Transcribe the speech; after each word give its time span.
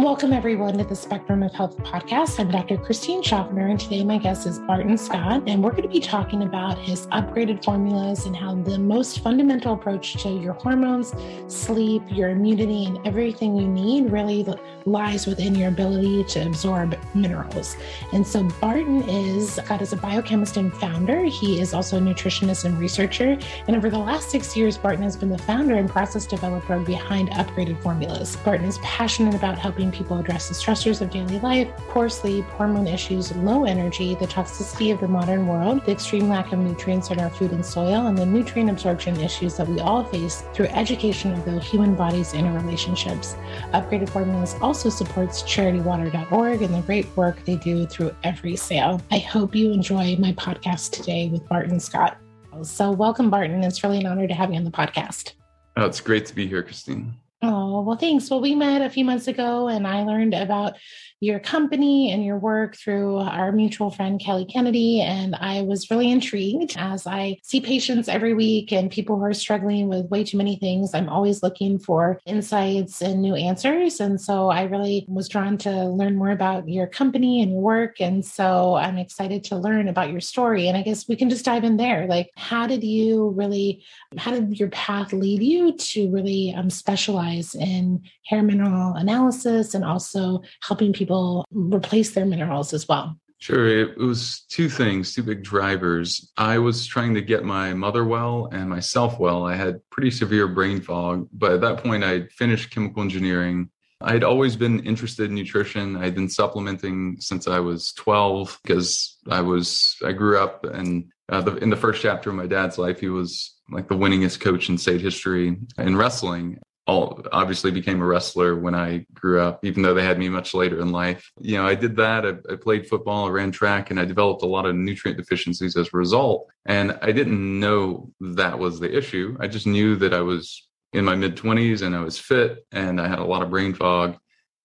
Welcome, 0.00 0.32
everyone, 0.32 0.78
to 0.78 0.84
the 0.84 0.96
Spectrum 0.96 1.42
of 1.42 1.52
Health 1.52 1.76
podcast. 1.76 2.40
I'm 2.40 2.50
Dr. 2.50 2.78
Christine 2.78 3.22
Schaffner, 3.22 3.66
and 3.66 3.78
today 3.78 4.02
my 4.02 4.16
guest 4.16 4.46
is 4.46 4.58
Barton 4.60 4.96
Scott, 4.96 5.42
and 5.46 5.62
we're 5.62 5.72
going 5.72 5.82
to 5.82 5.90
be 5.90 6.00
talking 6.00 6.42
about 6.42 6.78
his 6.78 7.06
upgraded 7.08 7.62
formulas 7.62 8.24
and 8.24 8.34
how 8.34 8.54
the 8.54 8.78
most 8.78 9.20
fundamental 9.20 9.74
approach 9.74 10.14
to 10.22 10.30
your 10.30 10.54
hormones, 10.54 11.12
sleep, 11.48 12.02
your 12.08 12.30
immunity, 12.30 12.86
and 12.86 13.06
everything 13.06 13.54
you 13.54 13.68
need 13.68 14.10
really 14.10 14.42
lies 14.86 15.26
within 15.26 15.54
your 15.54 15.68
ability 15.68 16.24
to 16.24 16.46
absorb 16.46 16.98
minerals. 17.14 17.76
And 18.14 18.26
so, 18.26 18.44
Barton 18.58 19.06
is 19.06 19.52
Scott 19.52 19.82
is 19.82 19.92
a 19.92 19.98
biochemist 19.98 20.56
and 20.56 20.72
founder. 20.72 21.24
He 21.24 21.60
is 21.60 21.74
also 21.74 21.98
a 21.98 22.00
nutritionist 22.00 22.64
and 22.64 22.78
researcher. 22.78 23.36
And 23.66 23.76
over 23.76 23.90
the 23.90 23.98
last 23.98 24.30
six 24.30 24.56
years, 24.56 24.78
Barton 24.78 25.02
has 25.02 25.18
been 25.18 25.28
the 25.28 25.36
founder 25.36 25.74
and 25.74 25.90
process 25.90 26.24
developer 26.24 26.78
behind 26.78 27.28
upgraded 27.32 27.82
formulas. 27.82 28.36
Barton 28.36 28.66
is 28.66 28.78
passionate 28.78 29.34
about 29.34 29.58
helping 29.58 29.89
helping 29.90 30.04
people 30.04 30.18
address 30.18 30.48
the 30.48 30.54
stressors 30.54 31.00
of 31.00 31.10
daily 31.10 31.38
life, 31.40 31.68
poor 31.88 32.08
sleep, 32.08 32.44
hormone 32.56 32.86
issues, 32.86 33.34
low 33.36 33.64
energy, 33.64 34.14
the 34.14 34.26
toxicity 34.26 34.92
of 34.92 35.00
the 35.00 35.08
modern 35.08 35.46
world, 35.46 35.84
the 35.84 35.92
extreme 35.92 36.28
lack 36.28 36.52
of 36.52 36.58
nutrients 36.58 37.10
in 37.10 37.20
our 37.20 37.30
food 37.30 37.52
and 37.52 37.64
soil, 37.64 38.06
and 38.06 38.16
the 38.16 38.26
nutrient 38.26 38.70
absorption 38.70 39.18
issues 39.20 39.56
that 39.56 39.68
we 39.68 39.80
all 39.80 40.04
face 40.04 40.44
through 40.54 40.66
education 40.66 41.32
of 41.32 41.44
the 41.44 41.58
human 41.60 41.94
body's 41.94 42.32
interrelationships. 42.32 43.36
Upgraded 43.72 44.08
Formulas 44.08 44.56
also 44.60 44.88
supports 44.88 45.42
charitywater.org 45.42 46.62
and 46.62 46.74
the 46.74 46.82
great 46.82 47.06
work 47.16 47.44
they 47.44 47.56
do 47.56 47.86
through 47.86 48.14
every 48.22 48.56
sale. 48.56 49.00
I 49.10 49.18
hope 49.18 49.54
you 49.54 49.72
enjoy 49.72 50.16
my 50.16 50.32
podcast 50.32 50.92
today 50.92 51.28
with 51.28 51.46
Barton 51.48 51.80
Scott. 51.80 52.16
So, 52.62 52.90
welcome, 52.90 53.30
Barton. 53.30 53.62
It's 53.62 53.82
really 53.84 53.98
an 53.98 54.06
honor 54.06 54.26
to 54.26 54.34
have 54.34 54.50
you 54.50 54.56
on 54.56 54.64
the 54.64 54.70
podcast. 54.70 55.34
Oh, 55.76 55.86
it's 55.86 56.00
great 56.00 56.26
to 56.26 56.34
be 56.34 56.46
here, 56.46 56.62
Christine. 56.62 57.14
Oh, 57.42 57.80
well, 57.82 57.96
thanks. 57.96 58.28
Well, 58.28 58.40
we 58.42 58.54
met 58.54 58.82
a 58.82 58.90
few 58.90 59.04
months 59.04 59.26
ago 59.26 59.68
and 59.68 59.86
I 59.86 60.02
learned 60.02 60.34
about 60.34 60.76
your 61.20 61.38
company 61.38 62.10
and 62.10 62.24
your 62.24 62.38
work 62.38 62.74
through 62.76 63.18
our 63.18 63.52
mutual 63.52 63.90
friend, 63.90 64.18
Kelly 64.18 64.46
Kennedy. 64.46 65.02
And 65.02 65.36
I 65.36 65.60
was 65.60 65.90
really 65.90 66.10
intrigued 66.10 66.76
as 66.78 67.06
I 67.06 67.38
see 67.42 67.60
patients 67.60 68.08
every 68.08 68.32
week 68.32 68.72
and 68.72 68.90
people 68.90 69.16
who 69.16 69.24
are 69.24 69.34
struggling 69.34 69.88
with 69.88 70.06
way 70.06 70.24
too 70.24 70.38
many 70.38 70.56
things. 70.56 70.94
I'm 70.94 71.10
always 71.10 71.42
looking 71.42 71.78
for 71.78 72.18
insights 72.24 73.02
and 73.02 73.20
new 73.20 73.34
answers. 73.34 74.00
And 74.00 74.18
so 74.18 74.48
I 74.48 74.62
really 74.62 75.04
was 75.08 75.28
drawn 75.28 75.58
to 75.58 75.70
learn 75.70 76.16
more 76.16 76.30
about 76.30 76.66
your 76.66 76.86
company 76.86 77.42
and 77.42 77.52
your 77.52 77.60
work. 77.60 78.00
And 78.00 78.24
so 78.24 78.76
I'm 78.76 78.96
excited 78.96 79.44
to 79.44 79.56
learn 79.56 79.88
about 79.88 80.10
your 80.10 80.22
story. 80.22 80.68
And 80.68 80.76
I 80.76 80.82
guess 80.82 81.06
we 81.06 81.16
can 81.16 81.28
just 81.28 81.44
dive 81.44 81.64
in 81.64 81.76
there. 81.76 82.06
Like, 82.06 82.30
how 82.36 82.66
did 82.66 82.82
you 82.82 83.28
really, 83.36 83.84
how 84.16 84.30
did 84.30 84.58
your 84.58 84.70
path 84.70 85.12
lead 85.12 85.42
you 85.42 85.76
to 85.76 86.10
really 86.10 86.54
um, 86.56 86.70
specialize 86.70 87.54
in 87.54 88.02
hair 88.24 88.42
mineral 88.42 88.94
analysis 88.94 89.74
and 89.74 89.84
also 89.84 90.40
helping 90.62 90.94
people? 90.94 91.09
People 91.10 91.44
replace 91.50 92.12
their 92.12 92.24
minerals 92.24 92.72
as 92.72 92.86
well? 92.86 93.16
Sure. 93.38 93.66
It 93.66 93.98
was 93.98 94.44
two 94.48 94.68
things, 94.68 95.12
two 95.12 95.24
big 95.24 95.42
drivers. 95.42 96.30
I 96.36 96.58
was 96.58 96.86
trying 96.86 97.14
to 97.14 97.22
get 97.22 97.42
my 97.42 97.74
mother 97.74 98.04
well 98.04 98.48
and 98.52 98.68
myself 98.68 99.18
well. 99.18 99.44
I 99.44 99.56
had 99.56 99.80
pretty 99.90 100.12
severe 100.12 100.46
brain 100.46 100.80
fog, 100.80 101.26
but 101.32 101.52
at 101.52 101.60
that 101.62 101.78
point, 101.78 102.04
I'd 102.04 102.30
finished 102.30 102.70
chemical 102.70 103.02
engineering. 103.02 103.70
I'd 104.02 104.24
always 104.24 104.56
been 104.56 104.80
interested 104.80 105.30
in 105.30 105.34
nutrition. 105.34 105.96
I'd 105.96 106.14
been 106.14 106.28
supplementing 106.28 107.16
since 107.18 107.48
I 107.48 107.58
was 107.58 107.92
12 107.94 108.60
because 108.62 109.18
I 109.28 109.40
was, 109.40 109.96
I 110.04 110.12
grew 110.12 110.38
up 110.38 110.64
and 110.64 111.10
uh, 111.28 111.40
the, 111.40 111.56
in 111.56 111.70
the 111.70 111.76
first 111.76 112.02
chapter 112.02 112.30
of 112.30 112.36
my 112.36 112.46
dad's 112.46 112.78
life, 112.78 113.00
he 113.00 113.08
was 113.08 113.56
like 113.70 113.88
the 113.88 113.96
winningest 113.96 114.40
coach 114.40 114.68
in 114.68 114.78
state 114.78 115.00
history 115.00 115.56
in 115.78 115.96
wrestling 115.96 116.58
all 116.90 117.22
obviously 117.32 117.70
became 117.70 118.02
a 118.02 118.04
wrestler 118.04 118.56
when 118.56 118.74
I 118.74 119.06
grew 119.14 119.40
up, 119.40 119.64
even 119.64 119.82
though 119.82 119.94
they 119.94 120.04
had 120.04 120.18
me 120.18 120.28
much 120.28 120.54
later 120.54 120.80
in 120.80 120.90
life. 120.90 121.30
You 121.40 121.56
know, 121.56 121.66
I 121.66 121.74
did 121.74 121.96
that. 121.96 122.26
I, 122.26 122.30
I, 122.52 122.56
played 122.56 122.88
football, 122.88 123.26
I 123.26 123.30
ran 123.30 123.52
track, 123.52 123.90
and 123.90 124.00
I 124.00 124.04
developed 124.04 124.42
a 124.42 124.46
lot 124.46 124.66
of 124.66 124.74
nutrient 124.74 125.16
deficiencies 125.16 125.76
as 125.76 125.88
a 125.92 125.96
result. 125.96 126.48
And 126.66 126.98
I 127.00 127.12
didn't 127.12 127.60
know 127.60 128.10
that 128.20 128.58
was 128.58 128.80
the 128.80 128.94
issue. 128.94 129.36
I 129.40 129.46
just 129.46 129.66
knew 129.66 129.94
that 129.96 130.12
I 130.12 130.20
was 130.20 130.68
in 130.92 131.04
my 131.04 131.14
mid 131.14 131.36
20s 131.36 131.82
and 131.82 131.94
I 131.94 132.00
was 132.00 132.18
fit 132.18 132.66
and 132.72 133.00
I 133.00 133.06
had 133.06 133.20
a 133.20 133.24
lot 133.24 133.42
of 133.42 133.50
brain 133.50 133.72
fog. 133.72 134.16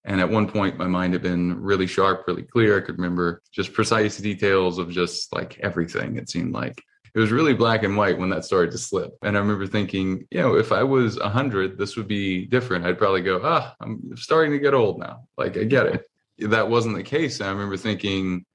And 0.03 0.19
at 0.19 0.29
one 0.29 0.47
point, 0.47 0.77
my 0.77 0.87
mind 0.87 1.13
had 1.13 1.23
been 1.23 1.59
really 1.59 1.87
sharp, 1.87 2.25
really 2.27 2.43
clear. 2.43 2.77
I 2.77 2.81
could 2.81 2.97
remember 2.97 3.41
just 3.51 3.73
precise 3.73 4.17
details 4.17 4.77
of 4.77 4.89
just 4.89 5.33
like 5.33 5.59
everything, 5.59 6.17
it 6.17 6.29
seemed 6.29 6.53
like 6.53 6.81
it 7.15 7.19
was 7.19 7.31
really 7.31 7.53
black 7.53 7.83
and 7.83 7.95
white 7.95 8.19
when 8.19 8.29
that 8.31 8.43
started 8.43 8.71
to 8.71 8.77
slip. 8.77 9.17
And 9.23 9.37
I 9.37 9.39
remember 9.39 9.65
thinking, 9.65 10.27
you 10.31 10.41
know, 10.41 10.55
if 10.57 10.73
I 10.73 10.83
was 10.83 11.17
100, 11.17 11.77
this 11.77 11.95
would 11.95 12.09
be 12.09 12.45
different. 12.45 12.85
I'd 12.85 12.97
probably 12.97 13.21
go, 13.21 13.39
ah, 13.41 13.73
I'm 13.79 14.17
starting 14.17 14.51
to 14.51 14.59
get 14.59 14.73
old 14.73 14.99
now. 14.99 15.25
Like, 15.37 15.55
I 15.55 15.63
get 15.63 15.85
it. 15.85 16.09
That 16.39 16.69
wasn't 16.69 16.97
the 16.97 17.03
case. 17.03 17.39
And 17.39 17.47
I 17.47 17.53
remember 17.53 17.77
thinking, 17.77 18.45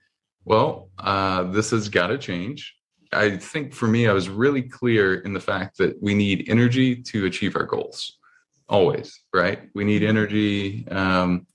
well, 0.45 0.91
uh, 0.99 1.45
this 1.45 1.71
has 1.71 1.89
got 1.89 2.09
to 2.09 2.19
change. 2.19 2.77
I 3.13 3.39
think 3.39 3.73
for 3.73 3.89
me, 3.89 4.07
I 4.07 4.13
was 4.13 4.29
really 4.29 4.63
clear 4.63 5.15
in 5.15 5.33
the 5.33 5.41
fact 5.41 5.79
that 5.79 6.01
we 6.03 6.15
need 6.15 6.45
energy 6.49 6.97
to 6.97 7.25
achieve 7.25 7.57
our 7.57 7.65
goals. 7.65 8.19
Always, 8.69 9.21
right? 9.33 9.71
We 9.75 9.85
need 9.85 10.03
energy. 10.03 10.87
Um, 10.89 11.47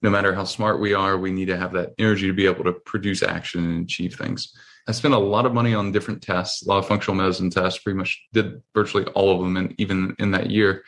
no 0.00 0.10
matter 0.10 0.32
how 0.32 0.44
smart 0.44 0.80
we 0.80 0.94
are, 0.94 1.18
we 1.18 1.32
need 1.32 1.46
to 1.46 1.56
have 1.56 1.72
that 1.72 1.94
energy 1.98 2.28
to 2.28 2.32
be 2.32 2.46
able 2.46 2.64
to 2.64 2.72
produce 2.72 3.24
action 3.24 3.64
and 3.64 3.84
achieve 3.84 4.14
things. 4.14 4.54
I 4.88 4.92
spent 4.92 5.14
a 5.14 5.18
lot 5.18 5.46
of 5.46 5.54
money 5.54 5.74
on 5.74 5.92
different 5.92 6.22
tests, 6.22 6.64
a 6.64 6.68
lot 6.68 6.78
of 6.78 6.86
functional 6.86 7.16
medicine 7.16 7.50
tests, 7.50 7.80
pretty 7.82 7.98
much 7.98 8.24
did 8.32 8.62
virtually 8.74 9.04
all 9.14 9.34
of 9.34 9.40
them. 9.40 9.56
And 9.56 9.74
even 9.78 10.14
in 10.18 10.30
that 10.30 10.50
year, 10.50 10.84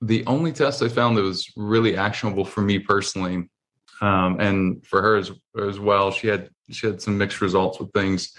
the 0.00 0.24
only 0.26 0.52
test 0.52 0.82
I 0.82 0.88
found 0.88 1.16
that 1.16 1.22
was 1.22 1.50
really 1.56 1.96
actionable 1.96 2.44
for 2.44 2.60
me 2.60 2.78
personally, 2.78 3.48
um, 4.00 4.38
and 4.40 4.86
for 4.86 5.02
her 5.02 5.16
as, 5.16 5.32
as 5.60 5.78
well, 5.78 6.10
she 6.10 6.28
had, 6.28 6.50
she 6.70 6.86
had 6.86 7.00
some 7.00 7.18
mixed 7.18 7.40
results 7.40 7.80
with 7.80 7.92
things 7.92 8.36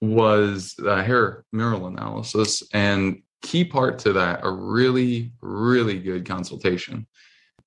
was 0.00 0.76
uh, 0.86 1.02
hair 1.02 1.44
mineral 1.52 1.86
analysis. 1.86 2.62
And 2.72 3.22
key 3.42 3.64
part 3.64 3.98
to 4.00 4.12
that, 4.14 4.40
a 4.44 4.50
really, 4.50 5.32
really 5.40 5.98
good 5.98 6.26
consultation. 6.26 7.06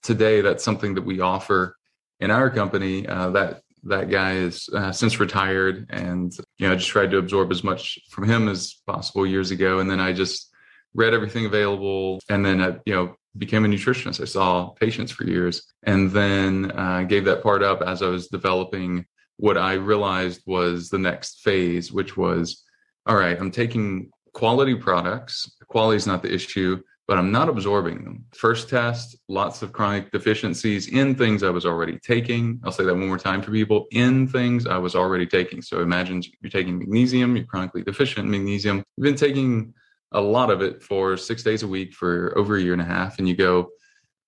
Today, 0.01 0.41
that's 0.41 0.63
something 0.63 0.95
that 0.95 1.03
we 1.03 1.19
offer 1.19 1.75
in 2.19 2.31
our 2.31 2.49
company. 2.49 3.05
Uh, 3.07 3.31
that 3.31 3.61
that 3.83 4.09
guy 4.09 4.33
is 4.33 4.69
uh, 4.73 4.91
since 4.91 5.19
retired 5.19 5.87
and 5.89 6.37
you 6.61 6.67
know 6.67 6.73
i 6.73 6.77
just 6.77 6.89
tried 6.89 7.11
to 7.11 7.17
absorb 7.17 7.51
as 7.51 7.63
much 7.63 7.99
from 8.09 8.29
him 8.29 8.47
as 8.47 8.75
possible 8.87 9.25
years 9.25 9.51
ago. 9.51 9.79
And 9.79 9.89
then 9.89 9.99
i 9.99 10.13
just 10.13 10.49
read 10.93 11.13
everything 11.13 11.45
available 11.45 12.19
and 12.29 12.45
then 12.45 12.61
i 12.61 12.77
you 12.85 12.93
know 12.93 13.15
became 13.37 13.63
a 13.65 13.67
nutritionist. 13.67 14.21
I 14.21 14.25
saw 14.25 14.69
patients 14.71 15.11
for 15.11 15.23
years 15.23 15.73
and 15.83 16.11
then 16.11 16.71
uh, 16.75 17.03
gave 17.03 17.25
that 17.25 17.43
part 17.43 17.63
up 17.63 17.81
as 17.81 18.01
i 18.01 18.07
was 18.07 18.27
developing 18.27 19.05
what 19.37 19.57
i 19.57 19.73
realized 19.73 20.41
was 20.45 20.89
the 20.89 20.99
next 20.99 21.41
phase 21.41 21.91
which 21.91 22.15
was 22.15 22.63
all 23.05 23.15
right 23.15 23.39
i'm 23.39 23.51
taking 23.51 24.11
quality 24.33 24.75
products. 24.75 25.51
Quality 25.67 25.97
is 25.97 26.07
not 26.07 26.21
the 26.21 26.33
issue 26.33 26.81
but 27.11 27.17
I'm 27.17 27.29
not 27.29 27.49
absorbing 27.49 28.05
them. 28.05 28.23
First 28.31 28.69
test, 28.69 29.17
lots 29.27 29.61
of 29.61 29.73
chronic 29.73 30.13
deficiencies 30.13 30.87
in 30.87 31.13
things 31.13 31.43
I 31.43 31.49
was 31.49 31.65
already 31.65 31.99
taking. 31.99 32.61
I'll 32.63 32.71
say 32.71 32.85
that 32.85 32.93
one 32.93 33.05
more 33.05 33.17
time 33.17 33.41
for 33.41 33.51
people 33.51 33.87
in 33.91 34.29
things 34.29 34.65
I 34.65 34.77
was 34.77 34.95
already 34.95 35.27
taking. 35.27 35.61
So 35.61 35.81
imagine 35.81 36.23
you're 36.39 36.49
taking 36.49 36.79
magnesium, 36.79 37.35
you're 37.35 37.43
chronically 37.43 37.83
deficient 37.83 38.23
in 38.23 38.31
magnesium. 38.31 38.85
You've 38.95 39.03
been 39.03 39.15
taking 39.17 39.73
a 40.13 40.21
lot 40.21 40.49
of 40.49 40.61
it 40.61 40.81
for 40.81 41.17
six 41.17 41.43
days 41.43 41.63
a 41.63 41.67
week 41.67 41.93
for 41.93 42.33
over 42.37 42.55
a 42.55 42.61
year 42.61 42.71
and 42.71 42.81
a 42.81 42.85
half, 42.85 43.19
and 43.19 43.27
you 43.27 43.35
go, 43.35 43.71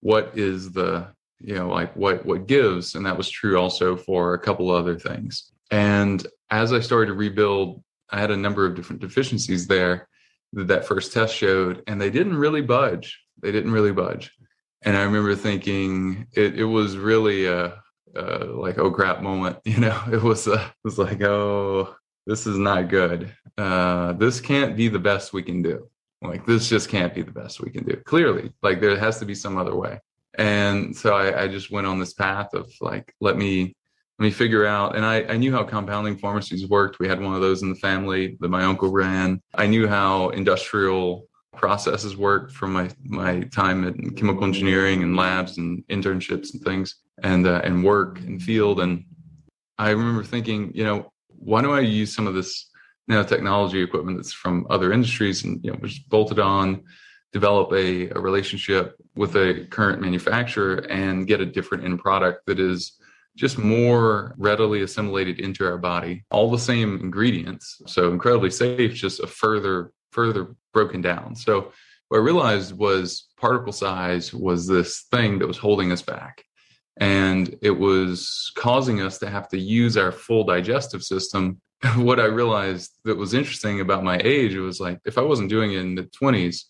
what 0.01 0.33
is 0.37 0.73
the, 0.73 1.07
you 1.39 1.55
know, 1.55 1.69
like 1.69 1.95
what 1.95 2.25
what 2.25 2.47
gives? 2.47 2.95
And 2.95 3.05
that 3.05 3.15
was 3.15 3.29
true 3.29 3.57
also 3.57 3.95
for 3.95 4.33
a 4.33 4.39
couple 4.39 4.69
other 4.69 4.99
things. 4.99 5.53
And 5.71 6.27
as 6.51 6.73
I 6.73 6.81
started 6.81 7.05
to 7.05 7.13
rebuild, 7.13 7.81
I 8.09 8.19
had 8.19 8.29
a 8.29 8.35
number 8.35 8.65
of 8.65 8.75
different 8.75 9.01
deficiencies 9.01 9.67
there 9.67 10.09
that 10.53 10.67
that 10.67 10.85
first 10.85 11.13
test 11.13 11.35
showed, 11.35 11.83
and 11.87 11.99
they 11.99 12.09
didn't 12.09 12.37
really 12.37 12.61
budge. 12.61 13.19
They 13.41 13.51
didn't 13.51 13.71
really 13.71 13.91
budge. 13.91 14.31
And 14.83 14.97
I 14.97 15.03
remember 15.03 15.35
thinking 15.35 16.27
it, 16.33 16.59
it 16.59 16.65
was 16.65 16.97
really 16.97 17.45
a, 17.45 17.81
a, 18.15 18.45
like 18.45 18.77
oh 18.77 18.91
crap 18.91 19.21
moment. 19.21 19.57
You 19.65 19.79
know, 19.79 20.01
it 20.11 20.21
was 20.21 20.47
a, 20.47 20.53
it 20.53 20.83
was 20.83 20.97
like 20.97 21.21
oh 21.21 21.95
this 22.25 22.47
is 22.47 22.57
not 22.57 22.89
good. 22.89 23.33
Uh, 23.57 24.13
this 24.13 24.39
can't 24.39 24.77
be 24.77 24.87
the 24.87 24.99
best 24.99 25.33
we 25.33 25.43
can 25.43 25.61
do. 25.61 25.89
Like 26.21 26.45
this 26.45 26.69
just 26.69 26.89
can't 26.89 27.13
be 27.13 27.21
the 27.21 27.31
best 27.31 27.59
we 27.59 27.69
can 27.69 27.83
do. 27.83 27.97
Clearly, 28.05 28.51
like 28.61 28.79
there 28.79 28.97
has 28.97 29.19
to 29.19 29.25
be 29.25 29.35
some 29.35 29.57
other 29.57 29.75
way. 29.75 29.99
And 30.35 30.95
so 30.95 31.13
I, 31.13 31.43
I 31.43 31.47
just 31.47 31.69
went 31.69 31.85
on 31.85 31.99
this 31.99 32.13
path 32.13 32.53
of 32.53 32.71
like 32.81 33.13
let 33.19 33.37
me 33.37 33.75
me 34.23 34.31
figure 34.31 34.65
out. 34.65 34.95
And 34.95 35.05
I, 35.05 35.23
I 35.23 35.37
knew 35.37 35.51
how 35.51 35.63
compounding 35.63 36.17
pharmacies 36.17 36.67
worked. 36.67 36.99
We 36.99 37.07
had 37.07 37.21
one 37.21 37.35
of 37.35 37.41
those 37.41 37.61
in 37.61 37.69
the 37.69 37.75
family 37.75 38.37
that 38.39 38.49
my 38.49 38.63
uncle 38.63 38.91
ran. 38.91 39.41
I 39.53 39.67
knew 39.67 39.87
how 39.87 40.29
industrial 40.29 41.27
processes 41.55 42.17
worked 42.17 42.51
from 42.51 42.73
my 42.73 42.89
my 43.03 43.41
time 43.41 43.87
at 43.87 43.95
chemical 44.17 44.43
engineering 44.43 45.03
and 45.03 45.15
labs 45.15 45.59
and 45.59 45.83
internships 45.87 46.53
and 46.53 46.63
things 46.63 46.95
and 47.21 47.45
uh, 47.45 47.61
and 47.63 47.83
work 47.83 48.19
and 48.19 48.41
field. 48.41 48.79
And 48.79 49.05
I 49.77 49.91
remember 49.91 50.23
thinking, 50.23 50.71
you 50.73 50.83
know, 50.83 51.11
why 51.27 51.61
don't 51.61 51.75
I 51.75 51.81
use 51.81 52.15
some 52.15 52.25
of 52.25 52.33
this 52.33 52.69
nanotechnology 53.09 53.83
equipment 53.83 54.17
that's 54.17 54.33
from 54.33 54.65
other 54.69 54.93
industries 54.93 55.43
and 55.43 55.63
you 55.63 55.71
know 55.71 55.77
was 55.81 55.99
bolted 55.99 56.39
on 56.39 56.83
develop 57.33 57.71
a, 57.73 58.09
a 58.11 58.19
relationship 58.19 58.95
with 59.15 59.35
a 59.35 59.65
current 59.71 59.99
manufacturer 59.99 60.85
and 60.89 61.27
get 61.27 61.41
a 61.41 61.45
different 61.45 61.83
end 61.83 61.99
product 61.99 62.45
that 62.45 62.59
is 62.59 62.93
just 63.35 63.57
more 63.57 64.35
readily 64.37 64.81
assimilated 64.81 65.39
into 65.39 65.65
our 65.65 65.77
body. 65.77 66.23
All 66.29 66.51
the 66.51 66.59
same 66.59 66.99
ingredients 66.99 67.81
so 67.87 68.11
incredibly 68.11 68.51
safe 68.51 68.93
just 68.93 69.19
a 69.19 69.27
further 69.27 69.91
further 70.11 70.55
broken 70.73 71.01
down. 71.01 71.35
So 71.35 71.71
what 72.09 72.19
i 72.19 72.21
realized 72.21 72.77
was 72.77 73.27
particle 73.37 73.73
size 73.73 74.33
was 74.33 74.67
this 74.67 75.05
thing 75.11 75.39
that 75.39 75.47
was 75.47 75.57
holding 75.57 75.91
us 75.91 76.01
back. 76.01 76.43
And 76.97 77.57
it 77.63 77.71
was 77.71 78.51
causing 78.55 79.01
us 79.01 79.17
to 79.19 79.29
have 79.29 79.47
to 79.49 79.57
use 79.57 79.97
our 79.97 80.11
full 80.11 80.43
digestive 80.43 81.03
system. 81.03 81.59
What 81.97 82.19
i 82.19 82.25
realized 82.25 82.91
that 83.03 83.17
was 83.17 83.33
interesting 83.33 83.81
about 83.81 84.05
my 84.05 84.17
age 84.23 84.53
it 84.53 84.61
was 84.61 84.79
like 84.79 84.99
if 85.03 85.17
i 85.17 85.21
wasn't 85.21 85.49
doing 85.49 85.73
it 85.73 85.79
in 85.79 85.95
the 85.95 86.03
20s 86.03 86.63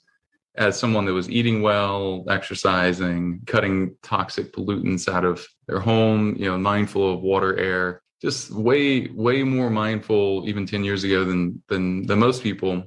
as 0.56 0.80
someone 0.80 1.06
that 1.06 1.14
was 1.14 1.30
eating 1.30 1.62
well, 1.62 2.24
exercising, 2.30 3.42
cutting 3.48 3.96
toxic 4.04 4.54
pollutants 4.54 5.12
out 5.12 5.26
of 5.26 5.46
their 5.68 5.80
home, 5.80 6.36
you 6.38 6.46
know, 6.46 6.58
mindful 6.58 7.14
of 7.14 7.22
water, 7.22 7.58
air, 7.58 8.02
just 8.22 8.52
way, 8.52 9.08
way 9.08 9.44
more 9.44 9.70
mindful 9.70 10.44
even 10.48 10.66
10 10.66 10.84
years 10.84 11.04
ago 11.04 11.26
than 11.26 11.62
than 11.68 12.06
than 12.06 12.20
most 12.20 12.44
people 12.44 12.84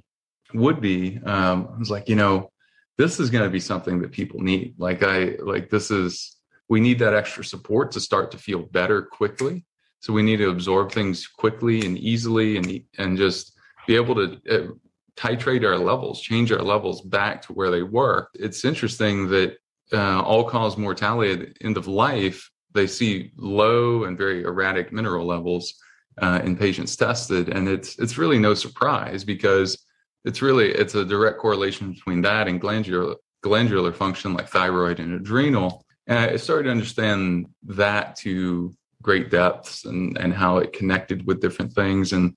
would 0.54 0.80
be. 0.80 1.18
Um, 1.24 1.68
I 1.74 1.78
was 1.78 1.90
like, 1.90 2.08
you 2.08 2.16
know, 2.16 2.50
this 2.96 3.20
is 3.20 3.30
going 3.30 3.44
to 3.44 3.50
be 3.50 3.60
something 3.60 4.00
that 4.00 4.12
people 4.12 4.40
need. 4.40 4.74
Like 4.78 5.02
I 5.02 5.36
like 5.42 5.68
this 5.68 5.90
is 5.90 6.36
we 6.68 6.80
need 6.80 6.98
that 7.00 7.14
extra 7.14 7.44
support 7.44 7.92
to 7.92 8.00
start 8.00 8.30
to 8.30 8.38
feel 8.38 8.60
better 8.60 9.02
quickly. 9.02 9.64
So 10.00 10.12
we 10.12 10.22
need 10.22 10.38
to 10.38 10.50
absorb 10.50 10.92
things 10.92 11.26
quickly 11.26 11.84
and 11.84 11.98
easily 11.98 12.56
and 12.56 12.80
and 12.98 13.16
just 13.16 13.58
be 13.86 13.96
able 13.96 14.14
to 14.14 14.40
uh, 14.50 14.72
titrate 15.16 15.64
our 15.64 15.78
levels, 15.78 16.20
change 16.20 16.52
our 16.52 16.62
levels 16.62 17.00
back 17.00 17.42
to 17.42 17.52
where 17.52 17.70
they 17.70 17.82
were. 17.82 18.28
It's 18.34 18.64
interesting 18.64 19.28
that 19.28 19.56
uh, 19.92 20.20
all 20.20 20.44
cause 20.44 20.76
mortality 20.76 21.32
at 21.32 21.38
the 21.40 21.66
end 21.66 21.76
of 21.76 21.86
life, 21.86 22.50
they 22.74 22.86
see 22.86 23.32
low 23.36 24.04
and 24.04 24.18
very 24.18 24.42
erratic 24.42 24.92
mineral 24.92 25.26
levels 25.26 25.74
uh, 26.20 26.40
in 26.44 26.56
patients 26.56 26.96
tested, 26.96 27.48
and 27.48 27.68
it's 27.68 27.98
it's 27.98 28.18
really 28.18 28.38
no 28.38 28.54
surprise 28.54 29.24
because 29.24 29.78
it's 30.24 30.42
really 30.42 30.70
it's 30.72 30.94
a 30.94 31.04
direct 31.04 31.38
correlation 31.38 31.92
between 31.92 32.20
that 32.22 32.48
and 32.48 32.60
glandular 32.60 33.16
glandular 33.42 33.92
function 33.92 34.34
like 34.34 34.48
thyroid 34.48 34.98
and 34.98 35.12
adrenal. 35.12 35.84
And 36.06 36.18
I 36.18 36.36
started 36.36 36.64
to 36.64 36.70
understand 36.70 37.46
that 37.64 38.16
to 38.16 38.74
great 39.02 39.30
depths 39.30 39.84
and 39.84 40.16
and 40.18 40.32
how 40.32 40.58
it 40.58 40.72
connected 40.72 41.26
with 41.26 41.40
different 41.40 41.72
things 41.72 42.12
and 42.12 42.34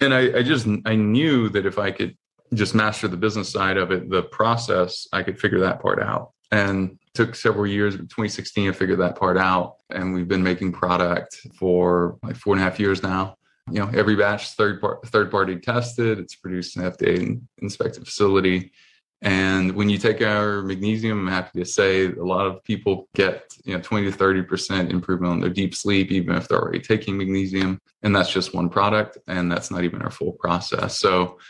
and 0.00 0.14
I, 0.14 0.38
I 0.38 0.42
just 0.42 0.66
I 0.84 0.94
knew 0.94 1.48
that 1.50 1.66
if 1.66 1.78
I 1.78 1.90
could 1.90 2.16
just 2.54 2.74
master 2.74 3.08
the 3.08 3.16
business 3.16 3.50
side 3.50 3.76
of 3.76 3.90
it, 3.90 4.08
the 4.08 4.22
process, 4.22 5.08
I 5.12 5.22
could 5.22 5.38
figure 5.38 5.60
that 5.60 5.80
part 5.80 6.00
out. 6.00 6.32
And 6.52 6.98
took 7.16 7.34
several 7.34 7.66
years. 7.66 7.94
2016, 7.96 8.68
I 8.68 8.72
figured 8.72 9.00
that 9.00 9.18
part 9.18 9.36
out, 9.36 9.76
and 9.90 10.14
we've 10.14 10.28
been 10.28 10.42
making 10.42 10.72
product 10.72 11.40
for 11.58 12.18
like 12.22 12.36
four 12.36 12.54
and 12.54 12.60
a 12.60 12.64
half 12.64 12.78
years 12.78 13.02
now. 13.02 13.36
You 13.70 13.80
know, 13.80 13.90
every 13.94 14.14
batch 14.14 14.50
third 14.50 14.80
part, 14.80 15.04
third 15.08 15.30
party 15.30 15.56
tested. 15.56 16.20
It's 16.20 16.36
produced 16.36 16.76
in 16.76 16.82
FDA 16.82 17.40
inspected 17.58 18.04
facility. 18.04 18.70
And 19.26 19.72
when 19.72 19.90
you 19.90 19.98
take 19.98 20.22
our 20.22 20.62
magnesium, 20.62 21.26
I'm 21.26 21.32
happy 21.32 21.58
to 21.58 21.64
say 21.64 22.06
a 22.06 22.24
lot 22.24 22.46
of 22.46 22.62
people 22.62 23.08
get 23.16 23.52
you 23.64 23.74
know 23.74 23.82
20 23.82 24.12
to 24.12 24.16
30 24.16 24.42
percent 24.42 24.92
improvement 24.92 25.32
on 25.32 25.40
their 25.40 25.50
deep 25.50 25.74
sleep, 25.74 26.12
even 26.12 26.36
if 26.36 26.46
they're 26.46 26.60
already 26.60 26.78
taking 26.78 27.18
magnesium. 27.18 27.80
And 28.04 28.14
that's 28.14 28.32
just 28.32 28.54
one 28.54 28.68
product, 28.68 29.18
and 29.26 29.50
that's 29.50 29.68
not 29.68 29.82
even 29.82 30.00
our 30.00 30.12
full 30.12 30.34
process. 30.34 31.00
So 31.00 31.40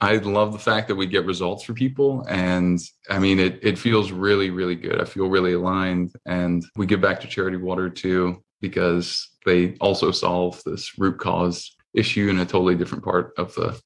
I 0.00 0.16
love 0.16 0.52
the 0.52 0.58
fact 0.58 0.88
that 0.88 0.96
we 0.96 1.06
get 1.06 1.24
results 1.24 1.62
for 1.62 1.74
people, 1.74 2.26
and 2.28 2.80
I 3.08 3.20
mean 3.20 3.38
it. 3.38 3.60
It 3.62 3.78
feels 3.78 4.10
really, 4.10 4.50
really 4.50 4.74
good. 4.74 5.00
I 5.00 5.04
feel 5.04 5.28
really 5.28 5.52
aligned, 5.52 6.10
and 6.26 6.64
we 6.74 6.86
give 6.86 7.00
back 7.00 7.20
to 7.20 7.28
Charity 7.28 7.56
Water 7.56 7.88
too 7.88 8.42
because 8.60 9.28
they 9.46 9.76
also 9.76 10.10
solve 10.10 10.60
this 10.66 10.98
root 10.98 11.20
cause 11.20 11.76
issue 11.94 12.28
in 12.28 12.40
a 12.40 12.44
totally 12.44 12.74
different 12.74 13.04
part 13.04 13.32
of 13.38 13.54
the 13.54 13.80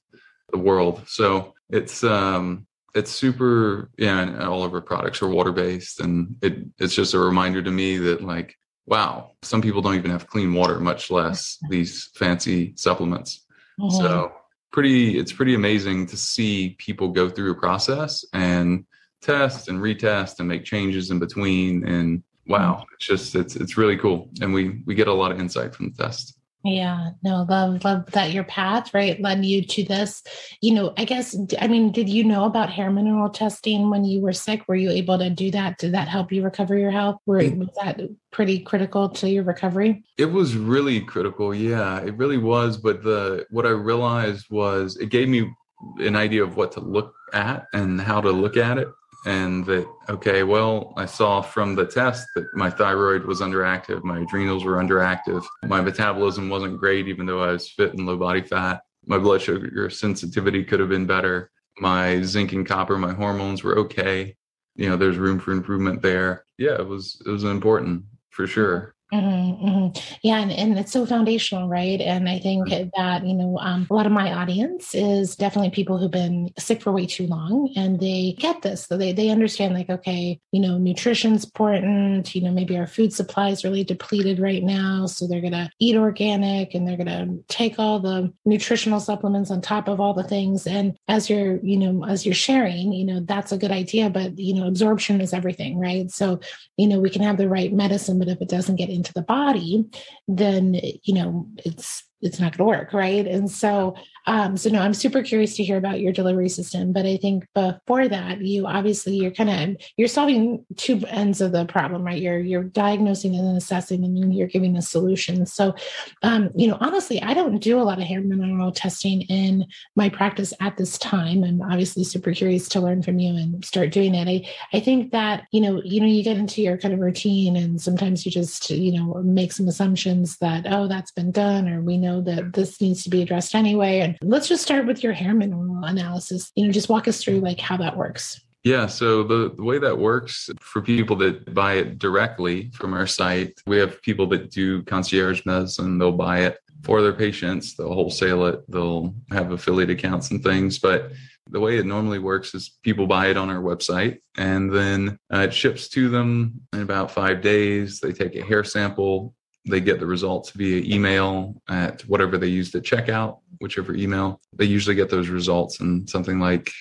the 0.49 0.57
world. 0.57 1.03
So 1.05 1.53
it's 1.69 2.03
um 2.03 2.65
it's 2.95 3.11
super 3.11 3.89
yeah 3.97 4.21
and 4.21 4.41
all 4.41 4.63
of 4.63 4.73
our 4.73 4.81
products 4.81 5.21
are 5.21 5.27
water 5.27 5.51
based 5.51 5.99
and 5.99 6.35
it 6.41 6.57
it's 6.79 6.95
just 6.95 7.13
a 7.13 7.19
reminder 7.19 7.61
to 7.61 7.71
me 7.71 7.97
that 7.97 8.21
like 8.21 8.55
wow 8.85 9.31
some 9.41 9.61
people 9.61 9.81
don't 9.81 9.95
even 9.95 10.11
have 10.11 10.27
clean 10.27 10.53
water 10.53 10.79
much 10.79 11.11
less 11.11 11.57
these 11.69 12.09
fancy 12.15 12.73
supplements 12.75 13.45
mm-hmm. 13.79 13.95
so 13.95 14.31
pretty 14.71 15.17
it's 15.17 15.33
pretty 15.33 15.55
amazing 15.55 16.05
to 16.05 16.17
see 16.17 16.75
people 16.79 17.09
go 17.09 17.29
through 17.29 17.51
a 17.51 17.55
process 17.55 18.25
and 18.33 18.85
test 19.21 19.67
and 19.67 19.79
retest 19.79 20.39
and 20.39 20.47
make 20.47 20.63
changes 20.63 21.11
in 21.11 21.19
between 21.19 21.85
and 21.85 22.23
wow 22.47 22.73
mm-hmm. 22.73 22.83
it's 22.95 23.05
just 23.05 23.35
it's 23.35 23.55
it's 23.55 23.77
really 23.77 23.97
cool 23.97 24.29
and 24.41 24.53
we 24.53 24.81
we 24.85 24.95
get 24.95 25.07
a 25.07 25.13
lot 25.13 25.31
of 25.31 25.39
insight 25.39 25.75
from 25.75 25.91
the 25.91 26.03
test 26.03 26.36
yeah, 26.67 27.11
no, 27.23 27.45
love, 27.49 27.83
love 27.83 28.11
that 28.11 28.31
your 28.31 28.43
path, 28.43 28.93
right, 28.93 29.19
led 29.21 29.45
you 29.45 29.63
to 29.63 29.83
this. 29.83 30.23
You 30.61 30.73
know, 30.73 30.93
I 30.97 31.05
guess, 31.05 31.35
I 31.59 31.67
mean, 31.67 31.91
did 31.91 32.09
you 32.09 32.23
know 32.23 32.45
about 32.45 32.69
hair 32.69 32.91
mineral 32.91 33.29
testing 33.29 33.89
when 33.89 34.05
you 34.05 34.21
were 34.21 34.33
sick? 34.33 34.67
Were 34.67 34.75
you 34.75 34.89
able 34.89 35.17
to 35.17 35.29
do 35.29 35.51
that? 35.51 35.77
Did 35.77 35.93
that 35.93 36.07
help 36.07 36.31
you 36.31 36.43
recover 36.43 36.77
your 36.77 36.91
health? 36.91 37.17
Were, 37.25 37.37
was 37.37 37.69
that 37.81 37.99
pretty 38.31 38.59
critical 38.59 39.09
to 39.09 39.29
your 39.29 39.43
recovery? 39.43 40.03
It 40.17 40.31
was 40.31 40.55
really 40.55 41.01
critical. 41.01 41.53
Yeah, 41.53 42.01
it 42.01 42.15
really 42.15 42.37
was. 42.37 42.77
But 42.77 43.03
the, 43.03 43.45
what 43.49 43.65
I 43.65 43.69
realized 43.69 44.47
was 44.49 44.97
it 44.97 45.09
gave 45.09 45.29
me 45.29 45.51
an 45.99 46.15
idea 46.15 46.43
of 46.43 46.57
what 46.57 46.71
to 46.73 46.79
look 46.79 47.13
at 47.33 47.65
and 47.73 48.01
how 48.01 48.21
to 48.21 48.31
look 48.31 48.57
at 48.57 48.77
it 48.77 48.87
and 49.27 49.65
that 49.65 49.87
okay 50.09 50.43
well 50.43 50.93
i 50.97 51.05
saw 51.05 51.41
from 51.41 51.75
the 51.75 51.85
test 51.85 52.27
that 52.35 52.45
my 52.53 52.69
thyroid 52.69 53.25
was 53.25 53.41
underactive 53.41 54.03
my 54.03 54.19
adrenals 54.19 54.63
were 54.63 54.77
underactive 54.83 55.45
my 55.65 55.81
metabolism 55.81 56.49
wasn't 56.49 56.77
great 56.77 57.07
even 57.07 57.25
though 57.25 57.43
i 57.43 57.51
was 57.51 57.69
fit 57.69 57.93
and 57.93 58.05
low 58.05 58.17
body 58.17 58.41
fat 58.41 58.81
my 59.05 59.17
blood 59.17 59.41
sugar 59.41 59.89
sensitivity 59.89 60.63
could 60.63 60.79
have 60.79 60.89
been 60.89 61.05
better 61.05 61.51
my 61.79 62.21
zinc 62.21 62.53
and 62.53 62.65
copper 62.65 62.97
my 62.97 63.13
hormones 63.13 63.63
were 63.63 63.77
okay. 63.79 64.35
You 64.75 64.89
know 64.89 64.97
there's 64.97 65.17
room 65.17 65.39
for 65.39 65.51
improvement 65.51 66.01
there. 66.01 66.45
Yeah 66.57 66.75
it 66.75 66.87
was 66.87 67.21
it 67.25 67.29
was 67.29 67.43
important 67.43 68.03
for 68.29 68.47
sure 68.47 68.93
Mm-hmm, 69.13 69.65
mm-hmm. 69.65 70.17
Yeah, 70.21 70.39
and, 70.41 70.51
and 70.51 70.77
it's 70.77 70.91
so 70.91 71.05
foundational, 71.05 71.69
right? 71.69 72.01
And 72.01 72.27
I 72.27 72.39
think 72.39 72.67
mm-hmm. 72.67 72.89
that, 72.97 73.25
you 73.25 73.35
know, 73.35 73.57
um, 73.59 73.87
a 73.89 73.93
lot 73.93 74.05
of 74.05 74.11
my 74.11 74.33
audience 74.33 74.93
is 74.93 75.37
definitely 75.37 75.69
people 75.69 75.97
who've 75.97 76.11
been 76.11 76.49
sick 76.59 76.81
for 76.81 76.91
way 76.91 77.05
too 77.05 77.25
long 77.25 77.71
and 77.77 78.01
they 78.01 78.35
get 78.37 78.63
this. 78.63 78.85
So 78.85 78.97
they, 78.97 79.13
they 79.13 79.29
understand, 79.29 79.73
like, 79.73 79.89
okay, 79.89 80.41
you 80.51 80.59
know, 80.59 80.77
nutrition's 80.77 81.45
important, 81.45 82.35
you 82.35 82.41
know, 82.41 82.51
maybe 82.51 82.77
our 82.77 82.85
food 82.85 83.13
supply 83.13 83.47
is 83.47 83.63
really 83.63 83.85
depleted 83.85 84.39
right 84.39 84.61
now. 84.61 85.05
So 85.05 85.25
they're 85.25 85.39
going 85.39 85.53
to 85.53 85.69
eat 85.79 85.95
organic 85.95 86.73
and 86.73 86.85
they're 86.85 86.97
going 86.97 87.07
to 87.07 87.43
take 87.47 87.79
all 87.79 88.01
the 88.01 88.33
nutritional 88.43 88.99
supplements 88.99 89.51
on 89.51 89.61
top 89.61 89.87
of 89.87 90.01
all 90.01 90.15
the 90.15 90.23
things. 90.23 90.67
And 90.67 90.97
as 91.07 91.29
you're, 91.29 91.59
you 91.63 91.77
know, 91.77 92.05
as 92.05 92.25
you're 92.25 92.35
sharing, 92.35 92.91
you 92.91 93.05
know, 93.05 93.21
that's 93.21 93.53
a 93.53 93.57
good 93.57 93.71
idea, 93.71 94.09
but, 94.09 94.37
you 94.37 94.53
know, 94.53 94.67
absorption 94.67 95.21
is 95.21 95.33
everything, 95.33 95.79
right? 95.79 96.11
So, 96.11 96.41
you 96.75 96.87
know, 96.87 96.99
we 96.99 97.09
can 97.09 97.21
have 97.21 97.37
the 97.37 97.47
right 97.47 97.71
medicine, 97.71 98.19
but 98.19 98.27
if 98.27 98.41
it 98.41 98.49
doesn't 98.49 98.75
get 98.75 98.96
into 98.97 99.13
the 99.13 99.21
body, 99.21 99.85
then 100.27 100.73
you 101.03 101.13
know 101.13 101.47
it's 101.63 102.03
it's 102.21 102.39
not 102.39 102.57
going 102.57 102.69
to 102.69 102.77
work, 102.77 102.93
right? 102.93 103.27
And 103.27 103.49
so, 103.49 103.95
um, 104.25 104.57
so 104.57 104.69
no, 104.69 104.81
I'm 104.81 104.93
super 104.93 105.21
curious 105.21 105.55
to 105.55 105.63
hear 105.63 105.77
about 105.77 106.01
your 106.01 106.11
delivery 106.11 106.49
system. 106.49 106.91
But 106.91 107.05
I 107.05 107.17
think 107.17 107.47
before 107.53 108.07
that, 108.07 108.41
you 108.41 108.65
obviously 108.65 109.15
you're 109.15 109.31
kind 109.31 109.49
of 109.49 109.81
you're 109.95 110.07
solving 110.07 110.65
two 110.75 111.01
ends 111.07 111.39
of 111.41 111.51
the 111.51 111.65
problem, 111.65 112.03
right? 112.03 112.21
You're 112.21 112.39
you're 112.39 112.63
diagnosing 112.63 113.35
and 113.35 113.55
assessing, 113.55 114.03
and 114.03 114.35
you're 114.35 114.47
giving 114.47 114.75
a 114.75 114.81
solution. 114.81 115.45
So, 115.45 115.75
um, 116.23 116.49
you 116.55 116.67
know, 116.67 116.77
honestly, 116.81 117.21
I 117.21 117.33
don't 117.33 117.59
do 117.59 117.79
a 117.79 117.83
lot 117.83 117.99
of 117.99 118.05
hair 118.05 118.19
mineral 118.19 118.71
testing 118.71 119.21
in 119.23 119.65
my 119.95 120.09
practice 120.09 120.53
at 120.59 120.75
this 120.75 120.97
time. 120.97 121.43
I'm 121.43 121.61
obviously 121.61 122.03
super 122.03 122.33
curious 122.33 122.67
to 122.69 122.81
learn 122.81 123.03
from 123.03 123.19
you 123.19 123.35
and 123.35 123.63
start 123.63 123.91
doing 123.91 124.15
it. 124.15 124.27
I 124.27 124.49
I 124.75 124.81
think 124.81 125.11
that 125.11 125.45
you 125.51 125.61
know 125.61 125.81
you 125.83 126.01
know 126.01 126.07
you 126.07 126.23
get 126.23 126.37
into 126.37 126.61
your 126.61 126.77
kind 126.77 126.93
of 126.93 126.99
routine, 126.99 127.55
and 127.55 127.79
sometimes 127.79 128.25
you 128.25 128.31
just 128.31 128.71
you 128.71 128.91
know 128.91 129.21
make 129.23 129.53
some 129.53 129.67
assumptions 129.67 130.37
that 130.39 130.65
oh 130.67 130.87
that's 130.87 131.11
been 131.11 131.31
done 131.31 131.69
or 131.69 131.81
we 131.81 131.97
know 131.97 132.06
know 132.07 132.21
that 132.21 132.53
this 132.53 132.79
needs 132.81 133.03
to 133.03 133.09
be 133.09 133.21
addressed 133.21 133.55
anyway. 133.55 133.99
And 133.99 134.17
let's 134.21 134.47
just 134.47 134.63
start 134.63 134.85
with 134.85 135.03
your 135.03 135.13
hair 135.13 135.33
mineral 135.33 135.83
analysis. 135.83 136.51
You 136.55 136.65
know, 136.65 136.71
just 136.71 136.89
walk 136.89 137.07
us 137.07 137.23
through 137.23 137.39
like 137.39 137.59
how 137.59 137.77
that 137.77 137.97
works. 137.97 138.41
Yeah, 138.63 138.87
so 138.87 139.23
the, 139.23 139.53
the 139.55 139.63
way 139.63 139.79
that 139.79 139.97
works 139.97 140.49
for 140.59 140.81
people 140.81 141.15
that 141.17 141.53
buy 141.53 141.75
it 141.75 141.99
directly 141.99 142.69
from 142.73 142.93
our 142.93 143.07
site, 143.07 143.61
we 143.65 143.77
have 143.77 144.01
people 144.01 144.27
that 144.27 144.51
do 144.51 144.83
concierge 144.83 145.45
medicine, 145.45 145.97
they'll 145.97 146.11
buy 146.11 146.39
it 146.39 146.57
for 146.83 147.01
their 147.01 147.13
patients, 147.13 147.75
they'll 147.75 147.93
wholesale 147.93 148.45
it, 148.47 148.69
they'll 148.69 149.15
have 149.31 149.51
affiliate 149.51 149.89
accounts 149.89 150.31
and 150.31 150.43
things. 150.43 150.79
But 150.79 151.11
the 151.49 151.61
way 151.61 151.77
it 151.77 151.85
normally 151.85 152.19
works 152.19 152.53
is 152.53 152.77
people 152.83 153.07
buy 153.07 153.27
it 153.27 153.37
on 153.37 153.49
our 153.49 153.61
website 153.61 154.19
and 154.35 154.73
then 154.73 155.17
uh, 155.33 155.39
it 155.39 155.53
ships 155.53 155.87
to 155.89 156.09
them 156.09 156.59
in 156.73 156.81
about 156.81 157.11
five 157.11 157.41
days. 157.41 158.01
They 158.01 158.11
take 158.11 158.35
a 158.35 158.43
hair 158.43 158.65
sample, 158.65 159.33
they 159.67 159.81
get 159.81 159.99
the 159.99 160.05
results 160.05 160.51
via 160.51 160.81
email 160.83 161.61
at 161.69 162.01
whatever 162.07 162.37
they 162.37 162.47
use 162.47 162.71
to 162.71 162.81
check 162.81 163.09
out, 163.09 163.39
whichever 163.59 163.95
email. 163.95 164.39
They 164.53 164.65
usually 164.65 164.95
get 164.95 165.09
those 165.09 165.29
results 165.29 165.79
in 165.79 166.07
something 166.07 166.39
like 166.39 166.71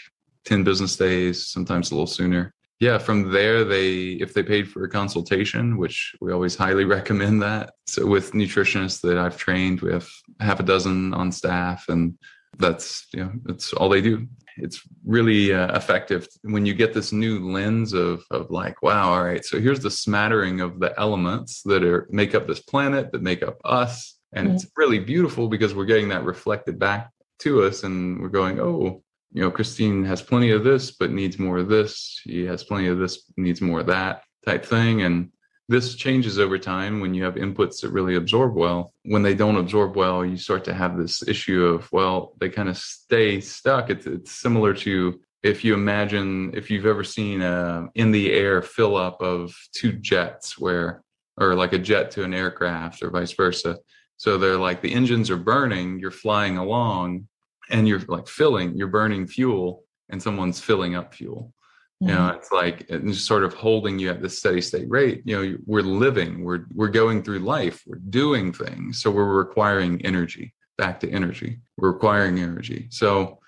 10 0.45 0.65
business 0.65 0.97
days, 0.97 1.49
sometimes 1.49 1.91
a 1.91 1.95
little 1.95 2.07
sooner. 2.07 2.55
Yeah, 2.79 2.99
from 2.99 3.33
there, 3.33 3.65
they, 3.65 4.13
if 4.21 4.35
they 4.35 4.43
paid 4.43 4.69
for 4.69 4.85
a 4.85 4.89
consultation, 4.89 5.79
which 5.79 6.15
we 6.21 6.33
always 6.33 6.57
highly 6.57 6.85
recommend 6.99 7.43
that. 7.43 7.73
So, 7.87 8.07
with 8.07 8.33
nutritionists 8.33 9.01
that 9.01 9.17
I've 9.17 9.39
trained, 9.39 9.81
we 9.81 9.93
have 9.93 10.09
half 10.41 10.61
a 10.61 10.63
dozen 10.63 11.15
on 11.15 11.33
staff, 11.33 11.89
and 11.89 12.19
that's, 12.59 13.07
you 13.15 13.25
know, 13.25 13.33
that's 13.45 13.73
all 13.73 13.89
they 13.89 14.03
do. 14.03 14.27
It's 14.59 14.81
really 15.05 15.53
uh, 15.53 15.77
effective 15.77 16.29
when 16.43 16.65
you 16.67 16.75
get 16.75 16.95
this 16.95 17.13
new 17.13 17.51
lens 17.51 17.93
of, 17.93 18.25
of 18.31 18.51
like, 18.51 18.83
wow, 18.83 19.13
all 19.13 19.25
right, 19.25 19.45
so 19.45 19.61
here's 19.61 19.81
the 19.81 19.91
smattering 19.91 20.61
of 20.61 20.81
the 20.81 20.99
elements 20.99 21.63
that 21.63 21.85
are 21.85 22.07
make 22.11 22.35
up 22.35 22.47
this 22.47 22.61
planet, 22.61 23.13
that 23.13 23.23
make 23.23 23.43
up 23.43 23.59
us. 23.65 24.19
And 24.33 24.49
mm-hmm. 24.49 24.57
it's 24.57 24.67
really 24.77 24.99
beautiful 24.99 25.49
because 25.49 25.75
we're 25.75 25.85
getting 25.85 26.09
that 26.09 26.25
reflected 26.25 26.79
back 26.79 27.11
to 27.41 27.65
us 27.65 27.85
and 27.85 28.21
we're 28.21 28.29
going, 28.29 28.61
oh, 28.61 29.03
you 29.33 29.43
know, 29.43 29.51
Christine 29.51 30.05
has 30.05 30.23
plenty 30.23 30.51
of 30.51 30.65
this, 30.65 30.93
but 30.93 31.11
needs 31.11 31.39
more 31.39 31.59
of 31.59 31.69
this. 31.69 32.21
She 32.23 32.47
has 32.47 32.65
plenty 32.65 32.89
of 32.89 32.99
this, 32.99 33.31
needs 33.37 33.61
more 33.61 33.81
of 33.81 33.87
that 33.87 34.23
type 34.47 34.65
thing. 34.65 35.03
And 35.03 35.31
this 35.69 35.95
changes 35.95 36.39
over 36.39 36.59
time 36.59 37.01
when 37.01 37.15
you 37.15 37.25
have 37.25 37.35
inputs 37.35 37.81
that 37.81 37.91
really 37.91 38.15
absorb 38.15 38.55
well. 38.55 38.93
When 39.05 39.23
they 39.23 39.35
don't 39.35 39.57
absorb 39.57 39.97
well, 39.97 40.25
you 40.25 40.37
start 40.37 40.65
to 40.65 40.75
have 40.75 40.97
this 40.97 41.27
issue 41.27 41.65
of, 41.65 41.91
well, 41.93 42.35
they 42.39 42.49
kind 42.49 42.69
of 42.69 42.77
stay 42.77 43.41
stuck. 43.41 43.91
It's, 43.91 44.07
it's 44.07 44.31
similar 44.31 44.75
to 44.75 45.21
if 45.43 45.65
you 45.65 45.75
imagine 45.75 46.53
if 46.55 46.71
you've 46.71 46.87
ever 46.87 47.05
seen 47.05 47.43
a 47.43 47.89
in 47.95 48.11
the 48.11 48.33
air 48.33 48.63
fill 48.63 48.97
up 48.97 49.21
of 49.21 49.55
two 49.73 49.93
jets 49.93 50.59
where 50.59 51.03
or 51.39 51.55
like 51.55 51.73
a 51.73 51.79
jet 51.79 52.11
to 52.13 52.25
an 52.25 52.33
aircraft 52.33 53.03
or 53.03 53.11
vice 53.11 53.33
versa 53.33 53.79
so 54.17 54.39
they're 54.39 54.57
like 54.57 54.81
the 54.81 54.93
engines 54.93 55.31
are 55.31 55.37
burning, 55.37 55.99
you're 55.99 56.11
flying 56.11 56.57
along 56.57 57.29
and 57.71 57.87
you're 57.87 58.01
like 58.09 58.29
filling, 58.29 58.77
you're 58.77 58.89
burning 58.89 59.27
fuel 59.27 59.85
and 60.09 60.23
someone's 60.23 60.61
filling 60.61 60.95
up 60.95 61.15
fuel. 61.15 61.53
You 62.01 62.09
know, 62.09 62.19
mm-hmm. 62.19 62.37
it's 62.37 62.53
like 62.53 62.87
it's 62.91 63.21
sort 63.21 63.43
of 63.43 63.55
holding 63.55 63.99
you 63.99 64.11
at 64.11 64.21
this 64.21 64.39
steady 64.39 64.61
state 64.61 64.89
rate. 64.91 65.23
You 65.25 65.37
know, 65.37 65.59
we're 65.65 65.81
living, 65.81 66.45
we're 66.45 66.67
we're 66.75 66.89
going 66.89 67.23
through 67.23 67.39
life, 67.39 67.83
we're 67.87 67.97
doing 67.97 68.53
things. 68.53 69.01
So 69.01 69.11
we're 69.11 69.25
requiring 69.25 70.05
energy, 70.05 70.55
back 70.77 71.01
to 71.01 71.11
energy. 71.11 71.61
We're 71.79 71.93
requiring 71.93 72.39
energy. 72.39 72.89
So 72.91 73.39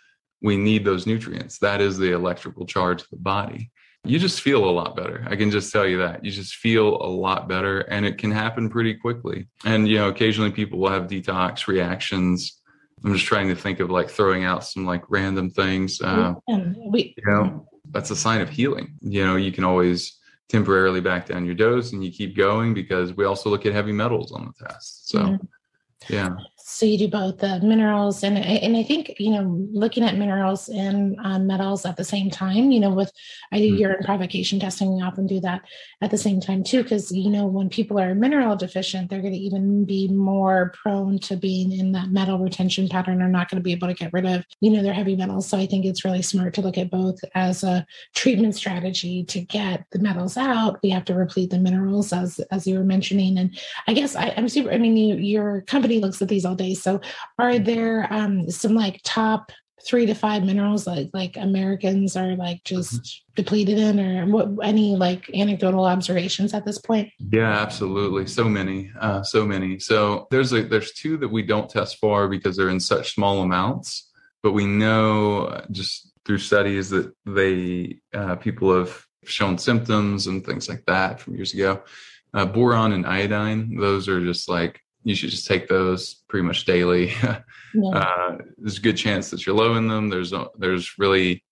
we 0.40 0.56
need 0.56 0.84
those 0.84 1.06
nutrients. 1.06 1.58
That 1.58 1.82
is 1.82 1.98
the 1.98 2.12
electrical 2.12 2.64
charge 2.64 3.02
of 3.02 3.10
the 3.10 3.16
body 3.16 3.70
you 4.04 4.18
just 4.18 4.40
feel 4.40 4.64
a 4.64 4.70
lot 4.70 4.96
better. 4.96 5.24
I 5.28 5.36
can 5.36 5.50
just 5.50 5.72
tell 5.72 5.86
you 5.86 5.98
that. 5.98 6.24
You 6.24 6.30
just 6.30 6.56
feel 6.56 6.96
a 6.96 7.10
lot 7.10 7.48
better 7.48 7.80
and 7.80 8.06
it 8.06 8.18
can 8.18 8.30
happen 8.30 8.70
pretty 8.70 8.94
quickly. 8.94 9.48
And, 9.64 9.88
you 9.88 9.98
know, 9.98 10.08
occasionally 10.08 10.50
people 10.50 10.78
will 10.78 10.90
have 10.90 11.04
detox 11.04 11.66
reactions. 11.66 12.60
I'm 13.04 13.12
just 13.12 13.26
trying 13.26 13.48
to 13.48 13.54
think 13.54 13.80
of 13.80 13.90
like 13.90 14.08
throwing 14.08 14.44
out 14.44 14.64
some 14.64 14.86
like 14.86 15.02
random 15.08 15.50
things. 15.50 16.00
Uh, 16.00 16.34
we, 16.48 17.14
you 17.16 17.30
know, 17.30 17.67
that's 17.90 18.10
a 18.10 18.16
sign 18.16 18.40
of 18.40 18.48
healing. 18.48 18.94
You 19.00 19.24
know, 19.24 19.36
you 19.36 19.52
can 19.52 19.64
always 19.64 20.18
temporarily 20.48 21.00
back 21.00 21.26
down 21.26 21.44
your 21.44 21.54
dose 21.54 21.92
and 21.92 22.02
you 22.04 22.10
keep 22.10 22.36
going 22.36 22.72
because 22.72 23.14
we 23.14 23.24
also 23.24 23.50
look 23.50 23.66
at 23.66 23.72
heavy 23.72 23.92
metals 23.92 24.32
on 24.32 24.46
the 24.46 24.66
test. 24.66 25.08
So, 25.08 25.18
mm-hmm. 25.18 26.12
yeah 26.12 26.36
so 26.70 26.84
you 26.84 26.98
do 26.98 27.08
both 27.08 27.38
the 27.38 27.60
minerals 27.60 28.22
and 28.22 28.36
and 28.36 28.76
I 28.76 28.82
think 28.82 29.14
you 29.18 29.30
know 29.30 29.66
looking 29.72 30.04
at 30.04 30.18
minerals 30.18 30.68
and 30.68 31.16
um, 31.24 31.46
metals 31.46 31.86
at 31.86 31.96
the 31.96 32.04
same 32.04 32.30
time. 32.30 32.70
You 32.70 32.80
know, 32.80 32.90
with 32.90 33.10
I 33.50 33.58
do 33.58 33.70
mm-hmm. 33.70 33.80
urine 33.80 34.04
provocation 34.04 34.60
testing, 34.60 34.94
we 34.94 35.02
often 35.02 35.26
do 35.26 35.40
that 35.40 35.62
at 36.02 36.10
the 36.10 36.18
same 36.18 36.40
time 36.40 36.62
too, 36.62 36.82
because 36.82 37.10
you 37.10 37.30
know 37.30 37.46
when 37.46 37.70
people 37.70 37.98
are 37.98 38.14
mineral 38.14 38.54
deficient, 38.54 39.08
they're 39.08 39.22
going 39.22 39.32
to 39.32 39.38
even 39.38 39.86
be 39.86 40.08
more 40.08 40.74
prone 40.82 41.18
to 41.20 41.36
being 41.36 41.72
in 41.72 41.92
that 41.92 42.10
metal 42.10 42.38
retention 42.38 42.86
pattern. 42.86 43.22
Are 43.22 43.28
not 43.28 43.48
going 43.48 43.60
to 43.60 43.64
be 43.64 43.72
able 43.72 43.88
to 43.88 43.94
get 43.94 44.12
rid 44.12 44.26
of 44.26 44.44
you 44.60 44.70
know 44.70 44.82
their 44.82 44.92
heavy 44.92 45.16
metals. 45.16 45.48
So 45.48 45.56
I 45.56 45.66
think 45.66 45.86
it's 45.86 46.04
really 46.04 46.22
smart 46.22 46.52
to 46.54 46.60
look 46.60 46.76
at 46.76 46.90
both 46.90 47.18
as 47.34 47.64
a 47.64 47.86
treatment 48.14 48.54
strategy 48.54 49.24
to 49.24 49.40
get 49.40 49.86
the 49.90 50.00
metals 50.00 50.36
out. 50.36 50.80
We 50.82 50.90
have 50.90 51.06
to 51.06 51.14
replete 51.14 51.48
the 51.48 51.58
minerals 51.58 52.12
as 52.12 52.40
as 52.50 52.66
you 52.66 52.76
were 52.76 52.84
mentioning, 52.84 53.38
and 53.38 53.58
I 53.86 53.94
guess 53.94 54.14
I, 54.14 54.26
am 54.28 54.50
super. 54.50 54.70
I 54.70 54.76
mean, 54.76 54.98
you, 54.98 55.16
your 55.16 55.62
company 55.62 55.98
looks 55.98 56.20
at 56.20 56.28
these 56.28 56.44
all 56.44 56.57
day. 56.58 56.74
So 56.74 57.00
are 57.38 57.52
mm-hmm. 57.52 57.64
there 57.64 58.12
um, 58.12 58.50
some 58.50 58.74
like 58.74 59.00
top 59.04 59.52
three 59.84 60.06
to 60.06 60.14
five 60.14 60.44
minerals 60.44 60.86
like 60.86 61.08
like 61.14 61.36
Americans 61.36 62.16
are 62.16 62.34
like 62.34 62.62
just 62.64 62.94
mm-hmm. 62.94 63.32
depleted 63.36 63.78
in 63.78 64.00
or 64.00 64.26
what 64.26 64.48
any 64.62 64.96
like 64.96 65.30
anecdotal 65.34 65.84
observations 65.84 66.52
at 66.52 66.64
this 66.64 66.78
point? 66.78 67.10
Yeah, 67.18 67.50
absolutely. 67.50 68.26
So 68.26 68.44
many, 68.44 68.90
uh, 69.00 69.22
so 69.22 69.46
many. 69.46 69.78
So 69.78 70.26
there's 70.30 70.52
a, 70.52 70.64
there's 70.64 70.92
two 70.92 71.16
that 71.18 71.28
we 71.28 71.42
don't 71.42 71.70
test 71.70 71.98
for 71.98 72.28
because 72.28 72.56
they're 72.56 72.68
in 72.68 72.80
such 72.80 73.14
small 73.14 73.40
amounts, 73.40 74.10
but 74.42 74.52
we 74.52 74.66
know 74.66 75.44
uh, 75.44 75.64
just 75.70 76.12
through 76.24 76.38
studies 76.38 76.90
that 76.90 77.12
they 77.24 77.98
uh, 78.12 78.36
people 78.36 78.76
have 78.76 79.06
shown 79.24 79.58
symptoms 79.58 80.26
and 80.26 80.44
things 80.44 80.68
like 80.68 80.84
that 80.86 81.20
from 81.20 81.36
years 81.36 81.54
ago. 81.54 81.82
Uh, 82.34 82.44
boron 82.44 82.92
and 82.92 83.06
iodine, 83.06 83.76
those 83.76 84.06
are 84.08 84.20
just 84.20 84.48
like 84.48 84.82
you 85.08 85.14
should 85.14 85.30
just 85.30 85.46
take 85.46 85.68
those 85.68 86.16
pretty 86.28 86.46
much 86.46 86.66
daily. 86.66 87.12
yeah. 87.22 87.40
uh, 87.94 88.38
there's 88.58 88.76
a 88.76 88.82
good 88.82 88.96
chance 88.96 89.30
that 89.30 89.46
you're 89.46 89.56
low 89.56 89.76
in 89.76 89.88
them. 89.88 90.10
There's 90.10 90.34
there's 90.58 90.98
really, 90.98 91.42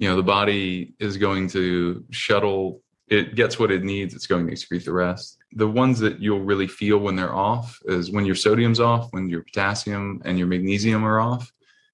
you 0.00 0.08
know, 0.08 0.16
the 0.16 0.22
body 0.22 0.94
is 0.98 1.16
going 1.16 1.48
to 1.50 2.04
shuttle. 2.10 2.82
It 3.06 3.36
gets 3.36 3.56
what 3.56 3.70
it 3.70 3.84
needs. 3.84 4.14
It's 4.14 4.26
going 4.26 4.48
to 4.48 4.52
excrete 4.52 4.84
the 4.84 4.92
rest. 4.92 5.38
The 5.52 5.68
ones 5.68 6.00
that 6.00 6.20
you'll 6.20 6.40
really 6.40 6.66
feel 6.66 6.98
when 6.98 7.14
they're 7.14 7.34
off 7.34 7.78
is 7.84 8.10
when 8.10 8.26
your 8.26 8.34
sodium's 8.34 8.80
off, 8.80 9.12
when 9.12 9.28
your 9.28 9.42
potassium 9.42 10.20
and 10.24 10.36
your 10.36 10.48
magnesium 10.48 11.04
are 11.04 11.20
off. 11.20 11.52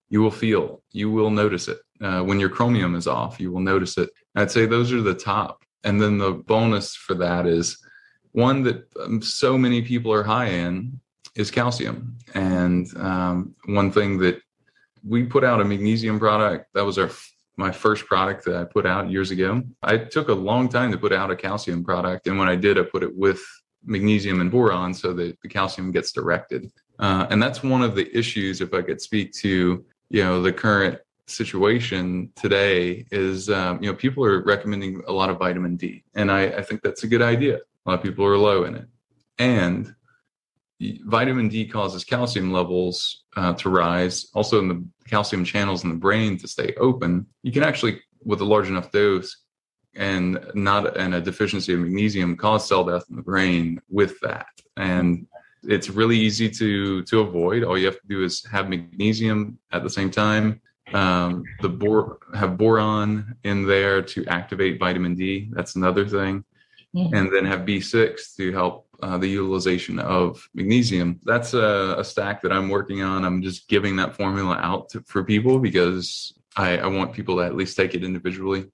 You 0.08 0.22
will 0.22 0.30
feel. 0.30 0.82
You 0.90 1.10
will 1.10 1.30
notice 1.30 1.68
it. 1.68 1.78
Uh, 2.00 2.22
when 2.22 2.40
your 2.40 2.48
chromium 2.48 2.94
is 2.94 3.06
off, 3.06 3.38
you 3.38 3.52
will 3.52 3.60
notice 3.60 3.98
it. 3.98 4.08
I'd 4.34 4.50
say 4.50 4.64
those 4.64 4.90
are 4.90 5.02
the 5.02 5.14
top. 5.14 5.64
And 5.84 6.00
then 6.00 6.16
the 6.16 6.32
bonus 6.32 6.94
for 6.94 7.14
that 7.14 7.46
is 7.46 7.76
one 8.32 8.62
that 8.62 8.88
um, 8.98 9.20
so 9.20 9.58
many 9.58 9.82
people 9.82 10.12
are 10.12 10.22
high 10.22 10.46
in 10.46 11.00
is 11.37 11.50
calcium. 11.50 12.16
And 12.34 12.94
um, 12.96 13.54
one 13.66 13.90
thing 13.90 14.18
that 14.18 14.40
we 15.06 15.25
put 15.25 15.44
out 15.44 15.60
a 15.60 15.64
magnesium 15.64 16.18
product 16.18 16.66
that 16.75 16.84
was 16.84 16.99
our 16.99 17.10
my 17.56 17.70
first 17.70 18.06
product 18.06 18.44
that 18.46 18.56
I 18.56 18.64
put 18.64 18.87
out 18.87 19.10
years 19.10 19.30
ago. 19.30 19.62
I 19.82 19.99
took 19.99 20.28
a 20.28 20.34
long 20.34 20.68
time 20.68 20.90
to 20.92 20.99
put 20.99 21.12
out 21.12 21.30
a 21.30 21.37
calcium 21.37 21.84
product, 21.84 22.26
and 22.26 22.38
when 22.38 22.49
I 22.49 22.56
did, 22.56 22.78
I 22.78 22.82
put 22.82 23.02
it 23.02 23.14
with 23.14 23.40
magnesium 23.84 24.40
and 24.40 24.50
boron 24.50 24.94
so 24.94 25.12
that 25.12 25.38
the 25.42 25.49
calcium 25.49 25.90
gets 25.90 26.10
directed. 26.12 26.72
Uh, 26.99 27.26
and 27.30 27.42
that's 27.42 27.62
one 27.62 27.82
of 27.82 27.94
the 27.94 28.06
issues. 28.16 28.60
If 28.60 28.72
I 28.72 28.82
could 28.82 29.00
speak 29.00 29.32
to 29.34 29.84
you 30.08 30.25
know 30.25 30.42
the 30.42 30.52
current 30.52 30.99
situation 31.26 32.32
today 32.34 33.06
is 33.10 33.49
um, 33.50 33.82
you 33.82 33.90
know 33.90 33.96
people 33.96 34.25
are 34.25 34.42
recommending 34.42 35.02
a 35.06 35.12
lot 35.12 35.30
of 35.30 35.38
vitamin 35.38 35.76
D, 35.76 36.02
and 36.14 36.30
I, 36.30 36.44
I 36.46 36.62
think 36.62 36.82
that's 36.82 37.04
a 37.04 37.08
good 37.08 37.22
idea. 37.22 37.56
A 37.56 37.90
lot 37.90 37.99
of 37.99 38.02
people 38.02 38.25
are 38.25 38.38
low 38.38 38.64
in 38.64 38.75
it, 38.75 38.87
and 39.38 39.94
vitamin 40.80 41.49
D 41.49 41.66
causes 41.66 42.04
calcium 42.04 42.52
levels 42.52 43.25
uh, 43.37 43.52
to 43.54 43.68
rise, 43.68 44.28
also 44.34 44.58
in 44.60 44.68
the 44.68 44.84
calcium 45.08 45.44
channels 45.44 45.84
in 45.84 45.90
the 45.90 45.96
brain 45.96 46.38
to 46.38 46.49
stay 46.49 46.75
open. 46.78 47.26
You 47.42 47.52
can 47.52 47.62
actually, 47.62 48.00
with 48.25 48.40
a 48.40 48.44
large 48.44 48.68
enough 48.68 48.90
dose 48.90 49.44
and 49.94 50.40
not 50.54 50.96
and 50.96 51.14
a 51.14 51.20
deficiency 51.20 51.75
of 51.75 51.80
magnesium, 51.80 52.37
cause 52.37 52.66
cell 52.66 52.84
death 52.84 53.04
in 53.10 53.16
the 53.16 53.22
brain 53.22 53.80
with 53.88 54.18
that. 54.20 54.46
And 54.76 55.26
it's 55.62 55.90
really 55.90 56.16
easy 56.16 56.49
to 56.49 57.02
to 57.02 57.20
avoid. 57.20 57.64
All 57.64 57.76
you 57.76 57.87
have 57.87 58.00
to 58.00 58.08
do 58.08 58.25
is 58.25 58.44
have 58.50 58.68
magnesium 58.68 59.58
at 59.72 59.82
the 59.82 59.90
same 59.90 60.10
time. 60.10 60.60
Um, 60.94 61.44
the 61.60 61.68
bor 61.68 62.18
have 62.34 62.56
boron 62.56 63.37
in 63.44 63.66
there 63.66 64.02
to 64.02 64.26
activate 64.26 64.80
vitamin 64.80 65.14
D. 65.14 65.50
That's 65.52 65.76
another 65.76 66.08
thing, 66.08 66.44
and 66.94 67.32
then 67.32 67.44
have 67.44 67.60
B6 67.60 68.37
to 68.37 68.52
help 68.52 68.89
uh, 69.02 69.19
the 69.19 69.28
utilization 69.28 69.99
of 69.99 70.49
magnesium. 70.54 71.21
That's 71.25 71.54
a, 71.54 71.97
a, 71.99 72.04
stack 72.04 72.42
that 72.42 72.52
I'm 72.52 72.69
working 72.69 73.02
on. 73.02 73.25
I'm 73.25 73.42
just 73.42 73.69
giving 73.69 73.97
that 73.97 74.16
formula 74.16 74.57
out 74.61 74.90
to, 74.90 75.02
for 75.07 75.25
people 75.25 75.59
because 75.59 76.35
I, 76.57 76.78
I, 76.78 76.87
want 76.87 77.12
people 77.12 77.37
to 77.37 77.42
at 77.42 77.57
least 77.57 77.76
take 77.76 77.95
it 77.95 78.04
individually. 78.04 78.66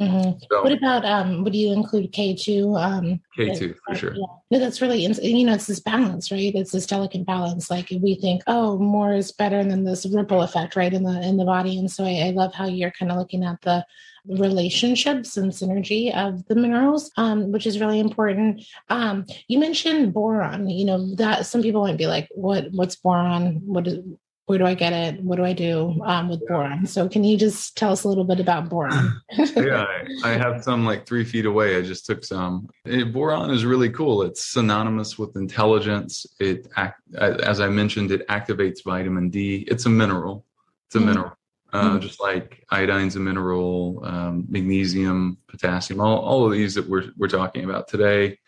Mm-hmm. 0.00 0.38
So, 0.50 0.62
what 0.62 0.72
about 0.72 1.04
um? 1.04 1.44
Would 1.44 1.54
you 1.54 1.72
include 1.72 2.10
K 2.12 2.34
two? 2.34 2.74
Um, 2.74 3.20
K 3.36 3.54
two 3.54 3.76
for 3.86 3.94
sure. 3.94 4.14
Yeah. 4.14 4.26
No, 4.50 4.58
that's 4.58 4.82
really 4.82 5.04
you 5.04 5.46
know 5.46 5.54
it's 5.54 5.68
this 5.68 5.78
balance, 5.78 6.32
right? 6.32 6.52
It's 6.52 6.72
this 6.72 6.86
delicate 6.86 7.24
balance. 7.24 7.70
Like 7.70 7.90
we 7.90 8.16
think, 8.16 8.42
oh, 8.48 8.76
more 8.76 9.12
is 9.12 9.30
better 9.30 9.62
than 9.62 9.84
this 9.84 10.04
ripple 10.06 10.42
effect, 10.42 10.74
right, 10.74 10.92
in 10.92 11.04
the 11.04 11.20
in 11.20 11.36
the 11.36 11.44
body. 11.44 11.78
And 11.78 11.88
so 11.88 12.04
I, 12.04 12.26
I 12.26 12.30
love 12.30 12.52
how 12.52 12.66
you're 12.66 12.90
kind 12.90 13.12
of 13.12 13.18
looking 13.18 13.44
at 13.44 13.60
the 13.60 13.86
relationships 14.26 15.36
and 15.36 15.52
synergy 15.52 16.14
of 16.14 16.46
the 16.46 16.54
minerals, 16.54 17.10
um, 17.16 17.52
which 17.52 17.66
is 17.66 17.80
really 17.80 18.00
important. 18.00 18.64
Um, 18.88 19.26
you 19.48 19.58
mentioned 19.58 20.12
boron. 20.12 20.68
You 20.68 20.84
know 20.84 21.14
that 21.16 21.46
some 21.46 21.62
people 21.62 21.82
might 21.82 21.98
be 21.98 22.06
like, 22.06 22.28
"What? 22.32 22.70
What's 22.72 22.96
boron? 22.96 23.60
What 23.64 23.86
is?" 23.86 24.00
Where 24.46 24.58
do 24.58 24.66
I 24.66 24.74
get 24.74 24.92
it? 24.92 25.22
What 25.24 25.36
do 25.36 25.44
I 25.46 25.54
do 25.54 25.98
um, 26.04 26.28
with 26.28 26.46
boron? 26.46 26.84
So, 26.84 27.08
can 27.08 27.24
you 27.24 27.38
just 27.38 27.78
tell 27.78 27.92
us 27.92 28.04
a 28.04 28.08
little 28.08 28.24
bit 28.24 28.40
about 28.40 28.68
boron? 28.68 29.18
yeah, 29.56 29.86
I, 30.22 30.32
I, 30.32 30.36
have 30.36 30.62
some 30.62 30.84
like 30.84 31.06
three 31.06 31.24
feet 31.24 31.46
away. 31.46 31.78
I 31.78 31.80
just 31.80 32.04
took 32.04 32.22
some. 32.22 32.68
It, 32.84 33.10
boron 33.10 33.50
is 33.50 33.64
really 33.64 33.88
cool. 33.88 34.20
It's 34.20 34.44
synonymous 34.44 35.18
with 35.18 35.34
intelligence. 35.36 36.26
It, 36.40 36.68
as 37.16 37.58
I 37.62 37.70
mentioned, 37.70 38.10
it 38.10 38.28
activates 38.28 38.84
vitamin 38.84 39.30
D. 39.30 39.64
It's 39.66 39.86
a 39.86 39.88
mineral. 39.88 40.44
It's 40.88 40.96
a 40.96 40.98
mm-hmm. 40.98 41.06
mineral. 41.08 41.32
Uh, 41.74 41.90
mm-hmm. 41.90 41.98
just 41.98 42.20
like 42.20 42.64
iodine's 42.72 43.16
a 43.16 43.20
mineral, 43.20 44.00
um, 44.04 44.44
magnesium, 44.48 45.36
potassium, 45.48 46.00
all, 46.00 46.20
all 46.20 46.46
of 46.46 46.52
these 46.52 46.72
that 46.74 46.88
we're, 46.88 47.10
we're 47.16 47.26
talking 47.26 47.64
about 47.64 47.88
today, 47.88 48.38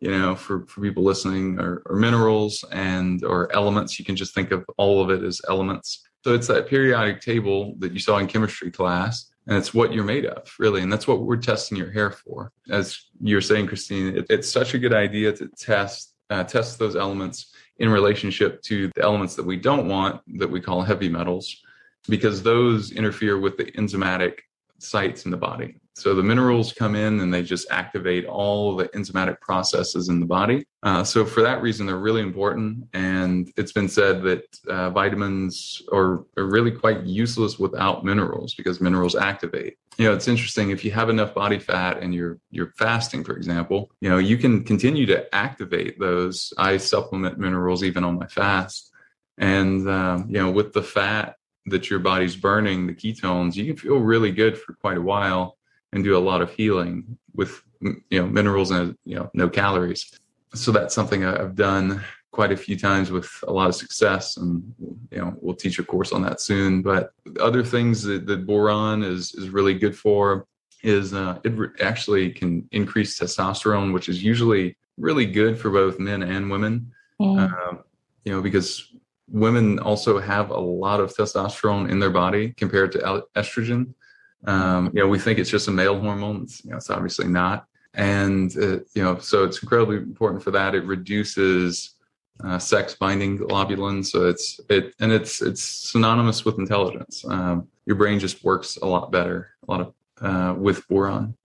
you 0.00 0.10
know, 0.10 0.34
for, 0.34 0.66
for 0.66 0.80
people 0.80 1.04
listening 1.04 1.60
are, 1.60 1.80
are 1.88 1.94
minerals 1.94 2.64
and 2.72 3.24
or 3.24 3.54
elements. 3.54 4.00
You 4.00 4.04
can 4.04 4.16
just 4.16 4.34
think 4.34 4.50
of 4.50 4.64
all 4.78 5.00
of 5.00 5.10
it 5.10 5.22
as 5.22 5.40
elements. 5.48 6.02
So 6.24 6.34
it's 6.34 6.48
that 6.48 6.66
periodic 6.66 7.20
table 7.20 7.74
that 7.78 7.92
you 7.92 8.00
saw 8.00 8.18
in 8.18 8.26
chemistry 8.26 8.72
class 8.72 9.30
and 9.46 9.56
it's 9.56 9.72
what 9.72 9.92
you're 9.92 10.04
made 10.04 10.26
of 10.26 10.52
really 10.60 10.82
and 10.82 10.92
that's 10.92 11.08
what 11.08 11.22
we're 11.22 11.36
testing 11.36 11.76
your 11.76 11.90
hair 11.90 12.12
for 12.12 12.52
as 12.70 13.06
you 13.20 13.34
were 13.34 13.40
saying 13.40 13.66
christine 13.66 14.16
it, 14.16 14.26
it's 14.30 14.48
such 14.48 14.74
a 14.74 14.78
good 14.78 14.94
idea 14.94 15.32
to 15.32 15.48
test 15.58 16.14
uh, 16.30 16.44
test 16.44 16.78
those 16.78 16.94
elements 16.94 17.52
in 17.78 17.88
relationship 17.88 18.62
to 18.62 18.88
the 18.94 19.02
elements 19.02 19.34
that 19.34 19.44
we 19.44 19.56
don't 19.56 19.88
want 19.88 20.20
that 20.38 20.48
we 20.48 20.60
call 20.60 20.80
heavy 20.80 21.08
metals 21.08 21.60
because 22.08 22.42
those 22.42 22.92
interfere 22.92 23.38
with 23.38 23.56
the 23.56 23.64
enzymatic 23.72 24.40
sites 24.78 25.24
in 25.24 25.30
the 25.30 25.36
body 25.36 25.76
so 25.94 26.14
the 26.14 26.22
minerals 26.22 26.72
come 26.72 26.94
in 26.94 27.20
and 27.20 27.32
they 27.32 27.42
just 27.42 27.70
activate 27.70 28.24
all 28.24 28.74
the 28.74 28.88
enzymatic 28.88 29.40
processes 29.40 30.08
in 30.08 30.20
the 30.20 30.26
body. 30.26 30.64
Uh, 30.82 31.04
so 31.04 31.24
for 31.26 31.42
that 31.42 31.60
reason, 31.60 31.86
they're 31.86 31.98
really 31.98 32.22
important. 32.22 32.88
And 32.94 33.52
it's 33.58 33.72
been 33.72 33.88
said 33.88 34.22
that 34.22 34.44
uh, 34.68 34.88
vitamins 34.90 35.82
are, 35.92 36.24
are 36.38 36.46
really 36.46 36.70
quite 36.70 37.02
useless 37.02 37.58
without 37.58 38.06
minerals 38.06 38.54
because 38.54 38.80
minerals 38.80 39.14
activate. 39.14 39.76
You 39.98 40.06
know, 40.06 40.14
it's 40.14 40.28
interesting 40.28 40.70
if 40.70 40.82
you 40.82 40.90
have 40.92 41.10
enough 41.10 41.34
body 41.34 41.58
fat 41.58 42.02
and 42.02 42.14
you're 42.14 42.38
you're 42.50 42.72
fasting, 42.78 43.22
for 43.22 43.36
example, 43.36 43.90
you 44.00 44.08
know, 44.08 44.16
you 44.16 44.38
can 44.38 44.64
continue 44.64 45.04
to 45.06 45.32
activate 45.34 46.00
those. 46.00 46.54
I 46.56 46.78
supplement 46.78 47.38
minerals 47.38 47.84
even 47.84 48.02
on 48.02 48.18
my 48.18 48.26
fast. 48.26 48.90
And 49.36 49.86
um, 49.88 50.26
you 50.28 50.38
know, 50.38 50.50
with 50.50 50.72
the 50.72 50.82
fat 50.82 51.36
that 51.66 51.90
your 51.90 51.98
body's 51.98 52.36
burning, 52.36 52.86
the 52.86 52.94
ketones, 52.94 53.54
you 53.54 53.66
can 53.66 53.76
feel 53.76 53.98
really 53.98 54.32
good 54.32 54.58
for 54.58 54.74
quite 54.74 54.96
a 54.96 55.02
while 55.02 55.58
and 55.92 56.02
do 56.02 56.16
a 56.16 56.18
lot 56.18 56.40
of 56.40 56.50
healing 56.52 57.18
with 57.34 57.62
you 57.80 58.20
know 58.20 58.26
minerals 58.26 58.70
and 58.70 58.96
you 59.04 59.16
know 59.16 59.30
no 59.34 59.48
calories. 59.48 60.10
So 60.54 60.72
that's 60.72 60.94
something 60.94 61.24
I've 61.24 61.54
done 61.54 62.02
quite 62.30 62.52
a 62.52 62.56
few 62.56 62.78
times 62.78 63.10
with 63.10 63.30
a 63.46 63.52
lot 63.52 63.68
of 63.68 63.74
success, 63.74 64.36
and 64.36 64.74
you 65.10 65.18
know 65.18 65.34
we'll 65.40 65.56
teach 65.56 65.78
a 65.78 65.84
course 65.84 66.12
on 66.12 66.22
that 66.22 66.40
soon. 66.40 66.82
But 66.82 67.12
other 67.40 67.62
things 67.62 68.02
that, 68.02 68.26
that 68.26 68.46
boron 68.46 69.02
is 69.02 69.34
is 69.34 69.48
really 69.48 69.74
good 69.74 69.96
for 69.96 70.46
is 70.82 71.14
uh, 71.14 71.38
it 71.44 71.52
re- 71.56 71.68
actually 71.80 72.30
can 72.30 72.68
increase 72.72 73.18
testosterone, 73.18 73.92
which 73.92 74.08
is 74.08 74.22
usually 74.22 74.76
really 74.98 75.26
good 75.26 75.58
for 75.58 75.70
both 75.70 75.98
men 75.98 76.22
and 76.22 76.50
women. 76.50 76.92
Mm. 77.20 77.52
Uh, 77.52 77.78
you 78.24 78.32
know 78.32 78.40
because 78.40 78.92
women 79.32 79.78
also 79.78 80.20
have 80.20 80.50
a 80.50 80.60
lot 80.60 81.00
of 81.00 81.14
testosterone 81.14 81.90
in 81.90 81.98
their 81.98 82.10
body 82.10 82.52
compared 82.52 82.92
to 82.92 83.24
estrogen. 83.34 83.94
Um, 84.44 84.90
you 84.92 85.00
know, 85.00 85.08
we 85.08 85.18
think 85.18 85.38
it's 85.38 85.50
just 85.50 85.68
a 85.68 85.70
male 85.70 85.98
hormone. 85.98 86.42
It's, 86.42 86.64
you 86.64 86.70
know, 86.70 86.76
it's 86.76 86.90
obviously 86.90 87.26
not. 87.28 87.66
And, 87.94 88.54
uh, 88.56 88.78
you 88.94 89.02
know, 89.02 89.18
so 89.18 89.44
it's 89.44 89.62
incredibly 89.62 89.96
important 89.96 90.42
for 90.42 90.50
that. 90.50 90.74
It 90.74 90.84
reduces 90.84 91.96
uh, 92.44 92.58
sex 92.58 92.94
binding 92.94 93.38
globulin. 93.38 94.04
So 94.04 94.28
it's, 94.28 94.60
it, 94.68 94.94
and 95.00 95.12
it's, 95.12 95.40
it's 95.42 95.62
synonymous 95.62 96.44
with 96.44 96.58
intelligence. 96.58 97.24
Um, 97.26 97.68
your 97.86 97.96
brain 97.96 98.18
just 98.18 98.44
works 98.44 98.76
a 98.82 98.86
lot 98.86 99.12
better, 99.12 99.50
a 99.66 99.70
lot 99.70 99.80
of, 99.80 99.94
uh, 100.20 100.54
with 100.58 100.86
boron. 100.88 101.36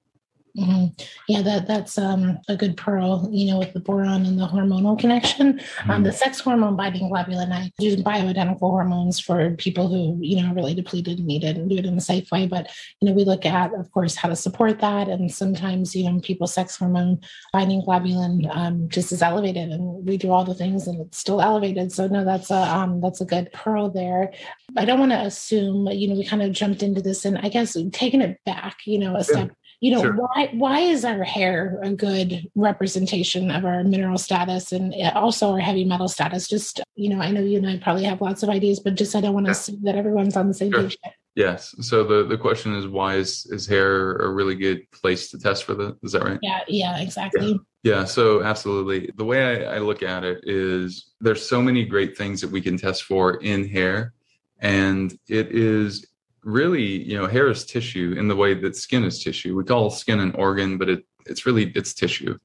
Mm-hmm. 0.57 1.03
Yeah, 1.27 1.41
that 1.43 1.67
that's 1.67 1.97
um, 1.99 2.39
a 2.47 2.55
good 2.55 2.77
pearl, 2.77 3.29
you 3.31 3.51
know, 3.51 3.59
with 3.59 3.73
the 3.73 3.79
boron 3.79 4.25
and 4.25 4.39
the 4.39 4.47
hormonal 4.47 4.97
connection. 4.97 5.59
Mm-hmm. 5.59 5.91
Um, 5.91 6.03
the 6.03 6.11
sex 6.11 6.39
hormone 6.39 6.75
binding 6.75 7.11
globulin, 7.11 7.51
I 7.51 7.71
use 7.79 7.97
bioidentical 7.97 8.59
hormones 8.59 9.19
for 9.19 9.51
people 9.51 9.87
who, 9.87 10.17
you 10.19 10.41
know, 10.41 10.53
really 10.53 10.73
depleted 10.73 11.19
and 11.19 11.27
need 11.27 11.43
it 11.43 11.57
and 11.57 11.69
do 11.69 11.77
it 11.77 11.85
in 11.85 11.97
a 11.97 12.01
safe 12.01 12.31
way. 12.31 12.47
But, 12.47 12.71
you 12.99 13.07
know, 13.07 13.13
we 13.13 13.23
look 13.23 13.45
at, 13.45 13.73
of 13.75 13.91
course, 13.91 14.15
how 14.15 14.29
to 14.29 14.35
support 14.35 14.79
that. 14.79 15.07
And 15.09 15.31
sometimes, 15.31 15.95
you 15.95 16.09
know, 16.09 16.19
people's 16.21 16.53
sex 16.53 16.75
hormone 16.77 17.19
binding 17.53 17.83
globulin 17.83 18.49
um, 18.55 18.89
just 18.89 19.11
is 19.11 19.21
elevated 19.21 19.69
and 19.69 20.07
we 20.07 20.17
do 20.17 20.31
all 20.31 20.43
the 20.43 20.55
things 20.55 20.87
and 20.87 21.01
it's 21.01 21.19
still 21.19 21.41
elevated. 21.41 21.91
So 21.91 22.07
no, 22.07 22.25
that's 22.25 22.49
a, 22.49 22.57
um, 22.57 22.99
that's 23.01 23.21
a 23.21 23.25
good 23.25 23.51
pearl 23.53 23.89
there. 23.89 24.33
I 24.75 24.85
don't 24.85 24.99
want 24.99 25.11
to 25.11 25.19
assume, 25.19 25.87
you 25.87 26.07
know, 26.07 26.15
we 26.15 26.25
kind 26.25 26.41
of 26.41 26.51
jumped 26.51 26.81
into 26.81 27.01
this 27.01 27.25
and 27.25 27.37
I 27.37 27.49
guess 27.49 27.77
taking 27.91 28.21
it 28.21 28.39
back, 28.45 28.77
you 28.85 28.97
know, 28.97 29.15
a 29.15 29.23
step 29.23 29.51
you 29.79 29.91
know 29.91 30.01
sure. 30.01 30.13
why 30.13 30.49
why 30.53 30.79
is 30.79 31.05
our 31.05 31.23
hair 31.23 31.79
a 31.83 31.91
good 31.91 32.49
representation 32.55 33.51
of 33.51 33.65
our 33.65 33.83
mineral 33.83 34.17
status 34.17 34.71
and 34.71 34.93
uh, 34.93 35.11
also 35.15 35.51
our 35.51 35.59
heavy 35.59 35.85
metal 35.85 36.07
status 36.07 36.47
just 36.47 36.81
you 36.95 37.09
know 37.09 37.21
i 37.21 37.29
know 37.31 37.41
you 37.41 37.57
and 37.57 37.67
i 37.67 37.77
probably 37.77 38.03
have 38.03 38.21
lots 38.21 38.43
of 38.43 38.49
ideas 38.49 38.79
but 38.79 38.95
just 38.95 39.15
i 39.15 39.21
don't 39.21 39.33
want 39.33 39.45
to 39.45 39.49
yeah. 39.49 39.57
assume 39.57 39.83
that 39.83 39.95
everyone's 39.95 40.35
on 40.35 40.47
the 40.47 40.53
same 40.53 40.71
sure. 40.71 40.83
page 40.83 40.97
yes 41.35 41.75
so 41.81 42.03
the 42.03 42.23
the 42.23 42.37
question 42.37 42.73
is 42.75 42.87
why 42.87 43.15
is 43.15 43.45
is 43.51 43.67
hair 43.67 44.13
a 44.17 44.29
really 44.29 44.55
good 44.55 44.89
place 44.91 45.29
to 45.29 45.37
test 45.37 45.63
for 45.63 45.75
the 45.75 45.95
is 46.03 46.11
that 46.11 46.23
right 46.23 46.39
yeah 46.41 46.61
yeah 46.67 46.97
exactly 46.99 47.51
yeah. 47.51 47.57
Yeah, 47.83 48.03
so 48.03 48.43
absolutely. 48.43 49.11
The 49.15 49.23
way 49.23 49.65
I, 49.65 49.75
I 49.75 49.79
look 49.79 50.03
at 50.03 50.25
it 50.25 50.41
is 50.43 51.13
there's 51.21 51.47
so 51.47 51.61
many 51.61 51.85
great 51.85 52.17
things 52.17 52.41
that 52.41 52.51
we 52.51 52.59
can 52.59 52.77
test 52.77 53.03
for 53.03 53.35
in 53.35 53.65
hair, 53.65 54.13
and 54.59 55.17
it 55.29 55.55
is 55.55 56.05
really, 56.47 57.03
you 57.03 57.17
know, 57.17 57.27
hair 57.27 57.49
is 57.49 57.65
tissue 57.65 58.15
in 58.17 58.27
the 58.29 58.35
way 58.35 58.53
that 58.53 58.75
skin 58.75 59.03
is 59.03 59.21
tissue. 59.21 59.55
We 59.55 59.65
call 59.65 59.89
skin 59.89 60.21
an 60.21 60.31
organ, 60.31 60.77
but 60.77 60.89
it 60.89 61.05
it's 61.25 61.45
really 61.45 61.71
it's 61.75 61.93
tissue. 61.93 62.37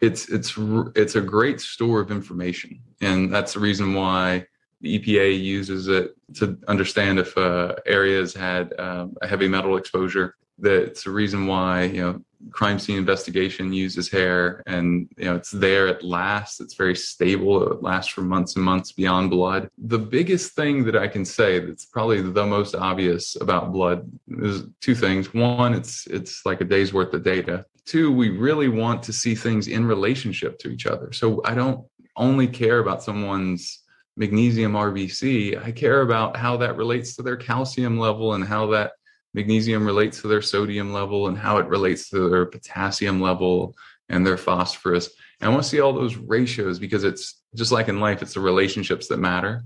It's 0.00 0.28
it's 0.30 0.54
it's 0.96 1.14
a 1.14 1.20
great 1.20 1.60
store 1.60 2.00
of 2.00 2.10
information, 2.10 2.80
and 3.02 3.32
that's 3.32 3.52
the 3.52 3.60
reason 3.60 3.92
why 3.92 4.46
the 4.80 4.98
EPA 4.98 5.38
uses 5.38 5.88
it 5.88 6.16
to 6.36 6.58
understand 6.68 7.18
if 7.18 7.36
uh, 7.36 7.74
areas 7.84 8.32
had 8.32 8.72
um, 8.80 9.14
a 9.20 9.26
heavy 9.26 9.46
metal 9.46 9.76
exposure. 9.76 10.36
That's 10.60 11.04
the 11.04 11.10
reason 11.10 11.46
why 11.46 11.84
you 11.84 12.00
know 12.02 12.24
crime 12.50 12.78
scene 12.78 12.96
investigation 12.96 13.72
uses 13.72 14.10
hair 14.10 14.62
and 14.66 15.08
you 15.16 15.24
know 15.24 15.36
it's 15.36 15.50
there 15.50 15.88
at 15.88 16.02
last. 16.02 16.60
It's 16.60 16.74
very 16.74 16.96
stable. 16.96 17.70
It 17.70 17.82
lasts 17.82 18.12
for 18.12 18.22
months 18.22 18.56
and 18.56 18.64
months 18.64 18.92
beyond 18.92 19.30
blood. 19.30 19.70
The 19.78 19.98
biggest 19.98 20.54
thing 20.54 20.84
that 20.84 20.96
i 20.96 21.08
can 21.08 21.24
say 21.24 21.58
that's 21.58 21.84
probably 21.84 22.22
the 22.22 22.46
most 22.46 22.74
obvious 22.74 23.36
about 23.40 23.72
blood 23.72 24.10
is 24.28 24.64
two 24.80 24.94
things. 24.94 25.34
One 25.34 25.74
it's 25.74 26.06
it's 26.06 26.44
like 26.46 26.60
a 26.60 26.64
day's 26.64 26.92
worth 26.92 27.12
of 27.14 27.22
data. 27.22 27.64
Two 27.84 28.12
we 28.12 28.30
really 28.30 28.68
want 28.68 29.02
to 29.04 29.12
see 29.12 29.34
things 29.34 29.68
in 29.68 29.84
relationship 29.84 30.58
to 30.60 30.70
each 30.70 30.86
other. 30.86 31.12
So 31.12 31.42
i 31.44 31.54
don't 31.54 31.84
only 32.16 32.46
care 32.46 32.80
about 32.80 33.02
someone's 33.02 33.82
magnesium 34.16 34.72
rbc 34.72 35.64
i 35.64 35.70
care 35.70 36.02
about 36.02 36.36
how 36.36 36.56
that 36.56 36.76
relates 36.76 37.14
to 37.16 37.22
their 37.22 37.36
calcium 37.36 37.98
level 37.98 38.34
and 38.34 38.44
how 38.44 38.66
that 38.66 38.92
magnesium 39.34 39.84
relates 39.84 40.20
to 40.20 40.28
their 40.28 40.42
sodium 40.42 40.92
level 40.92 41.28
and 41.28 41.38
how 41.38 41.58
it 41.58 41.66
relates 41.66 42.08
to 42.10 42.28
their 42.28 42.46
potassium 42.46 43.20
level 43.20 43.76
and 44.08 44.26
their 44.26 44.36
phosphorus. 44.36 45.10
And 45.40 45.48
I 45.48 45.52
want 45.52 45.62
to 45.62 45.68
see 45.68 45.80
all 45.80 45.92
those 45.92 46.16
ratios 46.16 46.78
because 46.78 47.04
it's 47.04 47.40
just 47.54 47.72
like 47.72 47.88
in 47.88 48.00
life, 48.00 48.22
it's 48.22 48.34
the 48.34 48.40
relationships 48.40 49.08
that 49.08 49.18
matter. 49.18 49.62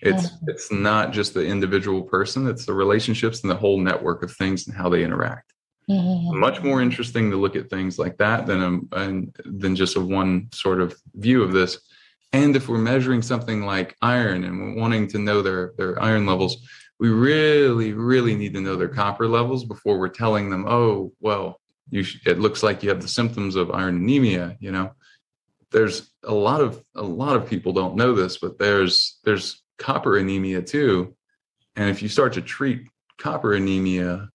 It's 0.00 0.26
mm-hmm. 0.26 0.48
it's 0.48 0.72
not 0.72 1.12
just 1.12 1.32
the 1.32 1.46
individual 1.46 2.02
person, 2.02 2.48
it's 2.48 2.66
the 2.66 2.74
relationships 2.74 3.42
and 3.42 3.50
the 3.50 3.56
whole 3.56 3.78
network 3.78 4.24
of 4.24 4.32
things 4.32 4.66
and 4.66 4.76
how 4.76 4.88
they 4.88 5.04
interact. 5.04 5.52
Mm-hmm. 5.88 6.38
Much 6.38 6.62
more 6.62 6.82
interesting 6.82 7.30
to 7.30 7.36
look 7.36 7.54
at 7.54 7.70
things 7.70 7.98
like 7.98 8.16
that 8.18 8.46
than 8.46 8.88
a, 8.92 9.22
than 9.44 9.76
just 9.76 9.96
a 9.96 10.00
one 10.00 10.48
sort 10.52 10.80
of 10.80 10.96
view 11.14 11.42
of 11.42 11.52
this. 11.52 11.78
And 12.32 12.56
if 12.56 12.68
we're 12.68 12.78
measuring 12.78 13.22
something 13.22 13.62
like 13.62 13.96
iron 14.00 14.44
and 14.44 14.58
we're 14.58 14.80
wanting 14.80 15.06
to 15.08 15.18
know 15.18 15.42
their 15.42 15.74
their 15.76 16.02
iron 16.02 16.26
levels, 16.26 16.66
we 16.98 17.08
really, 17.08 17.92
really 17.92 18.36
need 18.36 18.54
to 18.54 18.60
know 18.60 18.76
their 18.76 18.88
copper 18.88 19.26
levels 19.26 19.64
before 19.64 19.98
we're 19.98 20.08
telling 20.08 20.50
them, 20.50 20.66
oh, 20.68 21.12
well, 21.20 21.60
you 21.90 22.02
sh- 22.02 22.20
it 22.26 22.38
looks 22.38 22.62
like 22.62 22.82
you 22.82 22.90
have 22.90 23.02
the 23.02 23.08
symptoms 23.08 23.56
of 23.56 23.70
iron 23.70 23.96
anemia. 23.96 24.56
You 24.60 24.72
know, 24.72 24.92
there's 25.70 26.10
a 26.22 26.34
lot 26.34 26.60
of 26.60 26.82
a 26.94 27.02
lot 27.02 27.36
of 27.36 27.48
people 27.48 27.72
don't 27.72 27.96
know 27.96 28.14
this, 28.14 28.38
but 28.38 28.58
there's 28.58 29.18
there's 29.24 29.62
copper 29.78 30.16
anemia 30.16 30.62
too, 30.62 31.14
and 31.76 31.90
if 31.90 32.02
you 32.02 32.08
start 32.08 32.34
to 32.34 32.42
treat 32.42 32.86
copper 33.18 33.54
anemia 33.54 34.28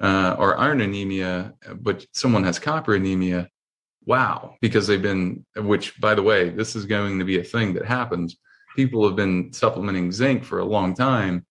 uh, 0.00 0.36
or 0.38 0.58
iron 0.58 0.80
anemia, 0.80 1.54
but 1.80 2.06
someone 2.12 2.44
has 2.44 2.58
copper 2.58 2.94
anemia, 2.94 3.48
wow, 4.04 4.56
because 4.60 4.86
they've 4.86 5.02
been, 5.02 5.44
which 5.56 5.98
by 6.00 6.14
the 6.14 6.22
way, 6.22 6.50
this 6.50 6.76
is 6.76 6.86
going 6.86 7.18
to 7.18 7.24
be 7.24 7.38
a 7.38 7.44
thing 7.44 7.74
that 7.74 7.84
happens. 7.84 8.36
People 8.76 9.06
have 9.06 9.16
been 9.16 9.52
supplementing 9.52 10.10
zinc 10.10 10.44
for 10.44 10.58
a 10.58 10.64
long 10.64 10.94
time 10.94 11.46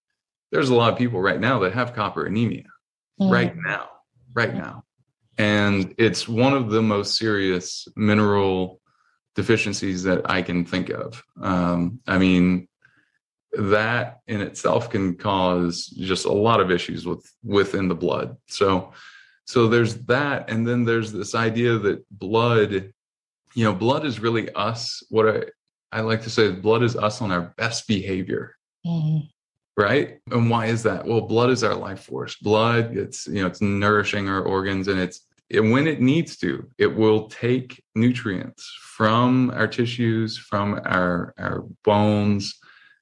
there's 0.53 0.69
a 0.69 0.75
lot 0.75 0.93
of 0.93 0.99
people 0.99 1.19
right 1.19 1.39
now 1.39 1.59
that 1.59 1.73
have 1.73 1.95
copper 1.95 2.27
anemia 2.27 2.65
mm. 3.19 3.31
right 3.31 3.55
now, 3.57 3.89
right 4.35 4.53
now. 4.53 4.83
And 5.39 5.95
it's 5.97 6.27
one 6.27 6.53
of 6.53 6.69
the 6.69 6.81
most 6.81 7.17
serious 7.17 7.87
mineral 7.95 8.79
deficiencies 9.35 10.03
that 10.03 10.29
I 10.29 10.43
can 10.43 10.63
think 10.63 10.91
of. 10.91 11.23
Um, 11.41 11.99
I 12.05 12.19
mean, 12.19 12.67
that 13.53 14.19
in 14.27 14.41
itself 14.41 14.91
can 14.91 15.15
cause 15.15 15.87
just 15.87 16.25
a 16.25 16.31
lot 16.31 16.59
of 16.59 16.69
issues 16.69 17.03
with 17.03 17.27
within 17.43 17.87
the 17.87 17.95
blood. 17.95 18.37
So, 18.47 18.93
so 19.45 19.67
there's 19.67 19.95
that, 20.05 20.51
and 20.51 20.67
then 20.67 20.85
there's 20.85 21.11
this 21.11 21.33
idea 21.33 21.79
that 21.79 22.07
blood, 22.11 22.93
you 23.55 23.63
know, 23.63 23.73
blood 23.73 24.05
is 24.05 24.19
really 24.19 24.51
us. 24.53 25.03
What 25.09 25.27
I 25.27 25.97
I 25.97 26.01
like 26.01 26.21
to 26.23 26.29
say, 26.29 26.43
is 26.43 26.59
blood 26.59 26.83
is 26.83 26.95
us 26.95 27.23
on 27.23 27.31
our 27.31 27.53
best 27.57 27.87
behavior. 27.87 28.55
Mm 28.85 29.32
right? 29.77 30.19
And 30.31 30.49
why 30.49 30.67
is 30.67 30.83
that? 30.83 31.05
Well 31.05 31.21
blood 31.21 31.49
is 31.49 31.63
our 31.63 31.75
life 31.75 32.03
force. 32.03 32.35
Blood 32.35 32.95
it's 32.97 33.27
you 33.27 33.41
know 33.41 33.47
it's 33.47 33.61
nourishing 33.61 34.29
our 34.29 34.41
organs 34.41 34.87
and 34.87 34.99
it's 34.99 35.21
and 35.51 35.71
when 35.71 35.87
it 35.87 36.01
needs 36.01 36.37
to 36.37 36.69
it 36.77 36.95
will 36.95 37.27
take 37.27 37.83
nutrients 37.95 38.71
from 38.81 39.51
our 39.51 39.67
tissues 39.67 40.37
from 40.37 40.79
our 40.85 41.33
our 41.37 41.65
bones 41.83 42.59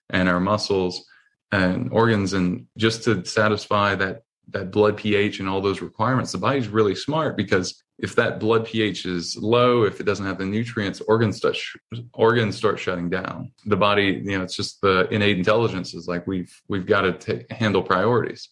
and 0.10 0.30
our 0.30 0.40
muscles 0.40 1.06
and 1.52 1.90
organs. 1.92 2.34
And 2.34 2.68
just 2.78 3.04
to 3.06 3.26
satisfy 3.26 3.96
that 3.96 4.24
that 4.50 4.72
blood 4.72 4.98
pH 4.98 5.40
and 5.40 5.48
all 5.48 5.62
those 5.62 5.82
requirements, 5.82 6.32
the 6.32 6.38
body's 6.38 6.68
really 6.68 6.96
smart 6.96 7.38
because 7.38 7.82
if 8.02 8.16
that 8.16 8.40
blood 8.40 8.66
pH 8.66 9.06
is 9.06 9.38
low, 9.38 9.84
if 9.84 10.00
it 10.00 10.06
doesn't 10.06 10.26
have 10.26 10.40
the 10.40 10.46
nutrients, 10.46 11.02
organs 11.02 11.38
start 11.38 11.56
sh- 11.56 11.78
organs 12.14 12.56
start 12.56 12.80
shutting 12.80 13.10
down. 13.10 13.52
The 13.66 13.78
body, 13.78 14.22
you 14.26 14.38
know, 14.38 14.44
it's 14.44 14.56
just 14.56 14.82
the 14.82 15.08
innate 15.12 15.38
intelligence 15.38 15.94
is 15.94 16.08
like 16.08 16.26
we've 16.26 16.52
we've 16.68 16.88
got 16.88 17.02
to 17.02 17.14
t- 17.14 17.46
handle 17.52 17.84
priorities. 17.84 18.50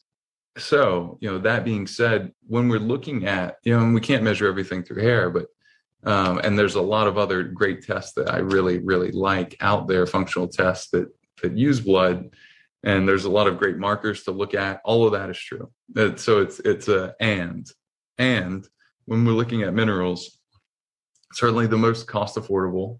So, 0.57 1.17
you 1.21 1.31
know, 1.31 1.39
that 1.39 1.65
being 1.65 1.87
said, 1.87 2.31
when 2.47 2.69
we're 2.69 2.79
looking 2.79 3.25
at, 3.25 3.57
you 3.63 3.75
know, 3.75 3.83
and 3.83 3.93
we 3.93 4.01
can't 4.01 4.23
measure 4.23 4.47
everything 4.47 4.83
through 4.83 5.01
hair, 5.01 5.29
but 5.29 5.47
um, 6.03 6.39
and 6.43 6.57
there's 6.57 6.75
a 6.75 6.81
lot 6.81 7.07
of 7.07 7.17
other 7.17 7.43
great 7.43 7.85
tests 7.85 8.13
that 8.13 8.31
I 8.31 8.37
really, 8.37 8.79
really 8.79 9.11
like 9.11 9.57
out 9.61 9.87
there, 9.87 10.05
functional 10.05 10.47
tests 10.47 10.89
that 10.91 11.09
that 11.41 11.57
use 11.57 11.79
blood 11.79 12.29
and 12.83 13.07
there's 13.07 13.25
a 13.25 13.29
lot 13.29 13.47
of 13.47 13.57
great 13.57 13.77
markers 13.77 14.23
to 14.23 14.31
look 14.31 14.53
at 14.53 14.81
all 14.83 15.05
of 15.05 15.13
that 15.13 15.29
is 15.29 15.37
true 15.37 15.69
so 16.17 16.41
it's 16.41 16.59
it's 16.59 16.87
a 16.87 17.15
and 17.19 17.67
and 18.17 18.67
when 19.09 19.25
we're 19.25 19.31
looking 19.31 19.63
at 19.63 19.73
minerals 19.73 20.39
certainly 21.33 21.67
the 21.67 21.77
most 21.77 22.07
cost 22.07 22.37
affordable 22.37 22.99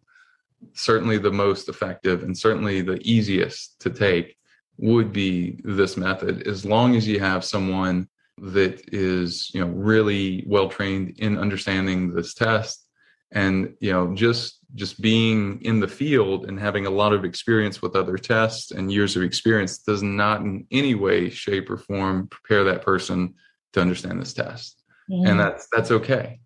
certainly 0.74 1.18
the 1.18 1.32
most 1.32 1.70
effective 1.70 2.24
and 2.24 2.38
certainly 2.38 2.82
the 2.82 3.00
easiest 3.04 3.80
to 3.80 3.90
take 3.90 4.36
would 4.78 5.12
be 5.12 5.60
this 5.64 5.98
method. 5.98 6.48
As 6.48 6.66
long 6.66 6.96
as 6.96 7.08
you 7.08 7.20
have 7.20 7.44
someone 7.44 8.08
that 8.42 8.82
is 8.94 9.52
you 9.54 9.60
know 9.60 9.68
really 9.68 10.46
well 10.48 10.70
trained 10.70 11.20
in 11.20 11.38
understanding 11.38 12.14
this 12.16 12.34
test 12.34 12.88
and 13.34 13.76
you 13.82 13.92
know 13.92 14.16
just 14.16 14.60
just 14.76 15.02
being 15.02 15.62
in 15.64 15.82
the 15.82 15.88
field 15.88 16.46
and 16.46 16.58
having 16.58 16.86
a 16.86 16.90
lot 16.90 17.12
of 17.12 17.26
experience 17.26 17.82
with 17.82 17.98
other 17.98 18.18
tests 18.18 18.72
and 18.72 18.94
years 18.94 19.18
of 19.18 19.24
experience 19.24 19.80
does 19.80 20.02
not 20.02 20.40
in 20.40 20.66
any 20.72 20.96
way 20.96 21.30
shape 21.30 21.70
or 21.70 21.76
form 21.76 22.30
prepare 22.30 22.64
that 22.64 22.82
person 22.82 23.34
to 23.74 23.82
understand 23.82 24.22
this 24.22 24.32
test 24.32 24.79
mm-hmm. 25.10 25.28
and 25.28 25.40
that's 25.40 25.68
that's 25.72 25.92
okay 25.92 26.40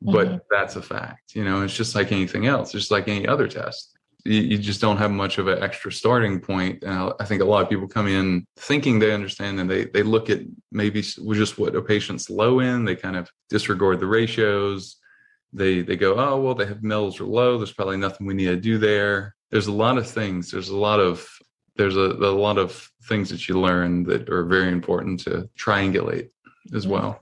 but 0.00 0.26
mm-hmm. 0.26 0.36
that's 0.50 0.76
a 0.76 0.82
fact 0.82 1.34
you 1.34 1.44
know 1.44 1.62
it's 1.62 1.76
just 1.76 1.94
like 1.94 2.12
anything 2.12 2.46
else 2.46 2.72
just 2.72 2.90
like 2.90 3.08
any 3.08 3.26
other 3.26 3.48
test 3.48 3.98
you, 4.26 4.40
you 4.40 4.58
just 4.58 4.80
don't 4.80 4.96
have 4.96 5.10
much 5.10 5.36
of 5.36 5.48
an 5.48 5.62
extra 5.62 5.92
starting 5.92 6.40
point. 6.40 6.82
and 6.82 7.12
i 7.20 7.24
think 7.24 7.42
a 7.42 7.44
lot 7.44 7.62
of 7.62 7.68
people 7.68 7.88
come 7.88 8.08
in 8.08 8.46
thinking 8.56 8.98
they 8.98 9.12
understand 9.12 9.58
and 9.60 9.70
they 9.70 9.84
they 9.86 10.02
look 10.02 10.30
at 10.30 10.40
maybe 10.72 11.00
just 11.00 11.58
what 11.58 11.76
a 11.76 11.82
patient's 11.82 12.28
low 12.30 12.60
in 12.60 12.84
they 12.84 12.96
kind 12.96 13.16
of 13.16 13.30
disregard 13.48 14.00
the 14.00 14.06
ratios 14.06 14.96
they 15.54 15.82
they 15.82 15.96
go, 15.96 16.18
oh 16.18 16.40
well, 16.40 16.54
they 16.54 16.66
have 16.66 16.82
metals 16.82 17.20
are 17.20 17.26
low. 17.26 17.56
There's 17.56 17.72
probably 17.72 17.96
nothing 17.96 18.26
we 18.26 18.34
need 18.34 18.46
to 18.46 18.56
do 18.56 18.76
there. 18.76 19.34
There's 19.50 19.68
a 19.68 19.72
lot 19.72 19.96
of 19.96 20.06
things. 20.10 20.50
There's 20.50 20.68
a 20.68 20.76
lot 20.76 21.00
of 21.00 21.26
there's 21.76 21.96
a, 21.96 22.00
a 22.00 22.34
lot 22.34 22.58
of 22.58 22.88
things 23.04 23.30
that 23.30 23.48
you 23.48 23.58
learn 23.58 24.02
that 24.04 24.28
are 24.28 24.44
very 24.44 24.70
important 24.70 25.20
to 25.20 25.48
triangulate 25.58 26.28
as 26.74 26.86
well. 26.86 27.18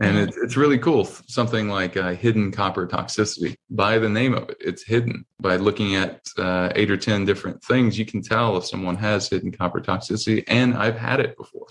And 0.00 0.18
it's 0.18 0.36
it's 0.36 0.56
really 0.56 0.78
cool. 0.78 1.04
Something 1.04 1.68
like 1.68 1.96
uh, 1.96 2.14
hidden 2.14 2.50
copper 2.50 2.86
toxicity. 2.86 3.54
By 3.70 3.98
the 3.98 4.08
name 4.08 4.34
of 4.34 4.48
it, 4.48 4.56
it's 4.60 4.82
hidden. 4.82 5.24
By 5.40 5.56
looking 5.56 5.94
at 5.94 6.20
uh, 6.36 6.72
eight 6.74 6.90
or 6.90 6.96
ten 6.96 7.24
different 7.24 7.62
things, 7.62 7.98
you 7.98 8.04
can 8.04 8.22
tell 8.22 8.56
if 8.56 8.66
someone 8.66 8.96
has 8.96 9.28
hidden 9.28 9.52
copper 9.52 9.80
toxicity. 9.80 10.42
And 10.48 10.74
I've 10.74 10.98
had 10.98 11.20
it 11.20 11.36
before. 11.36 11.66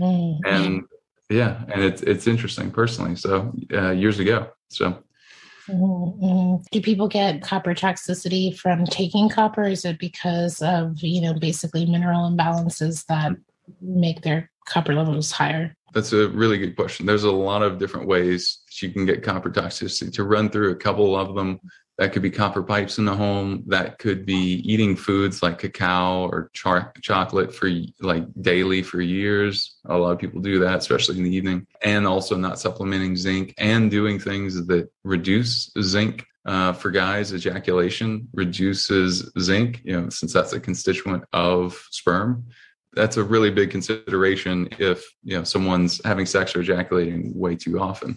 Mm-hmm. 0.00 0.46
And 0.46 0.84
yeah, 1.30 1.62
and 1.68 1.82
it's 1.84 2.02
it's 2.02 2.26
interesting 2.26 2.70
personally. 2.70 3.14
So 3.14 3.52
uh, 3.72 3.90
years 3.90 4.18
ago. 4.18 4.50
So 4.70 5.02
Mm-hmm. 5.68 6.62
Do 6.72 6.80
people 6.80 7.08
get 7.08 7.42
copper 7.42 7.74
toxicity 7.74 8.56
from 8.56 8.86
taking 8.86 9.28
copper? 9.28 9.64
Is 9.64 9.84
it 9.84 9.98
because 9.98 10.62
of, 10.62 10.98
you 11.00 11.20
know, 11.20 11.34
basically 11.34 11.84
mineral 11.86 12.30
imbalances 12.30 13.04
that 13.06 13.32
make 13.80 14.22
their 14.22 14.50
copper 14.66 14.94
levels 14.94 15.30
higher? 15.30 15.76
That's 15.92 16.12
a 16.12 16.28
really 16.28 16.58
good 16.58 16.76
question. 16.76 17.06
There's 17.06 17.24
a 17.24 17.32
lot 17.32 17.62
of 17.62 17.78
different 17.78 18.08
ways 18.08 18.58
you 18.80 18.90
can 18.90 19.06
get 19.06 19.22
copper 19.22 19.50
toxicity. 19.50 20.12
To 20.14 20.24
run 20.24 20.50
through 20.50 20.70
a 20.70 20.76
couple 20.76 21.16
of 21.16 21.34
them, 21.34 21.60
that 21.98 22.12
could 22.12 22.22
be 22.22 22.30
copper 22.30 22.62
pipes 22.62 22.98
in 22.98 23.06
the 23.06 23.14
home. 23.14 23.64
That 23.66 23.98
could 23.98 24.24
be 24.24 24.62
eating 24.64 24.94
foods 24.94 25.42
like 25.42 25.58
cacao 25.58 26.28
or 26.28 26.50
char- 26.52 26.92
chocolate 27.02 27.52
for 27.52 27.68
like 28.00 28.24
daily 28.40 28.82
for 28.82 29.00
years. 29.00 29.76
A 29.86 29.96
lot 29.96 30.12
of 30.12 30.18
people 30.18 30.40
do 30.40 30.60
that, 30.60 30.78
especially 30.78 31.18
in 31.18 31.24
the 31.24 31.34
evening. 31.34 31.66
And 31.82 32.06
also 32.06 32.36
not 32.36 32.60
supplementing 32.60 33.16
zinc 33.16 33.54
and 33.58 33.90
doing 33.90 34.20
things 34.20 34.64
that 34.66 34.90
reduce 35.02 35.72
zinc. 35.80 36.24
Uh, 36.46 36.72
for 36.72 36.90
guys, 36.90 37.34
ejaculation 37.34 38.26
reduces 38.32 39.30
zinc, 39.38 39.82
you 39.84 40.00
know, 40.00 40.08
since 40.08 40.32
that's 40.32 40.52
a 40.54 40.60
constituent 40.60 41.24
of 41.32 41.84
sperm. 41.90 42.44
That's 42.94 43.16
a 43.16 43.24
really 43.24 43.50
big 43.50 43.70
consideration 43.70 44.68
if 44.78 45.04
you 45.22 45.36
know 45.36 45.44
someone's 45.44 46.00
having 46.04 46.26
sex 46.26 46.54
or 46.54 46.60
ejaculating 46.60 47.32
way 47.34 47.56
too 47.56 47.78
often. 47.80 48.16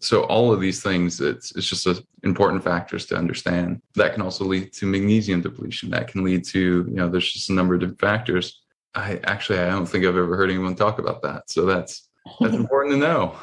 So 0.00 0.22
all 0.24 0.52
of 0.52 0.60
these 0.60 0.82
things 0.82 1.20
it's 1.20 1.54
it's 1.56 1.68
just 1.68 1.86
a, 1.86 2.02
important 2.24 2.62
factors 2.64 3.06
to 3.06 3.16
understand. 3.16 3.80
That 3.94 4.12
can 4.12 4.22
also 4.22 4.44
lead 4.44 4.72
to 4.74 4.86
magnesium 4.86 5.40
depletion. 5.40 5.90
That 5.90 6.08
can 6.08 6.24
lead 6.24 6.44
to 6.46 6.86
you 6.88 6.96
know 6.96 7.08
there's 7.08 7.32
just 7.32 7.50
a 7.50 7.54
number 7.54 7.74
of 7.74 7.80
different 7.80 8.00
factors. 8.00 8.60
I 8.94 9.20
actually 9.24 9.60
i 9.60 9.68
don't 9.68 9.86
think 9.86 10.04
i've 10.04 10.16
ever 10.16 10.36
heard 10.36 10.50
anyone 10.50 10.74
talk 10.74 10.98
about 10.98 11.22
that. 11.22 11.50
So 11.50 11.66
that's 11.66 12.07
that's 12.40 12.54
important 12.54 12.94
to 12.94 12.98
know. 12.98 13.34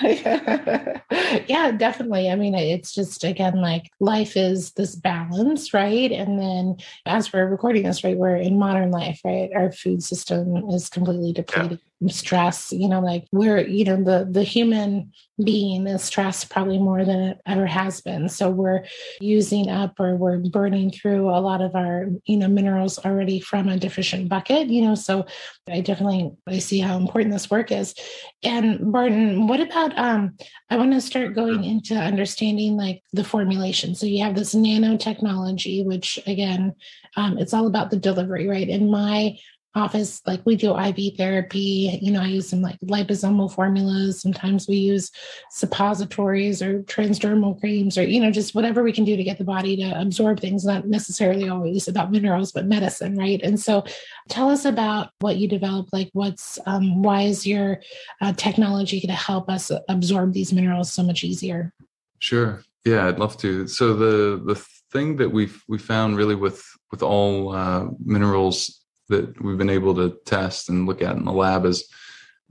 Yeah 1.48 1.70
definitely. 1.70 2.30
I 2.30 2.36
mean 2.36 2.54
it's 2.54 2.94
just 2.94 3.24
again 3.24 3.60
like 3.60 3.90
life 4.00 4.36
is 4.36 4.72
this 4.72 4.94
balance 4.96 5.72
right? 5.72 6.10
And 6.10 6.38
then 6.38 6.76
as 7.04 7.32
we're 7.32 7.46
recording 7.46 7.84
this 7.84 8.04
right 8.04 8.16
we're 8.16 8.36
in 8.36 8.58
modern 8.58 8.90
life 8.90 9.20
right? 9.24 9.50
Our 9.54 9.72
food 9.72 10.02
system 10.02 10.68
is 10.70 10.88
completely 10.88 11.32
depleted. 11.32 11.80
yeah. 11.80 11.86
Stress 12.08 12.72
you 12.72 12.88
know 12.88 13.00
like 13.00 13.24
we're 13.32 13.66
you 13.66 13.84
know 13.84 13.96
the 13.96 14.28
the 14.30 14.42
human 14.42 15.10
being 15.42 15.86
is 15.86 16.02
stressed 16.02 16.50
probably 16.50 16.78
more 16.78 17.04
than 17.04 17.20
it 17.20 17.40
ever 17.46 17.66
has 17.66 18.00
been. 18.00 18.28
So 18.28 18.48
we're 18.48 18.84
using 19.20 19.68
up 19.68 20.00
or 20.00 20.16
we're 20.16 20.38
burning 20.38 20.90
through 20.90 21.28
a 21.28 21.40
lot 21.40 21.60
of 21.60 21.74
our 21.74 22.06
you 22.24 22.38
know 22.38 22.48
minerals 22.48 22.98
already 22.98 23.40
from 23.40 23.68
a 23.68 23.78
deficient 23.78 24.28
bucket 24.28 24.68
you 24.68 24.82
know. 24.82 24.94
So 24.94 25.26
i 25.68 25.80
definitely 25.80 26.32
i 26.46 26.58
see 26.58 26.78
how 26.78 26.96
important 26.96 27.32
this 27.32 27.50
work 27.50 27.70
is. 27.70 27.94
And 28.42 28.92
barton 28.92 29.46
what 29.46 29.60
about 29.60 29.96
um 29.98 30.36
i 30.70 30.76
want 30.76 30.92
to 30.92 31.00
start 31.00 31.34
going 31.34 31.64
into 31.64 31.94
understanding 31.94 32.76
like 32.76 33.02
the 33.12 33.24
formulation. 33.24 33.94
So 33.94 34.06
you 34.06 34.22
have 34.24 34.34
this 34.34 34.54
nanotechnology 34.54 35.84
which 35.84 36.18
again 36.26 36.74
um, 37.18 37.38
it's 37.38 37.54
all 37.54 37.66
about 37.66 37.90
the 37.90 37.96
delivery 37.96 38.46
right? 38.48 38.68
In 38.68 38.90
my 38.90 39.38
office, 39.76 40.22
like 40.26 40.40
we 40.44 40.56
do 40.56 40.76
IV 40.76 41.16
therapy. 41.16 41.98
You 42.00 42.10
know, 42.10 42.22
I 42.22 42.26
use 42.26 42.48
some 42.48 42.62
like 42.62 42.78
liposomal 42.80 43.52
formulas. 43.52 44.20
Sometimes 44.20 44.66
we 44.66 44.76
use 44.76 45.10
suppositories 45.50 46.62
or 46.62 46.82
transdermal 46.84 47.60
creams 47.60 47.98
or, 47.98 48.02
you 48.02 48.18
know, 48.18 48.30
just 48.30 48.54
whatever 48.54 48.82
we 48.82 48.92
can 48.92 49.04
do 49.04 49.16
to 49.16 49.22
get 49.22 49.38
the 49.38 49.44
body 49.44 49.76
to 49.76 50.00
absorb 50.00 50.40
things, 50.40 50.64
not 50.64 50.86
necessarily 50.86 51.48
always 51.48 51.86
about 51.86 52.10
minerals, 52.10 52.52
but 52.52 52.66
medicine, 52.66 53.16
right? 53.16 53.40
And 53.42 53.60
so 53.60 53.84
tell 54.28 54.48
us 54.48 54.64
about 54.64 55.10
what 55.20 55.36
you 55.36 55.46
developed. 55.46 55.92
Like, 55.92 56.08
what's, 56.14 56.58
um, 56.66 57.02
why 57.02 57.22
is 57.22 57.46
your 57.46 57.80
uh, 58.20 58.32
technology 58.32 58.98
going 59.00 59.08
to 59.08 59.14
help 59.14 59.50
us 59.50 59.70
absorb 59.88 60.32
these 60.32 60.52
minerals 60.52 60.92
so 60.92 61.02
much 61.02 61.22
easier? 61.22 61.72
Sure. 62.18 62.62
Yeah, 62.86 63.06
I'd 63.06 63.18
love 63.18 63.36
to. 63.38 63.66
So 63.66 63.94
the, 63.94 64.42
the, 64.44 64.66
thing 64.92 65.16
that 65.16 65.28
we've 65.28 65.64
we 65.66 65.78
found 65.78 66.16
really 66.16 66.36
with 66.36 66.64
with 66.92 67.02
all 67.02 67.52
uh, 67.52 67.86
minerals 68.04 68.85
that 69.08 69.40
we've 69.42 69.58
been 69.58 69.70
able 69.70 69.94
to 69.94 70.18
test 70.24 70.68
and 70.68 70.86
look 70.86 71.02
at 71.02 71.16
in 71.16 71.24
the 71.24 71.32
lab 71.32 71.64
is 71.64 71.88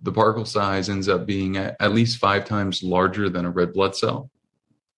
the 0.02 0.12
particle 0.12 0.46
size 0.46 0.90
ends 0.90 1.08
up 1.08 1.26
being 1.26 1.58
at, 1.58 1.94
least 1.94 2.18
five 2.18 2.46
times 2.46 2.84
larger 2.84 3.30
than 3.30 3.46
a 3.46 3.50
red 3.50 3.74
blood 3.74 3.96
cell. 3.96 4.30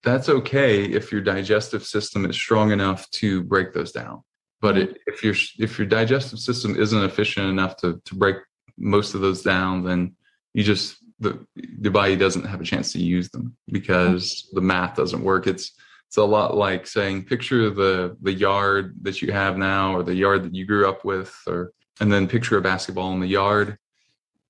That's 0.04 0.30
okay 0.30 0.86
if 0.86 1.12
your 1.12 1.22
digestive 1.22 1.84
system 1.84 2.26
is 2.26 2.36
strong 2.36 2.72
enough 2.72 3.10
to 3.12 3.44
break 3.44 3.74
those 3.74 3.92
down. 3.92 4.24
But 4.62 4.76
mm-hmm. 4.76 4.92
it, 4.92 4.98
if 5.06 5.24
your 5.24 5.36
if 5.60 5.78
your 5.78 5.88
digestive 5.88 6.40
system 6.40 6.76
isn't 6.76 7.04
efficient 7.04 7.48
enough 7.48 7.78
to 7.78 8.02
to 8.06 8.16
break 8.16 8.38
most 8.78 9.14
of 9.14 9.22
those 9.22 9.42
down, 9.42 9.84
then 9.84 10.16
you 10.54 10.64
just 10.64 10.98
the 11.20 11.46
the 11.80 11.92
body 11.92 12.16
doesn't 12.16 12.46
have 12.46 12.62
a 12.62 12.66
chance 12.66 12.92
to 12.94 13.00
use 13.00 13.30
them 13.30 13.56
because 13.72 14.26
mm-hmm. 14.26 14.56
the 14.56 14.62
math 14.62 14.96
doesn't 14.96 15.24
work. 15.24 15.48
It's 15.48 15.74
it's 16.08 16.18
a 16.18 16.24
lot 16.24 16.56
like 16.56 16.88
saying 16.88 17.26
picture 17.26 17.70
the 17.70 18.16
the 18.22 18.34
yard 18.34 18.96
that 19.02 19.22
you 19.22 19.32
have 19.32 19.58
now 19.58 19.94
or 19.94 20.04
the 20.04 20.16
yard 20.16 20.44
that 20.44 20.56
you 20.56 20.66
grew 20.66 20.88
up 20.88 21.04
with 21.04 21.36
or 21.48 21.74
and 22.00 22.12
then 22.12 22.28
picture 22.28 22.58
a 22.58 22.62
basketball 22.62 23.12
in 23.14 23.20
the 23.20 23.28
yard. 23.28 23.78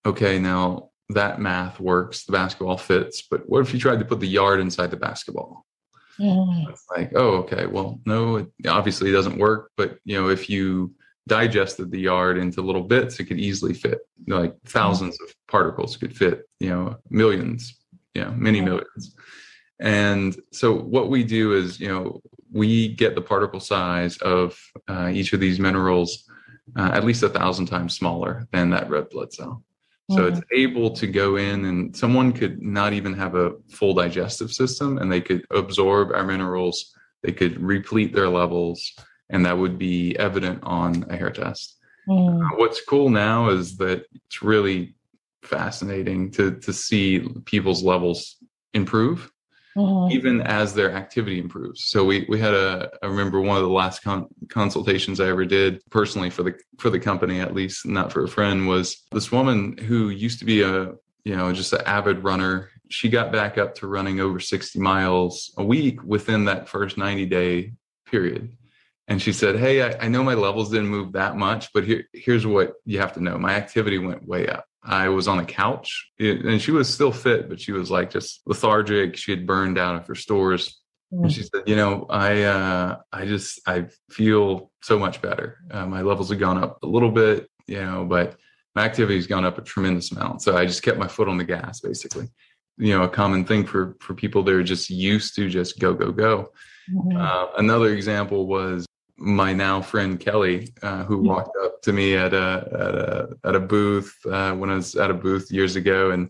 Okay 0.06 0.38
now 0.38 0.92
that 1.10 1.40
math 1.40 1.80
works 1.80 2.26
the 2.26 2.32
basketball 2.32 2.78
fits 2.78 3.22
but 3.22 3.48
what 3.50 3.62
if 3.62 3.74
you 3.74 3.80
tried 3.80 4.00
to 4.00 4.06
put 4.06 4.20
the 4.20 4.28
yard 4.28 4.60
inside 4.60 4.92
the 4.92 4.98
basketball? 4.98 5.66
Mm. 6.20 6.70
it's 6.70 6.86
like 6.96 7.12
oh 7.16 7.38
okay 7.38 7.68
well 7.68 8.00
no 8.06 8.38
it 8.38 8.48
obviously 8.68 9.12
doesn't 9.12 9.38
work 9.38 9.72
but 9.78 10.00
you 10.04 10.20
know 10.20 10.30
if 10.30 10.50
you 10.50 10.94
digested 11.28 11.92
the 11.92 12.00
yard 12.00 12.38
into 12.40 12.62
little 12.62 12.84
bits 12.84 13.20
it 13.20 13.26
could 13.26 13.40
easily 13.40 13.74
fit 13.74 14.00
like 14.28 14.56
thousands 14.66 15.20
of 15.22 15.32
particles 15.48 15.96
could 15.96 16.16
fit 16.16 16.44
you 16.60 16.70
know 16.70 16.96
millions 17.12 17.78
you 18.16 18.24
know 18.24 18.32
many 18.32 18.62
millions 18.62 19.16
and 19.80 20.40
so 20.52 20.74
what 20.74 21.10
we 21.10 21.24
do 21.24 21.54
is 21.54 21.80
you 21.80 21.88
know 21.88 22.22
we 22.52 22.90
get 22.96 23.16
the 23.16 23.22
particle 23.22 23.60
size 23.60 24.18
of 24.18 24.58
uh, 24.88 25.10
each 25.14 25.34
of 25.34 25.40
these 25.40 25.60
minerals 25.60 26.30
uh, 26.76 26.92
at 26.94 27.06
least 27.06 27.24
a 27.24 27.30
thousand 27.30 27.66
times 27.66 27.96
smaller 27.96 28.48
than 28.52 28.70
that 28.70 28.90
red 28.90 29.10
blood 29.10 29.32
cell 29.34 29.64
so 30.10 30.20
mm-hmm. 30.20 30.38
it's 30.38 30.46
able 30.54 30.90
to 30.90 31.06
go 31.06 31.36
in 31.36 31.66
and 31.66 31.96
someone 31.96 32.32
could 32.32 32.62
not 32.62 32.94
even 32.94 33.14
have 33.14 33.36
a 33.36 33.52
full 33.70 33.94
digestive 33.94 34.52
system 34.52 34.98
and 34.98 35.12
they 35.12 35.22
could 35.22 35.46
absorb 35.52 36.12
our 36.14 36.24
minerals 36.24 36.94
they 37.24 37.32
could 37.32 37.60
replete 37.62 38.14
their 38.14 38.30
levels 38.30 38.94
and 39.30 39.46
that 39.46 39.58
would 39.58 39.78
be 39.78 40.18
evident 40.18 40.60
on 40.64 41.06
a 41.10 41.18
hair 41.18 41.32
test. 41.32 41.78
Mm. 42.08 42.42
Uh, 42.42 42.56
what's 42.56 42.82
cool 42.82 43.10
now 43.10 43.50
is 43.50 43.78
that 43.78 44.06
it's 44.16 44.42
really 44.42 44.96
fascinating 45.44 46.32
to 46.32 46.60
to 46.60 46.74
see 46.74 47.20
people's 47.46 47.84
levels 47.84 48.38
improve 48.74 49.32
mm-hmm. 49.78 50.12
even 50.12 50.42
as 50.42 50.74
their 50.74 50.92
activity 50.92 51.40
improves 51.40 51.86
so 51.86 52.04
we 52.04 52.26
we 52.28 52.40
had 52.40 52.54
a 52.54 52.90
i 53.02 53.06
remember 53.06 53.40
one 53.40 53.58
of 53.58 53.64
the 53.64 53.70
last 53.70 54.02
con- 54.02 54.28
consultations 54.50 55.20
i 55.20 55.28
ever 55.28 55.46
did 55.46 55.82
personally 55.90 56.30
for 56.30 56.44
the 56.44 56.54
for 56.80 56.90
the 56.90 57.00
company 57.00 57.40
at 57.40 57.54
least 57.54 57.86
not 57.86 58.12
for 58.12 58.24
a 58.24 58.28
friend 58.28 58.68
was 58.68 59.04
this 59.12 59.32
woman 59.32 59.78
who 59.78 60.10
used 60.10 60.40
to 60.40 60.46
be 60.46 60.62
a 60.62 60.94
you 61.24 61.36
know 61.36 61.54
just 61.54 61.74
an 61.74 61.82
avid 61.86 62.24
runner 62.24 62.70
she 62.90 63.10
got 63.10 63.32
back 63.32 63.58
up 63.58 63.76
to 63.76 63.88
running 63.88 64.20
over 64.20 64.40
60 64.40 64.80
miles 64.80 65.54
a 65.58 65.64
week 65.64 66.02
within 66.04 66.46
that 66.46 66.68
first 66.68 66.98
90 66.98 67.26
day 67.26 67.74
period 68.06 68.58
and 69.08 69.22
she 69.22 69.32
said, 69.32 69.58
Hey, 69.58 69.82
I, 69.82 70.06
I, 70.06 70.08
know 70.10 70.24
my 70.24 70.34
levels 70.34 70.70
didn't 70.70 70.90
move 70.90 71.14
that 71.14 71.38
much, 71.38 71.72
but 71.74 71.86
here, 71.86 72.04
here's 72.14 72.46
what 72.46 72.74
you 72.86 73.00
have 73.00 73.14
to 73.14 73.24
know. 73.24 73.38
My 73.38 73.54
activity 73.54 73.98
went 73.98 74.28
way 74.28 74.48
up. 74.48 74.66
I 74.88 75.10
was 75.10 75.28
on 75.28 75.38
the 75.38 75.44
couch 75.44 76.10
and 76.18 76.62
she 76.62 76.72
was 76.72 76.92
still 76.92 77.12
fit, 77.12 77.50
but 77.50 77.60
she 77.60 77.74
was 77.74 77.92
like 77.92 78.10
just 78.10 78.42
lethargic. 78.46 79.18
She 79.18 79.32
had 79.32 79.46
burned 79.46 79.78
out 79.78 79.96
of 79.96 80.08
her 80.08 80.16
stores. 80.16 80.80
Mm-hmm. 81.14 81.24
And 81.26 81.34
she 81.34 81.44
said, 81.44 81.64
you 81.68 81.76
know, 81.76 82.06
I, 82.10 82.44
uh, 82.44 82.98
I 83.12 83.26
just, 83.26 83.60
I 83.68 83.88
feel 84.10 84.72
so 84.82 84.98
much 84.98 85.22
better. 85.22 85.60
Uh, 85.70 85.86
my 85.86 86.02
levels 86.02 86.30
have 86.30 86.40
gone 86.40 86.58
up 86.58 86.80
a 86.84 86.88
little 86.88 87.12
bit, 87.12 87.50
you 87.68 87.82
know, 87.82 88.06
but 88.06 88.38
my 88.76 88.86
activity's 88.86 89.28
gone 89.28 89.44
up 89.44 89.58
a 89.58 89.62
tremendous 89.62 90.12
amount. 90.12 90.42
So 90.42 90.56
I 90.56 90.66
just 90.66 90.84
kept 90.84 90.98
my 90.98 91.08
foot 91.08 91.28
on 91.28 91.38
the 91.38 91.44
gas, 91.44 91.82
basically. 91.82 92.28
You 92.78 92.98
know, 92.98 93.04
a 93.04 93.10
common 93.10 93.44
thing 93.44 93.66
for, 93.66 93.98
for 94.00 94.14
people 94.14 94.44
that 94.44 94.54
are 94.54 94.64
just 94.64 94.90
used 94.90 95.36
to 95.36 95.50
just 95.50 95.80
go, 95.80 95.94
go, 95.94 96.12
go. 96.12 96.52
Mm-hmm. 96.94 97.18
Uh, 97.18 97.48
another 97.58 97.94
example 97.94 98.48
was 98.48 98.86
my 99.18 99.54
now 99.54 99.82
friend 99.82 100.20
Kelly, 100.20 100.74
uh, 100.82 101.04
who 101.04 101.18
walked 101.18 101.56
up 101.64 101.82
to 101.84 101.94
me 101.94 102.16
at 102.16 102.34
a 102.34 102.68
at 102.72 102.96
a 102.96 103.30
at 103.44 103.56
a 103.56 103.60
booth 103.60 104.16
uh, 104.26 104.54
when 104.54 104.70
I 104.70 104.76
was 104.76 104.96
at 104.96 105.12
a 105.12 105.14
booth 105.14 105.52
years 105.52 105.76
ago, 105.76 106.12
and 106.12 106.30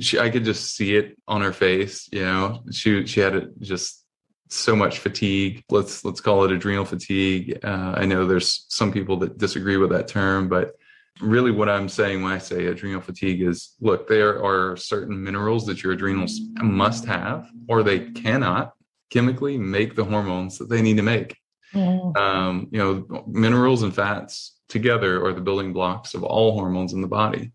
she 0.00 0.18
I 0.18 0.30
could 0.30 0.44
just 0.44 0.76
see 0.76 0.96
it 0.96 1.18
on 1.26 1.40
her 1.40 1.52
face. 1.52 2.08
You 2.12 2.22
know, 2.22 2.62
she 2.70 3.06
she 3.06 3.20
had 3.20 3.34
a, 3.34 3.48
just 3.60 4.04
so 4.48 4.76
much 4.76 4.98
fatigue. 4.98 5.64
Let's 5.70 6.04
let's 6.04 6.20
call 6.20 6.44
it 6.44 6.52
adrenal 6.52 6.84
fatigue. 6.84 7.58
Uh, 7.62 7.94
I 7.96 8.04
know 8.06 8.26
there's 8.26 8.66
some 8.68 8.92
people 8.92 9.16
that 9.18 9.38
disagree 9.38 9.76
with 9.76 9.90
that 9.90 10.08
term, 10.08 10.48
but 10.48 10.72
really 11.20 11.50
what 11.50 11.68
I'm 11.68 11.88
saying 11.88 12.22
when 12.22 12.32
I 12.32 12.38
say 12.38 12.66
adrenal 12.66 13.00
fatigue 13.00 13.42
is 13.42 13.74
look, 13.80 14.08
there 14.08 14.42
are 14.42 14.76
certain 14.76 15.22
minerals 15.22 15.66
that 15.66 15.82
your 15.82 15.92
adrenals 15.92 16.40
must 16.62 17.04
have, 17.06 17.50
or 17.68 17.82
they 17.82 18.10
cannot 18.10 18.72
chemically 19.10 19.58
make 19.58 19.94
the 19.94 20.04
hormones 20.04 20.58
that 20.58 20.68
they 20.68 20.82
need 20.82 20.98
to 20.98 21.02
make. 21.02 21.36
Mm. 21.74 22.16
Um, 22.16 22.68
you 22.70 22.78
know, 22.78 23.24
minerals 23.26 23.82
and 23.82 23.94
fats 23.94 24.58
together 24.68 25.24
are 25.24 25.32
the 25.32 25.40
building 25.40 25.72
blocks 25.72 26.14
of 26.14 26.24
all 26.24 26.52
hormones 26.52 26.92
in 26.92 27.00
the 27.00 27.08
body. 27.08 27.52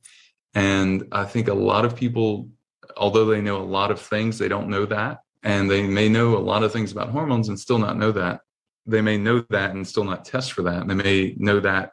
And 0.53 1.07
I 1.11 1.25
think 1.25 1.47
a 1.47 1.53
lot 1.53 1.85
of 1.85 1.95
people, 1.95 2.49
although 2.97 3.25
they 3.25 3.41
know 3.41 3.57
a 3.57 3.63
lot 3.63 3.91
of 3.91 3.99
things, 3.99 4.37
they 4.37 4.47
don't 4.47 4.69
know 4.69 4.85
that. 4.85 5.19
And 5.43 5.69
they 5.69 5.83
may 5.83 6.09
know 6.09 6.37
a 6.37 6.39
lot 6.39 6.63
of 6.63 6.71
things 6.71 6.91
about 6.91 7.09
hormones 7.09 7.49
and 7.49 7.59
still 7.59 7.79
not 7.79 7.97
know 7.97 8.11
that. 8.13 8.41
They 8.85 9.01
may 9.01 9.17
know 9.17 9.43
that 9.49 9.71
and 9.71 9.87
still 9.87 10.03
not 10.03 10.25
test 10.25 10.53
for 10.53 10.61
that. 10.63 10.87
They 10.87 10.93
may 10.93 11.35
know 11.37 11.59
that 11.59 11.91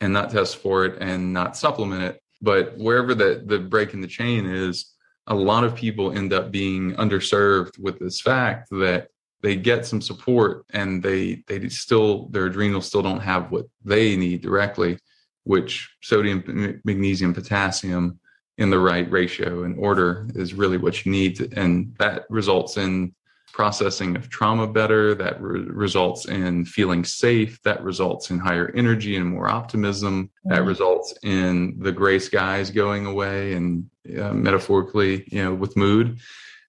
and 0.00 0.12
not 0.12 0.30
test 0.30 0.56
for 0.56 0.84
it 0.84 0.98
and 1.00 1.32
not 1.32 1.56
supplement 1.56 2.02
it. 2.02 2.20
But 2.42 2.76
wherever 2.76 3.14
the, 3.14 3.42
the 3.46 3.58
break 3.58 3.94
in 3.94 4.00
the 4.00 4.06
chain 4.06 4.44
is, 4.46 4.92
a 5.26 5.34
lot 5.34 5.64
of 5.64 5.74
people 5.74 6.12
end 6.12 6.32
up 6.32 6.50
being 6.50 6.92
underserved 6.94 7.78
with 7.78 7.98
this 7.98 8.20
fact 8.20 8.68
that 8.70 9.08
they 9.44 9.56
get 9.56 9.84
some 9.84 10.00
support 10.00 10.64
and 10.70 11.02
they 11.02 11.44
they 11.46 11.68
still 11.68 12.28
their 12.28 12.46
adrenals 12.46 12.86
still 12.86 13.02
don't 13.02 13.20
have 13.20 13.50
what 13.50 13.66
they 13.84 14.16
need 14.16 14.40
directly 14.40 14.98
which 15.44 15.94
sodium 16.02 16.80
magnesium 16.84 17.34
potassium 17.34 18.18
in 18.58 18.70
the 18.70 18.78
right 18.78 19.10
ratio 19.10 19.64
and 19.64 19.76
order 19.78 20.26
is 20.34 20.54
really 20.54 20.78
what 20.78 21.04
you 21.04 21.12
need 21.12 21.36
to, 21.36 21.48
and 21.56 21.94
that 21.98 22.24
results 22.30 22.76
in 22.76 23.14
processing 23.52 24.16
of 24.16 24.28
trauma 24.28 24.66
better 24.66 25.14
that 25.14 25.40
re- 25.40 25.60
results 25.60 26.26
in 26.26 26.64
feeling 26.64 27.04
safe 27.04 27.60
that 27.62 27.82
results 27.84 28.30
in 28.30 28.38
higher 28.38 28.72
energy 28.74 29.16
and 29.16 29.26
more 29.26 29.48
optimism 29.48 30.24
mm-hmm. 30.24 30.54
that 30.54 30.64
results 30.64 31.14
in 31.22 31.78
the 31.78 31.92
gray 31.92 32.18
skies 32.18 32.70
going 32.70 33.06
away 33.06 33.52
and 33.52 33.88
uh, 34.18 34.32
metaphorically 34.32 35.24
you 35.30 35.42
know 35.42 35.54
with 35.54 35.76
mood 35.76 36.18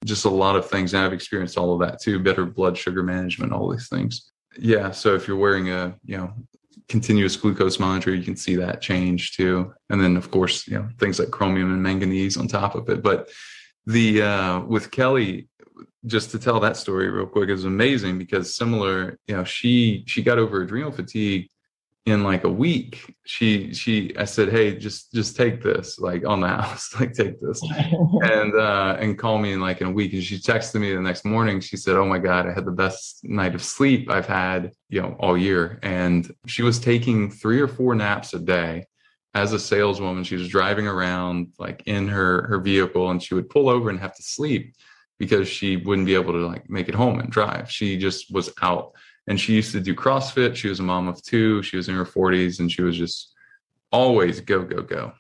just 0.06 0.26
a 0.26 0.30
lot 0.30 0.56
of 0.56 0.70
things. 0.70 0.94
And 0.94 1.04
I've 1.04 1.14
experienced 1.14 1.58
all 1.58 1.74
of 1.74 1.80
that 1.82 2.02
too, 2.02 2.20
better 2.20 2.46
blood 2.46 2.78
sugar 2.78 3.04
management, 3.04 3.52
all 3.52 3.70
these 3.70 3.90
things. 3.90 4.32
Yeah. 4.58 4.92
So 4.92 5.16
if 5.16 5.28
you're 5.28 5.38
wearing 5.38 5.70
a, 5.70 5.96
you 6.06 6.18
know, 6.18 6.34
continuous 6.88 7.36
glucose 7.36 7.80
monitor, 7.80 8.14
you 8.14 8.24
can 8.24 8.38
see 8.38 8.56
that 8.56 8.82
change 8.82 9.36
too. 9.36 9.74
And 9.90 10.00
then 10.00 10.16
of 10.16 10.32
course, 10.32 10.68
you 10.68 10.76
know, 10.76 10.88
things 11.00 11.20
like 11.20 11.32
chromium 11.32 11.74
and 11.74 11.84
manganese 11.84 12.38
on 12.38 12.48
top 12.48 12.76
of 12.76 12.88
it. 12.90 13.02
But 13.02 13.30
the 13.86 14.22
uh 14.22 14.60
with 14.62 14.92
Kelly, 14.92 15.48
just 16.06 16.32
to 16.32 16.40
tell 16.40 16.60
that 16.60 16.78
story 16.78 17.10
real 17.10 17.26
quick 17.26 17.50
is 17.50 17.66
amazing 17.66 18.20
because 18.20 18.56
similar, 18.56 19.20
you 19.28 19.36
know, 19.36 19.44
she 19.44 20.04
she 20.08 20.22
got 20.22 20.38
over 20.38 20.62
adrenal 20.62 20.92
fatigue 20.92 21.50
in 22.06 22.24
like 22.24 22.44
a 22.44 22.50
week 22.50 23.16
she 23.26 23.74
she 23.74 24.16
i 24.18 24.26
said 24.26 24.50
hey 24.50 24.76
just 24.78 25.12
just 25.12 25.36
take 25.36 25.64
this 25.64 25.98
like 25.98 26.24
on 26.24 26.40
the 26.40 26.48
house 26.62 26.94
like 27.00 27.14
take 27.14 27.40
this. 27.42 27.62
And 28.24 28.56
uh 28.56 28.98
and 29.00 29.18
call 29.18 29.38
me 29.38 29.54
in 29.54 29.60
like 29.60 29.82
in 29.82 29.88
a 29.88 29.92
week 29.92 30.14
and 30.14 30.24
she 30.24 30.38
texted 30.38 30.80
me 30.80 30.94
the 30.94 31.02
next 31.02 31.26
morning. 31.26 31.60
She 31.60 31.78
said 31.78 31.96
oh 31.96 32.06
my 32.06 32.20
god 32.20 32.48
i 32.48 32.54
had 32.54 32.66
the 32.66 32.72
best 32.72 33.24
night 33.24 33.56
of 33.56 33.64
sleep 33.64 34.10
i've 34.10 34.28
had 34.28 34.72
you 34.90 35.02
know 35.02 35.16
all 35.20 35.38
year. 35.38 35.80
And 35.82 36.32
she 36.46 36.62
was 36.62 36.80
taking 36.80 37.30
three 37.32 37.60
or 37.60 37.68
four 37.68 37.96
naps 37.96 38.34
a 38.34 38.40
day 38.40 38.86
as 39.34 39.52
a 39.54 39.60
saleswoman. 39.60 40.24
She 40.24 40.36
was 40.36 40.48
driving 40.48 40.88
around 40.88 41.54
like 41.58 41.84
in 41.88 42.08
her 42.08 42.48
her 42.48 42.60
vehicle 42.60 43.10
and 43.10 43.22
she 43.22 43.34
would 43.34 43.50
pull 43.50 43.68
over 43.68 43.90
and 43.90 44.00
have 44.00 44.16
to 44.16 44.24
sleep 44.24 44.76
because 45.18 45.48
she 45.48 45.78
wouldn't 45.78 46.06
be 46.06 46.16
able 46.16 46.34
to 46.34 46.46
like 46.46 46.70
make 46.70 46.90
it 46.90 46.96
home 46.96 47.20
and 47.20 47.32
drive. 47.32 47.72
She 47.72 47.98
just 47.98 48.32
was 48.32 48.52
out 48.62 48.94
and 49.28 49.40
she 49.40 49.54
used 49.54 49.72
to 49.72 49.80
do 49.80 49.96
CrossFit. 49.96 50.56
She 50.56 50.70
was 50.70 50.80
a 50.80 50.84
mom 50.84 51.08
of 51.08 51.22
two. 51.24 51.64
She 51.64 51.78
was 51.78 51.90
in 51.90 51.96
her 51.96 52.06
40s 52.06 52.60
and 52.60 52.72
she 52.72 52.82
was 52.82 52.98
just 52.98 53.34
always 53.92 54.40
go, 54.42 54.64
go, 54.64 54.82
go. 54.82 55.14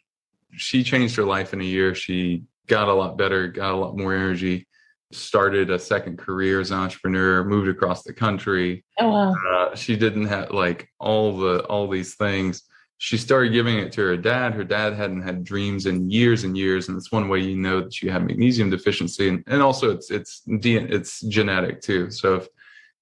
She 0.51 0.83
changed 0.83 1.15
her 1.15 1.23
life 1.23 1.53
in 1.53 1.61
a 1.61 1.65
year. 1.65 1.95
She 1.95 2.43
got 2.67 2.87
a 2.87 2.93
lot 2.93 3.17
better, 3.17 3.47
got 3.47 3.73
a 3.73 3.77
lot 3.77 3.97
more 3.97 4.13
energy, 4.13 4.67
started 5.11 5.69
a 5.69 5.79
second 5.79 6.17
career 6.17 6.59
as 6.59 6.71
an 6.71 6.79
entrepreneur, 6.79 7.43
moved 7.43 7.67
across 7.67 8.03
the 8.03 8.13
country. 8.13 8.85
Oh, 8.99 9.09
wow. 9.09 9.35
Uh, 9.49 9.75
she 9.75 9.95
didn't 9.95 10.27
have 10.27 10.51
like 10.51 10.89
all 10.99 11.37
the 11.37 11.63
all 11.65 11.87
these 11.87 12.15
things. 12.15 12.63
She 12.97 13.17
started 13.17 13.51
giving 13.51 13.77
it 13.77 13.91
to 13.93 14.01
her 14.01 14.17
dad. 14.17 14.53
Her 14.53 14.63
dad 14.63 14.93
hadn't 14.93 15.21
had 15.21 15.43
dreams 15.43 15.85
in 15.85 16.09
years 16.09 16.45
and 16.45 16.57
years, 16.57 16.87
and 16.87 16.97
it's 16.97 17.11
one 17.11 17.27
way 17.27 17.39
you 17.39 17.57
know 17.57 17.81
that 17.81 18.01
you 18.01 18.09
have 18.09 18.23
magnesium 18.23 18.69
deficiency, 18.69 19.27
and, 19.27 19.43
and 19.47 19.61
also 19.61 19.91
it's 19.91 20.09
it's 20.11 20.43
it's 20.47 21.19
genetic 21.21 21.81
too. 21.81 22.09
So 22.09 22.35
if 22.35 22.47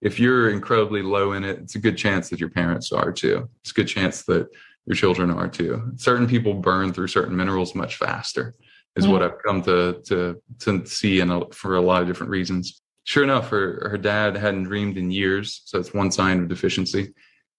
if 0.04 0.20
you're 0.20 0.50
incredibly 0.50 1.02
low 1.02 1.32
in 1.32 1.46
it, 1.46 1.60
it's 1.60 1.76
a 1.76 1.80
good 1.80 1.98
chance 1.98 2.30
that 2.30 2.40
your 2.40 2.50
parents 2.50 2.92
are 2.92 3.12
too. 3.12 3.50
It's 3.62 3.72
a 3.72 3.74
good 3.74 3.88
chance 3.88 4.24
that 4.24 4.50
your 4.86 4.96
children 4.96 5.32
are 5.32 5.48
too. 5.48 5.94
Certain 5.96 6.28
people 6.28 6.54
burn 6.54 6.92
through 6.92 7.08
certain 7.08 7.36
minerals 7.36 7.74
much 7.74 7.96
faster, 7.96 8.54
is 8.98 9.08
what 9.08 9.22
mm. 9.22 9.26
I've 9.26 9.42
come 9.42 9.62
to 9.64 10.02
to 10.08 10.42
to 10.60 10.86
see, 10.86 11.22
and 11.22 11.54
for 11.56 11.78
a 11.78 11.82
lot 11.82 12.02
of 12.02 12.08
different 12.08 12.32
reasons. 12.32 12.82
Sure 13.06 13.24
enough, 13.24 13.50
her 13.50 13.88
her 13.90 13.98
dad 13.98 14.36
hadn't 14.36 14.64
dreamed 14.64 14.98
in 14.98 15.10
years, 15.10 15.62
so 15.66 15.80
it's 15.80 15.94
one 15.94 16.12
sign 16.12 16.42
of 16.42 16.50
deficiency. 16.50 17.14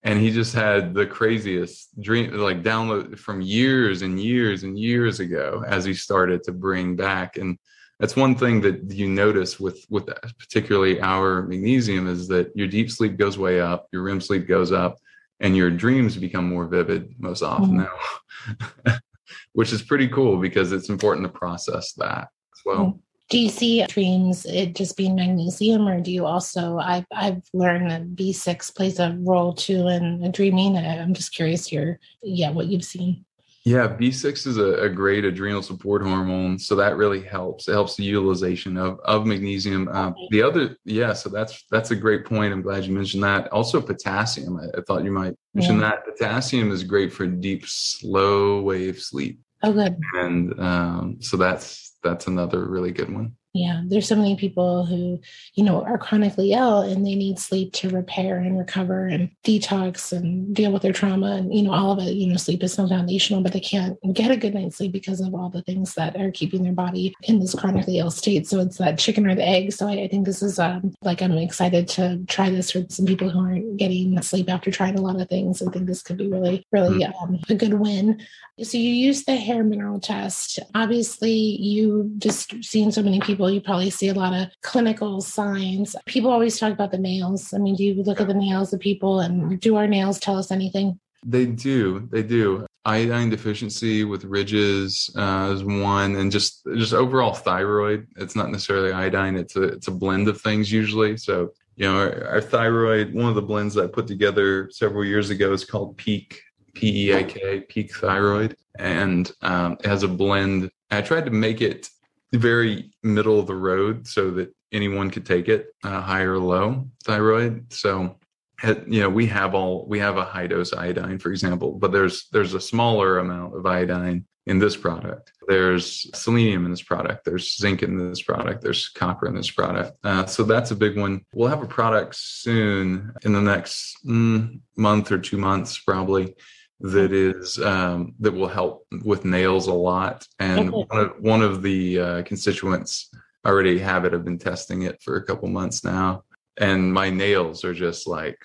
And 0.05 0.21
he 0.21 0.31
just 0.31 0.55
had 0.55 0.93
the 0.93 1.07
craziest 1.07 1.99
dream, 2.01 2.37
like 2.37 2.63
download 2.63 3.19
from 3.19 3.41
years 3.41 4.03
and 4.03 4.21
years 4.21 4.63
and 4.63 4.79
years 4.79 5.19
ago, 5.19 5.65
as 5.67 5.85
he 5.85 5.95
started 5.95 6.43
to 6.45 6.53
bring 6.53 6.95
back 6.95 7.37
and 7.39 7.59
that's 8.01 8.17
one 8.17 8.35
thing 8.35 8.61
that 8.63 8.91
you 8.91 9.09
notice 9.09 9.61
with 9.61 9.85
with 9.89 10.07
particularly 10.39 11.01
our 11.01 11.43
magnesium 11.43 12.09
is 12.09 12.29
that 12.29 12.51
your 12.55 12.67
deep 12.67 12.91
sleep 12.91 13.17
goes 13.17 13.39
way 13.39 13.61
up, 13.61 13.89
your 13.93 14.03
REM 14.03 14.21
sleep 14.21 14.49
goes 14.49 14.73
up, 14.73 14.99
and 15.41 15.57
your 15.57 15.71
dreams 15.71 16.17
become 16.17 16.49
more 16.49 16.67
vivid 16.67 17.15
most 17.19 17.43
often 17.43 17.87
mm-hmm. 17.87 18.57
now, 18.87 18.97
which 19.53 19.73
is 19.73 19.83
pretty 19.83 20.09
cool 20.09 20.39
because 20.39 20.73
it's 20.73 20.89
important 20.89 21.25
to 21.27 21.33
process 21.33 21.93
that 21.95 22.29
as 22.53 22.61
well. 22.65 22.99
Do 23.31 23.39
you 23.39 23.49
see 23.49 23.85
dreams 23.87 24.45
it 24.45 24.75
just 24.75 24.97
being 24.97 25.17
magnesium, 25.17 25.89
or 25.89 26.01
do 26.01 26.11
you 26.11 26.27
also? 26.27 26.79
I've 26.79 27.07
I've 27.13 27.43
learned 27.53 27.91
that 27.91 28.15
B 28.15 28.33
six 28.33 28.71
plays 28.71 28.99
a 28.99 29.17
role 29.21 29.55
too 29.55 29.89
in 29.89 30.31
dreaming. 30.31 30.77
I'm 30.77 31.15
just 31.15 31.35
curious 31.35 31.73
your 31.73 31.99
yeah 32.23 32.51
what 32.51 32.67
you've 32.67 32.85
seen. 32.85 33.25
Yeah, 33.65 33.89
B6 33.89 34.47
is 34.47 34.59
a, 34.59 34.83
a, 34.83 34.89
great 34.91 35.25
adrenal 35.25 35.63
support 35.63 36.03
hormone. 36.03 36.59
So 36.59 36.77
that 36.77 36.99
really 36.99 37.23
helps. 37.23 37.67
It 37.67 37.73
helps 37.73 37.97
the 37.97 38.05
utilization 38.05 38.77
of, 38.77 39.01
of 39.07 39.25
magnesium. 39.25 39.89
Um, 39.89 40.15
the 40.29 40.43
other, 40.43 40.77
yeah, 40.85 41.15
so 41.15 41.31
that's 41.31 41.65
that's 41.71 41.91
a 41.91 41.97
great 41.97 42.27
point. 42.27 42.53
I'm 42.53 42.61
glad 42.61 42.85
you 42.85 42.93
mentioned 42.93 43.23
that. 43.23 43.51
Also 43.53 43.81
potassium. 43.81 44.59
I, 44.59 44.67
I 44.79 44.83
thought 44.83 45.03
you 45.03 45.11
might 45.11 45.35
mention 45.55 45.81
yeah. 45.81 45.93
that. 45.93 46.05
Potassium 46.05 46.73
is 46.73 46.85
great 46.85 47.11
for 47.11 47.27
deep, 47.27 47.65
slow 47.67 48.61
wave 48.61 49.01
sleep. 49.01 49.41
Oh, 49.63 49.73
good. 49.73 49.99
And 50.13 50.61
um, 50.61 51.17
so 51.21 51.39
that's 51.39 51.84
that's 52.05 52.29
another 52.29 52.65
really 52.65 52.93
good 52.93 53.13
one 53.13 53.35
yeah 53.55 53.83
there's 53.87 54.09
so 54.09 54.17
many 54.17 54.37
people 54.37 54.85
who 54.85 55.21
you 55.55 55.65
know 55.65 55.83
are 55.85 55.99
chronically 55.99 56.53
ill 56.53 56.83
and 56.83 57.07
they 57.07 57.15
need 57.15 57.39
sleep 57.39 57.73
to 57.73 57.89
repair 57.89 58.39
and 58.39 58.59
recover 58.59 59.07
and 59.07 59.31
detox 59.45 60.13
and 60.13 60.55
deal 60.55 60.73
with 60.73 60.83
their 60.83 60.93
trauma 60.93 61.37
and 61.37 61.55
you 61.55 61.63
know 61.63 61.73
all 61.73 61.93
of 61.93 61.99
it 61.99 62.15
you 62.15 62.27
know 62.27 62.37
sleep 62.37 62.63
is 62.63 62.73
so 62.73 62.87
foundational 62.87 63.43
but 63.43 63.53
they 63.53 63.61
can't 63.61 63.99
get 64.13 64.31
a 64.31 64.37
good 64.37 64.55
night's 64.55 64.77
sleep 64.77 64.93
because 64.93 65.21
of 65.21 65.35
all 65.35 65.49
the 65.49 65.63
things 65.63 65.95
that 65.95 66.17
are 66.17 66.31
keeping 66.31 66.63
their 66.63 66.73
body 66.73 67.15
in 67.23 67.41
this 67.41 67.55
chronically 67.55 67.99
ill 67.99 68.11
state. 68.11 68.47
So 68.47 68.61
it's 68.61 68.79
that 68.79 68.99
chicken 68.99 69.27
or 69.27 69.35
the 69.35 69.47
egg. 69.47 69.73
So 69.73 69.89
i, 69.89 69.93
I 69.93 70.09
think 70.09 70.27
this 70.27 70.43
is 70.43 70.59
um, 70.59 70.95
like 71.03 71.23
i'm 71.23 71.33
excited 71.33 71.89
to 71.89 72.25
try 72.27 72.51
this 72.51 72.71
for 72.71 72.85
some 72.89 73.07
people 73.07 73.31
who 73.31 73.41
aren't 73.41 73.77
getting 73.77 74.21
sleep 74.23 74.49
after 74.51 74.71
trying 74.71 74.99
a 74.99 75.03
lot 75.03 75.21
of 75.21 75.29
things. 75.29 75.63
I 75.63 75.71
think 75.71 75.87
this 75.87 76.03
could 76.03 76.17
be 76.17 76.29
really 76.29 76.67
really 76.73 77.01
mm-hmm. 77.01 77.35
um, 77.35 77.41
a 77.49 77.55
good 77.55 77.75
win. 77.75 78.21
So 78.63 78.79
you 78.79 78.91
use 78.91 79.25
the 79.25 79.37
hair 79.37 79.65
mineral 79.65 80.01
test. 80.01 80.59
Obviously 80.75 81.33
you 81.33 82.13
just 82.19 82.65
seen 82.65 82.93
so 82.93 83.03
many 83.03 83.21
people 83.21 83.44
people, 83.45 83.55
you 83.55 83.61
probably 83.61 83.91
see 83.91 84.09
a 84.09 84.15
lot 84.15 84.33
of 84.33 84.49
clinical 84.63 85.21
signs. 85.21 85.95
People 86.07 86.31
always 86.31 86.59
talk 86.59 86.73
about 86.73 86.91
the 86.91 86.99
nails. 86.99 87.53
I 87.53 87.59
mean, 87.59 87.77
do 87.77 87.85
you 87.85 88.03
look 88.03 88.21
at 88.21 88.29
the 88.29 88.35
nails 88.35 88.73
of 88.73 88.81
people 88.81 89.21
and 89.21 89.61
do 89.61 89.77
our 89.77 89.87
nails 89.87 90.19
tell 90.19 90.39
us 90.39 90.51
anything? 90.51 90.99
They 91.27 91.47
do. 91.47 92.09
They 92.11 92.23
do. 92.23 92.67
Iodine 92.85 93.31
deficiency 93.31 94.05
with 94.05 94.25
ridges 94.25 95.11
uh, 95.17 95.53
is 95.55 95.65
one, 95.65 96.17
and 96.17 96.31
just 96.31 96.67
just 96.77 96.93
overall 96.93 97.33
thyroid. 97.33 98.07
It's 98.17 98.37
not 98.37 98.51
necessarily 98.51 98.93
iodine. 98.93 99.37
It's 99.37 99.57
a 99.57 99.63
it's 99.63 99.89
a 99.89 99.91
blend 99.91 100.29
of 100.29 100.41
things 100.41 100.71
usually. 100.71 101.17
So 101.17 101.53
you 101.77 101.87
know, 101.87 101.97
our, 101.97 102.29
our 102.29 102.41
thyroid. 102.43 103.15
One 103.15 103.31
of 103.31 103.37
the 103.37 103.43
blends 103.43 103.75
that 103.75 103.85
I 103.85 103.87
put 103.87 104.07
together 104.07 104.69
several 104.71 105.03
years 105.03 105.31
ago 105.31 105.55
is 105.55 105.65
called 105.65 105.97
Peak 105.97 106.43
P 106.75 107.07
E 107.07 107.13
A 107.13 107.25
K 107.25 107.61
Peak 107.61 107.95
Thyroid, 107.95 108.55
and 108.79 109.33
um, 109.41 109.79
it 109.81 109.87
has 109.87 110.03
a 110.03 110.09
blend. 110.09 110.71
I 110.91 111.01
tried 111.01 111.25
to 111.25 111.31
make 111.31 111.63
it 111.63 111.89
very 112.39 112.91
middle 113.03 113.39
of 113.39 113.47
the 113.47 113.55
road 113.55 114.07
so 114.07 114.31
that 114.33 114.55
anyone 114.73 115.11
could 115.11 115.27
take 115.27 115.49
it, 115.49 115.69
uh, 115.85 116.01
high 116.01 116.23
or 116.23 116.39
low 116.39 116.87
thyroid. 117.05 117.73
So, 117.73 118.17
you 118.63 119.01
know, 119.01 119.11
we 119.11 119.27
have 119.27 119.55
all 119.55 119.87
we 119.87 119.99
have 119.99 120.17
a 120.17 120.25
high 120.25 120.47
dose 120.47 120.73
iodine, 120.73 121.19
for 121.19 121.31
example, 121.31 121.73
but 121.73 121.93
there's 121.93 122.29
there's 122.33 122.55
a 122.55 122.61
smaller 122.61 123.19
amount 123.19 123.57
of 123.57 123.67
iodine 123.67 124.27
in 124.47 124.59
this 124.59 124.77
product. 124.77 125.33
There's 125.49 126.11
selenium 126.17 126.65
in 126.65 126.71
this 126.71 126.83
product. 126.83 127.25
There's 127.25 127.57
zinc 127.57 127.83
in 127.83 127.97
this 127.97 128.23
product. 128.23 128.63
There's 128.63 128.89
copper 128.89 129.27
in 129.27 129.35
this 129.35 129.51
product. 129.51 129.97
Uh, 130.05 130.27
so 130.27 130.45
that's 130.45 130.71
a 130.71 130.77
big 130.77 130.99
one. 130.99 131.25
We'll 131.35 131.49
have 131.49 131.63
a 131.63 131.67
product 131.67 132.17
soon 132.17 133.13
in 133.23 133.33
the 133.33 133.41
next 133.41 133.97
mm, 134.05 134.61
month 134.77 135.13
or 135.13 135.19
two 135.19 135.39
months, 135.39 135.79
probably 135.79 136.35
that 136.81 137.13
is 137.13 137.59
um, 137.59 138.15
that 138.21 138.33
will 138.33 138.49
help 138.49 138.87
with 139.05 139.25
nails 139.25 139.67
a 139.67 139.73
lot. 139.73 140.27
And 140.39 140.71
one 140.71 140.87
of, 140.93 141.13
one 141.21 141.43
of 141.43 141.63
the 141.63 142.01
uh, 142.01 142.23
constituents 142.23 143.11
already 143.47 143.79
have 143.79 144.05
it. 144.05 144.15
I've 144.15 144.25
been 144.25 144.39
testing 144.39 144.83
it 144.83 145.03
for 145.03 145.17
a 145.17 145.25
couple 145.25 145.49
months 145.49 145.85
now, 145.85 146.25
and 146.59 146.93
my 146.93 147.11
nails 147.11 147.65
are 147.65 147.75
just 147.75 148.07
like 148.07 148.39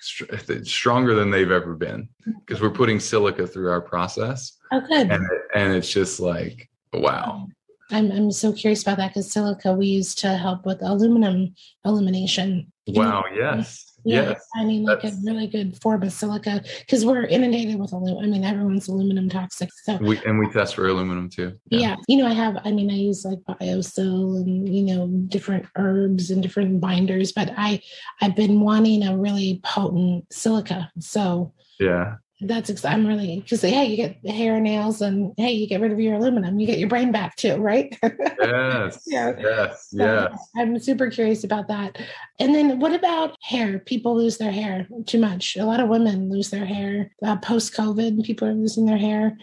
stronger 0.62 1.14
than 1.14 1.30
they've 1.30 1.50
ever 1.50 1.74
been 1.74 2.08
because 2.46 2.60
we're 2.60 2.70
putting 2.70 3.00
silica 3.00 3.46
through 3.46 3.70
our 3.70 3.80
process. 3.80 4.56
Oh, 4.72 4.80
good. 4.80 5.10
And, 5.10 5.26
and 5.54 5.74
it's 5.74 5.90
just 5.90 6.20
like 6.20 6.68
wow. 6.92 7.48
I'm 7.90 8.10
I'm 8.12 8.30
so 8.30 8.52
curious 8.52 8.82
about 8.82 8.98
that 8.98 9.08
because 9.08 9.32
silica 9.32 9.72
we 9.72 9.86
use 9.86 10.14
to 10.16 10.36
help 10.36 10.64
with 10.64 10.80
aluminum 10.82 11.54
illumination. 11.84 12.72
Wow! 12.86 13.24
Yes. 13.34 13.89
Yeah, 14.04 14.30
yes, 14.30 14.46
I 14.56 14.64
mean, 14.64 14.84
like 14.84 15.04
a 15.04 15.12
really 15.24 15.46
good 15.46 15.80
form 15.82 16.02
of 16.02 16.12
silica 16.12 16.62
because 16.80 17.04
we're 17.04 17.24
inundated 17.24 17.78
with 17.78 17.92
aluminum. 17.92 18.24
I 18.24 18.26
mean, 18.28 18.44
everyone's 18.44 18.88
aluminum 18.88 19.28
toxic. 19.28 19.70
So 19.84 19.98
we 20.00 20.18
and 20.24 20.38
we 20.38 20.50
test 20.50 20.74
for 20.74 20.86
aluminum 20.88 21.28
too. 21.28 21.58
Yeah. 21.70 21.80
yeah. 21.80 21.96
you 22.08 22.16
know, 22.18 22.26
I 22.26 22.32
have. 22.32 22.58
I 22.64 22.70
mean, 22.70 22.90
I 22.90 22.94
use 22.94 23.24
like 23.24 23.38
BioSil 23.40 24.36
and 24.42 24.68
you 24.68 24.84
know 24.84 25.08
different 25.28 25.66
herbs 25.76 26.30
and 26.30 26.42
different 26.42 26.80
binders, 26.80 27.32
but 27.32 27.52
I 27.56 27.80
I've 28.20 28.36
been 28.36 28.60
wanting 28.60 29.02
a 29.06 29.16
really 29.16 29.60
potent 29.64 30.32
silica. 30.32 30.90
So 30.98 31.52
yeah, 31.78 32.16
that's 32.42 32.84
I'm 32.84 33.06
really 33.06 33.40
because 33.40 33.62
hey, 33.62 33.86
you 33.86 33.96
get 33.96 34.26
hair, 34.26 34.60
nails, 34.60 35.02
and 35.02 35.32
hey, 35.36 35.52
you 35.52 35.66
get 35.66 35.80
rid 35.80 35.92
of 35.92 36.00
your 36.00 36.14
aluminum, 36.14 36.58
you 36.58 36.66
get 36.66 36.78
your 36.78 36.88
brain 36.88 37.12
back 37.12 37.36
too, 37.36 37.56
right? 37.56 37.96
yes. 38.02 39.02
yeah. 39.06 39.32
Yes. 39.38 39.88
So 39.90 39.98
yes. 39.98 40.48
I'm 40.56 40.78
super 40.78 41.10
curious 41.10 41.44
about 41.44 41.68
that. 41.68 41.98
And 42.38 42.54
then 42.54 42.80
what 42.80 42.94
about 42.94 43.36
hair? 43.42 43.78
People 43.78 44.16
lose 44.16 44.38
their 44.38 44.52
hair 44.52 44.88
too 45.06 45.18
much. 45.18 45.56
A 45.56 45.64
lot 45.64 45.80
of 45.80 45.88
women 45.88 46.30
lose 46.30 46.50
their 46.50 46.66
hair 46.66 47.10
uh, 47.24 47.36
post 47.36 47.74
COVID. 47.74 48.24
People 48.24 48.48
are 48.48 48.54
losing 48.54 48.86
their 48.86 48.98
hair. 48.98 49.36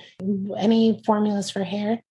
Any 0.58 1.02
formulas 1.06 1.52
for 1.52 1.64
hair? 1.64 2.02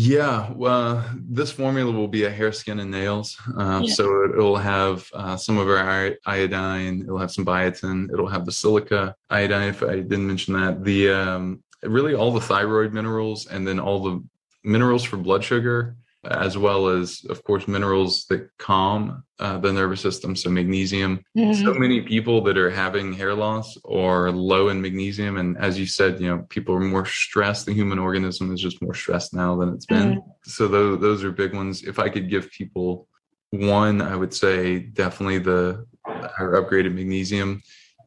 Yeah, 0.00 0.52
well, 0.52 1.04
this 1.12 1.50
formula 1.50 1.90
will 1.90 2.06
be 2.06 2.22
a 2.22 2.30
hair, 2.30 2.52
skin, 2.52 2.78
and 2.78 2.88
nails. 2.88 3.36
Uh, 3.58 3.82
yeah. 3.82 3.92
So 3.92 4.22
it, 4.26 4.36
will 4.36 4.56
have 4.56 5.10
uh, 5.12 5.36
some 5.36 5.58
of 5.58 5.66
our 5.68 6.14
iodine. 6.24 7.00
It'll 7.00 7.18
have 7.18 7.32
some 7.32 7.44
biotin. 7.44 8.08
It'll 8.12 8.28
have 8.28 8.46
the 8.46 8.52
silica 8.52 9.16
iodine. 9.28 9.70
If 9.70 9.82
I 9.82 9.96
didn't 9.96 10.28
mention 10.28 10.54
that, 10.54 10.84
the 10.84 11.10
um, 11.10 11.64
really 11.82 12.14
all 12.14 12.30
the 12.30 12.40
thyroid 12.40 12.92
minerals, 12.92 13.48
and 13.48 13.66
then 13.66 13.80
all 13.80 14.00
the 14.00 14.24
minerals 14.62 15.02
for 15.02 15.16
blood 15.16 15.42
sugar, 15.42 15.96
as 16.24 16.58
well 16.58 16.88
as, 16.88 17.24
of 17.30 17.44
course, 17.44 17.68
minerals 17.68 18.26
that 18.26 18.50
calm 18.58 19.22
uh, 19.38 19.58
the 19.58 19.72
nervous 19.72 20.00
system. 20.00 20.34
So, 20.34 20.50
magnesium. 20.50 21.20
Mm-hmm. 21.36 21.64
So 21.64 21.74
many 21.74 22.00
people 22.02 22.42
that 22.42 22.58
are 22.58 22.70
having 22.70 23.12
hair 23.12 23.34
loss 23.34 23.76
are 23.84 24.30
low 24.30 24.68
in 24.68 24.80
magnesium. 24.80 25.36
And 25.36 25.56
as 25.58 25.78
you 25.78 25.86
said, 25.86 26.20
you 26.20 26.28
know, 26.28 26.44
people 26.48 26.74
are 26.74 26.80
more 26.80 27.06
stressed. 27.06 27.66
The 27.66 27.74
human 27.74 27.98
organism 27.98 28.52
is 28.52 28.60
just 28.60 28.82
more 28.82 28.94
stressed 28.94 29.32
now 29.32 29.56
than 29.56 29.72
it's 29.72 29.86
been. 29.86 30.16
Mm-hmm. 30.16 30.30
So, 30.44 30.68
those, 30.68 31.00
those 31.00 31.24
are 31.24 31.30
big 31.30 31.54
ones. 31.54 31.82
If 31.84 31.98
I 31.98 32.08
could 32.08 32.28
give 32.28 32.50
people 32.50 33.06
one, 33.50 34.02
I 34.02 34.16
would 34.16 34.34
say 34.34 34.80
definitely 34.80 35.38
the 35.38 35.86
our 36.06 36.62
upgraded 36.62 36.94
magnesium 36.94 37.62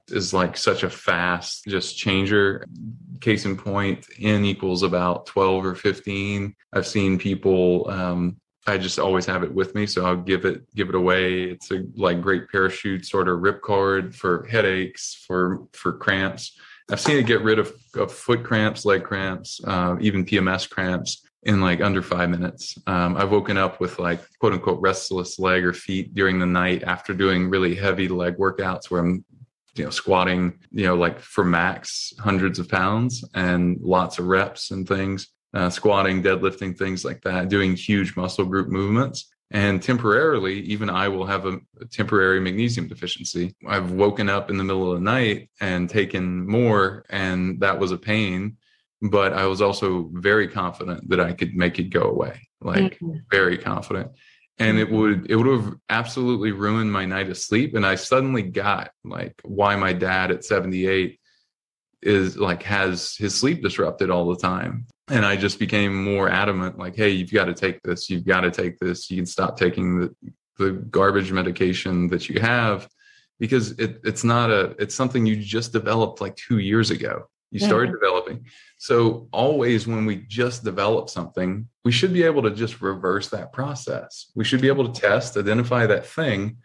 is 0.10 0.34
like 0.34 0.58
such 0.58 0.84
a 0.84 0.90
fast 0.90 1.64
just 1.68 1.98
changer 1.98 2.66
case 3.22 3.46
in 3.46 3.56
point, 3.56 4.06
n 4.20 4.44
equals 4.44 4.84
about 4.84 5.28
12 5.28 5.66
or 5.66 5.76
15. 5.76 6.56
I've 6.74 6.88
seen 6.88 7.18
people, 7.18 7.90
um, 7.90 8.38
I 8.68 8.78
just 8.78 9.00
always 9.00 9.26
have 9.26 9.44
it 9.44 9.54
with 9.54 9.74
me. 9.76 9.86
So 9.86 10.06
I'll 10.06 10.18
give 10.18 10.46
it, 10.46 10.64
give 10.76 10.90
it 10.90 10.96
away. 10.96 11.44
It's 11.44 11.72
a 11.72 11.84
like 11.96 12.22
great 12.22 12.50
parachute 12.50 13.06
sort 13.06 13.30
of 13.30 13.40
rip 13.40 13.62
cord 13.62 14.16
for 14.16 14.46
headaches, 14.48 15.24
for, 15.28 15.68
for 15.74 15.94
cramps. 15.94 16.58
I've 16.90 17.00
seen 17.00 17.18
it 17.18 17.26
get 17.26 17.42
rid 17.42 17.58
of, 17.58 17.74
of 17.96 18.12
foot 18.12 18.44
cramps, 18.44 18.86
leg 18.86 19.04
cramps, 19.04 19.62
uh, 19.66 19.96
even 20.02 20.26
PMS 20.26 20.70
cramps 20.70 21.24
in 21.44 21.62
like 21.62 21.82
under 21.82 22.02
five 22.02 22.30
minutes. 22.30 22.78
Um, 22.86 23.18
I've 23.18 23.32
woken 23.32 23.58
up 23.58 23.80
with 23.80 23.98
like 23.98 24.22
quote 24.40 24.54
unquote 24.54 24.82
restless 24.82 25.40
leg 25.40 25.64
or 25.64 25.74
feet 25.74 26.14
during 26.14 26.38
the 26.38 26.46
night 26.46 26.84
after 26.84 27.14
doing 27.14 27.50
really 27.50 27.74
heavy 27.74 28.08
leg 28.08 28.38
workouts 28.38 28.92
where 28.92 29.02
I'm 29.02 29.26
you 29.76 29.84
know 29.84 29.90
squatting 29.90 30.60
you 30.72 30.86
know 30.86 30.96
like 30.96 31.20
for 31.20 31.44
max 31.44 32.14
hundreds 32.20 32.60
of 32.60 32.68
pounds 32.68 33.24
and 33.34 33.78
lots 33.82 34.20
of 34.20 34.28
reps 34.28 34.72
and 34.72 34.88
things 34.88 35.28
uh, 35.54 35.70
squatting 35.70 36.24
deadlifting 36.24 36.78
things 36.78 37.04
like 37.04 37.22
that 37.22 37.50
doing 37.50 37.76
huge 37.76 38.16
muscle 38.16 38.46
group 38.46 38.70
movements. 38.70 39.30
And 39.54 39.84
temporarily 39.84 40.62
even 40.62 40.90
i 40.90 41.10
will 41.10 41.26
have 41.26 41.46
a, 41.46 41.60
a 41.82 41.86
temporary 41.86 42.40
magnesium 42.40 42.88
deficiency. 42.88 43.54
I've 43.68 43.92
woken 43.92 44.30
up 44.30 44.50
in 44.50 44.58
the 44.58 44.64
middle 44.64 44.90
of 44.90 44.98
the 44.98 45.04
night 45.04 45.50
and 45.60 45.90
taken 45.90 46.48
more 46.48 47.04
and 47.10 47.60
that 47.60 47.78
was 47.78 47.92
a 47.92 47.98
pain 47.98 48.56
but 49.02 49.34
i 49.34 49.46
was 49.46 49.62
also 49.62 50.10
very 50.14 50.48
confident 50.48 51.10
that 51.10 51.20
i 51.20 51.34
could 51.34 51.56
make 51.56 51.80
it 51.80 51.90
go 51.90 52.04
away 52.04 52.40
like 52.62 53.00
mm-hmm. 53.00 53.18
very 53.30 53.58
confident 53.58 54.12
and 54.60 54.78
mm-hmm. 54.78 54.80
it 54.80 54.92
would 54.92 55.32
it 55.32 55.36
would 55.36 55.48
have 55.48 55.76
absolutely 55.90 56.52
ruined 56.52 56.92
my 56.92 57.06
night 57.06 57.30
of 57.30 57.38
sleep. 57.38 57.76
And 57.76 57.86
i 57.86 57.96
suddenly 57.96 58.44
got 58.44 58.92
like 59.04 59.40
why 59.44 59.76
my 59.76 59.94
dad 59.94 60.32
at 60.32 60.44
78 60.46 61.20
is 62.02 62.38
like 62.38 62.64
has 62.64 63.16
his 63.16 63.36
sleep 63.36 63.62
disrupted 63.62 64.10
all 64.10 64.28
the 64.30 64.40
time. 64.40 64.86
And 65.08 65.26
i 65.26 65.36
just 65.36 65.60
became 65.60 66.04
more 66.04 66.30
adamant 66.30 66.78
like 66.78 66.96
hey 66.96 67.10
you've 67.10 67.32
got 67.32 67.46
to 67.46 67.54
take 67.54 67.82
this. 67.84 68.10
You've 68.10 68.26
got 68.26 68.42
to 68.42 68.52
take 68.52 68.80
this. 68.80 69.10
You 69.10 69.18
can 69.18 69.26
stop 69.26 69.58
taking 69.58 70.00
the 70.00 70.16
the 70.58 70.72
garbage 70.72 71.32
medication 71.32 72.08
that 72.10 72.30
you 72.30 72.40
have. 72.40 72.88
Because 73.40 73.72
it, 73.80 74.00
it's 74.04 74.24
not 74.24 74.52
a 74.52 74.76
it's 74.78 74.94
something 74.94 75.26
you 75.26 75.36
just 75.36 75.74
developed 75.74 76.22
like 76.22 76.36
two 76.36 76.60
years 76.60 76.92
ago. 76.92 77.24
You 77.50 77.60
started 77.60 77.90
mm-hmm. 77.90 78.00
developing. 78.00 78.46
So 78.82 79.28
always 79.32 79.86
when 79.86 80.08
we 80.08 80.26
just 80.28 80.64
develop 80.64 81.08
something, 81.08 81.68
we 81.86 81.92
should 81.92 82.14
be 82.14 82.24
able 82.24 82.42
to 82.42 82.50
just 82.50 82.82
reverse 82.82 83.30
that 83.30 83.54
process. 83.54 84.32
We 84.36 84.44
should 84.44 84.60
be 84.60 84.70
able 84.70 84.92
to 84.92 85.00
test, 85.00 85.38
identify 85.38 85.86
that 85.86 86.08
thing, 86.08 86.58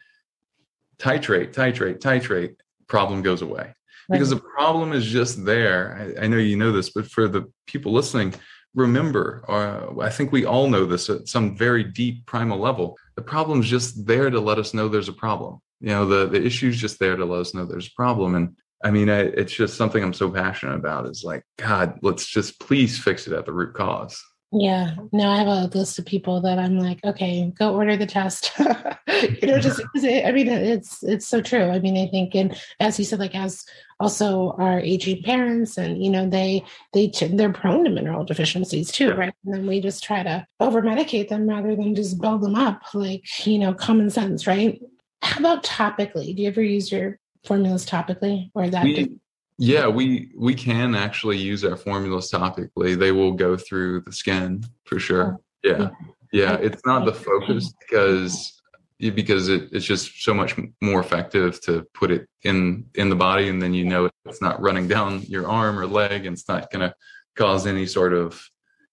titrate, 0.98 1.52
titrate, 1.52 1.98
titrate, 1.98 2.56
problem 2.88 3.20
goes 3.20 3.42
away. 3.42 3.74
Because 4.08 4.30
the 4.30 4.40
problem 4.40 4.94
is 4.94 5.04
just 5.04 5.44
there. 5.44 6.14
I, 6.18 6.24
I, 6.24 6.26
know 6.26 6.38
you 6.38 6.56
know 6.56 6.72
this, 6.72 6.88
but 6.88 7.06
for 7.06 7.28
the 7.28 7.52
people 7.66 7.92
listening, 7.92 8.32
remember, 8.74 9.44
uh, 9.46 10.00
I 10.00 10.08
think 10.08 10.32
we 10.32 10.46
all 10.46 10.70
know 10.70 10.86
this 10.86 11.10
at 11.10 11.28
some 11.28 11.54
very 11.54 11.84
deep 11.84 12.24
primal 12.24 12.58
level. 12.58 12.96
The 13.16 13.22
problem's 13.22 13.68
just 13.68 14.06
there 14.06 14.30
to 14.30 14.40
let 14.40 14.58
us 14.58 14.72
know 14.72 14.88
there's 14.88 15.10
a 15.10 15.12
problem. 15.12 15.58
You 15.80 15.90
know, 15.90 16.06
the, 16.06 16.26
the 16.28 16.42
issue's 16.42 16.80
just 16.80 16.98
there 16.98 17.16
to 17.16 17.26
let 17.26 17.40
us 17.40 17.52
know 17.52 17.66
there's 17.66 17.88
a 17.88 17.94
problem. 17.94 18.36
And 18.36 18.56
I 18.86 18.92
mean, 18.92 19.10
I, 19.10 19.22
it's 19.22 19.52
just 19.52 19.76
something 19.76 20.00
I'm 20.00 20.12
so 20.12 20.30
passionate 20.30 20.76
about 20.76 21.08
is 21.08 21.24
like, 21.24 21.42
God, 21.58 21.98
let's 22.02 22.24
just 22.24 22.60
please 22.60 22.96
fix 22.96 23.26
it 23.26 23.32
at 23.32 23.44
the 23.44 23.52
root 23.52 23.74
cause. 23.74 24.22
Yeah. 24.52 24.94
No, 25.12 25.28
I 25.28 25.38
have 25.38 25.48
a 25.48 25.76
list 25.76 25.98
of 25.98 26.06
people 26.06 26.40
that 26.42 26.60
I'm 26.60 26.78
like, 26.78 27.04
okay, 27.04 27.52
go 27.58 27.74
order 27.74 27.96
the 27.96 28.06
test. 28.06 28.52
you 28.60 29.48
know, 29.48 29.58
just 29.58 29.82
I 29.96 30.30
mean, 30.30 30.46
it's 30.46 31.02
it's 31.02 31.26
so 31.26 31.40
true. 31.40 31.64
I 31.64 31.80
mean, 31.80 31.96
I 31.96 32.08
think, 32.08 32.36
and 32.36 32.56
as 32.78 32.96
you 32.96 33.04
said, 33.04 33.18
like 33.18 33.34
as 33.34 33.64
also 33.98 34.52
our 34.52 34.78
aging 34.78 35.24
parents, 35.24 35.76
and 35.78 36.00
you 36.00 36.08
know, 36.08 36.30
they 36.30 36.64
they 36.92 37.10
they're 37.32 37.52
prone 37.52 37.82
to 37.84 37.90
mineral 37.90 38.24
deficiencies 38.24 38.92
too, 38.92 39.14
right? 39.14 39.34
And 39.44 39.52
then 39.52 39.66
we 39.66 39.80
just 39.80 40.04
try 40.04 40.22
to 40.22 40.46
over 40.60 40.80
medicate 40.80 41.28
them 41.28 41.48
rather 41.48 41.74
than 41.74 41.96
just 41.96 42.20
build 42.20 42.40
them 42.40 42.54
up, 42.54 42.82
like 42.94 43.24
you 43.48 43.58
know, 43.58 43.74
common 43.74 44.10
sense, 44.10 44.46
right? 44.46 44.80
How 45.22 45.40
about 45.40 45.64
topically? 45.64 46.36
Do 46.36 46.42
you 46.42 46.48
ever 46.48 46.62
use 46.62 46.92
your 46.92 47.18
formulas 47.46 47.86
topically, 47.86 48.50
or 48.54 48.68
that? 48.68 48.84
We, 48.84 49.16
yeah, 49.58 49.88
we 49.88 50.32
we 50.36 50.54
can 50.54 50.94
actually 50.94 51.38
use 51.38 51.64
our 51.64 51.76
formulas 51.76 52.30
topically. 52.30 52.98
They 52.98 53.12
will 53.12 53.32
go 53.32 53.56
through 53.56 54.02
the 54.02 54.12
skin 54.12 54.64
for 54.84 54.98
sure. 54.98 55.38
Oh, 55.38 55.42
yeah. 55.62 55.90
Yeah, 56.32 56.54
it's 56.56 56.84
not 56.84 57.06
the 57.06 57.14
focus 57.14 57.72
because 57.80 58.56
because 58.98 59.48
it, 59.48 59.68
it's 59.72 59.84
just 59.84 60.22
so 60.22 60.32
much 60.32 60.56
more 60.80 61.00
effective 61.00 61.60
to 61.62 61.86
put 61.94 62.10
it 62.10 62.26
in 62.42 62.86
in 62.94 63.08
the 63.08 63.16
body 63.16 63.48
and 63.48 63.60
then 63.60 63.74
you 63.74 63.84
know 63.84 64.08
it's 64.24 64.40
not 64.40 64.60
running 64.60 64.88
down 64.88 65.20
your 65.22 65.46
arm 65.48 65.78
or 65.78 65.86
leg 65.86 66.24
and 66.24 66.34
it's 66.34 66.48
not 66.48 66.70
going 66.70 66.80
to 66.80 66.94
cause 67.36 67.66
any 67.66 67.86
sort 67.86 68.14
of 68.14 68.42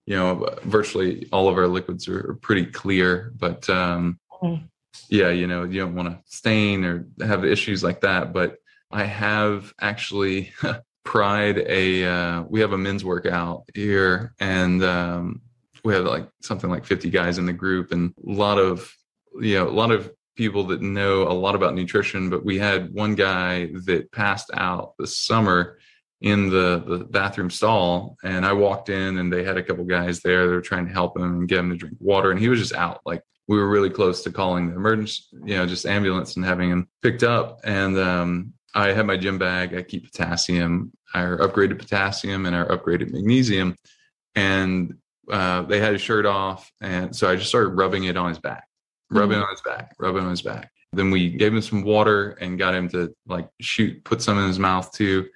you 0.06 0.16
know 0.16 0.49
virtually 0.64 1.28
all 1.32 1.47
of 1.47 1.58
our 1.58 1.68
liquids 1.68 2.08
are 2.10 2.38
pretty 2.41 2.66
clear 2.66 3.32
but 3.38 3.70
um 3.70 4.20
mm. 4.41 4.62
Yeah 5.09 5.29
you 5.29 5.47
know 5.47 5.63
you 5.63 5.79
don't 5.79 5.95
want 5.95 6.09
to 6.09 6.19
stain 6.25 6.85
or 6.85 7.07
have 7.25 7.43
issues 7.43 7.83
like 7.83 8.01
that 8.01 8.33
but 8.33 8.57
I 8.93 9.05
have 9.05 9.73
actually 9.81 10.53
pried 11.03 11.57
a, 11.57 12.05
uh, 12.05 12.43
we 12.43 12.59
have 12.61 12.73
a 12.73 12.77
men's 12.77 13.03
workout 13.03 13.63
here 13.73 14.33
and 14.39 14.83
um, 14.83 15.41
we 15.83 15.93
have 15.93 16.05
like 16.05 16.29
something 16.41 16.69
like 16.69 16.85
50 16.85 17.09
guys 17.09 17.39
in 17.39 17.47
the 17.47 17.53
group 17.53 17.91
and 17.91 18.13
a 18.25 18.31
lot 18.31 18.59
of, 18.59 18.95
you 19.41 19.55
know, 19.55 19.67
a 19.67 19.71
lot 19.71 19.91
of 19.91 20.11
people 20.35 20.65
that 20.65 20.81
know 20.81 21.23
a 21.23 21.33
lot 21.33 21.55
about 21.55 21.73
nutrition, 21.75 22.29
but 22.29 22.45
we 22.45 22.59
had 22.59 22.93
one 22.93 23.15
guy 23.15 23.71
that 23.85 24.11
passed 24.11 24.51
out 24.53 24.93
this 24.99 25.17
summer 25.17 25.79
in 26.21 26.49
the, 26.49 26.83
the 26.87 27.03
bathroom 27.05 27.49
stall 27.49 28.15
and 28.23 28.45
I 28.45 28.53
walked 28.53 28.89
in 28.89 29.17
and 29.17 29.33
they 29.33 29.43
had 29.43 29.57
a 29.57 29.63
couple 29.63 29.85
guys 29.85 30.21
there. 30.21 30.47
They 30.47 30.53
were 30.53 30.61
trying 30.61 30.87
to 30.87 30.93
help 30.93 31.17
him 31.17 31.23
and 31.23 31.47
get 31.47 31.59
him 31.59 31.71
to 31.71 31.77
drink 31.77 31.97
water 31.99 32.29
and 32.29 32.39
he 32.39 32.47
was 32.47 32.59
just 32.59 32.73
out 32.73 33.01
like 33.05 33.23
we 33.47 33.57
were 33.57 33.67
really 33.67 33.89
close 33.89 34.23
to 34.23 34.31
calling 34.31 34.69
the 34.69 34.75
emergency, 34.75 35.23
you 35.43 35.57
know, 35.57 35.65
just 35.65 35.85
ambulance 35.85 36.35
and 36.35 36.45
having 36.45 36.69
him 36.69 36.87
picked 37.01 37.23
up. 37.23 37.59
And 37.63 37.97
um, 37.97 38.53
I 38.73 38.93
had 38.93 39.05
my 39.05 39.17
gym 39.17 39.37
bag. 39.37 39.75
I 39.75 39.81
keep 39.81 40.05
potassium, 40.05 40.93
our 41.13 41.37
upgraded 41.39 41.77
potassium 41.77 42.45
and 42.45 42.55
our 42.55 42.65
upgraded 42.67 43.11
magnesium. 43.11 43.75
And 44.35 44.95
uh, 45.29 45.63
they 45.63 45.79
had 45.79 45.93
his 45.93 46.01
shirt 46.01 46.25
off. 46.25 46.71
And 46.81 47.15
so 47.15 47.29
I 47.29 47.35
just 47.35 47.49
started 47.49 47.69
rubbing 47.69 48.05
it 48.05 48.17
on 48.17 48.29
his 48.29 48.39
back, 48.39 48.65
rubbing 49.09 49.37
mm-hmm. 49.37 49.43
on 49.43 49.51
his 49.51 49.61
back, 49.61 49.93
rubbing 49.99 50.23
on 50.23 50.29
his 50.29 50.41
back. 50.41 50.71
Then 50.93 51.11
we 51.11 51.29
gave 51.29 51.53
him 51.53 51.61
some 51.61 51.83
water 51.83 52.31
and 52.39 52.57
got 52.57 52.75
him 52.75 52.87
to 52.89 53.13
like 53.27 53.49
shoot, 53.59 54.03
put 54.05 54.21
some 54.21 54.37
in 54.37 54.47
his 54.47 54.59
mouth 54.59 54.91
too. 54.91 55.27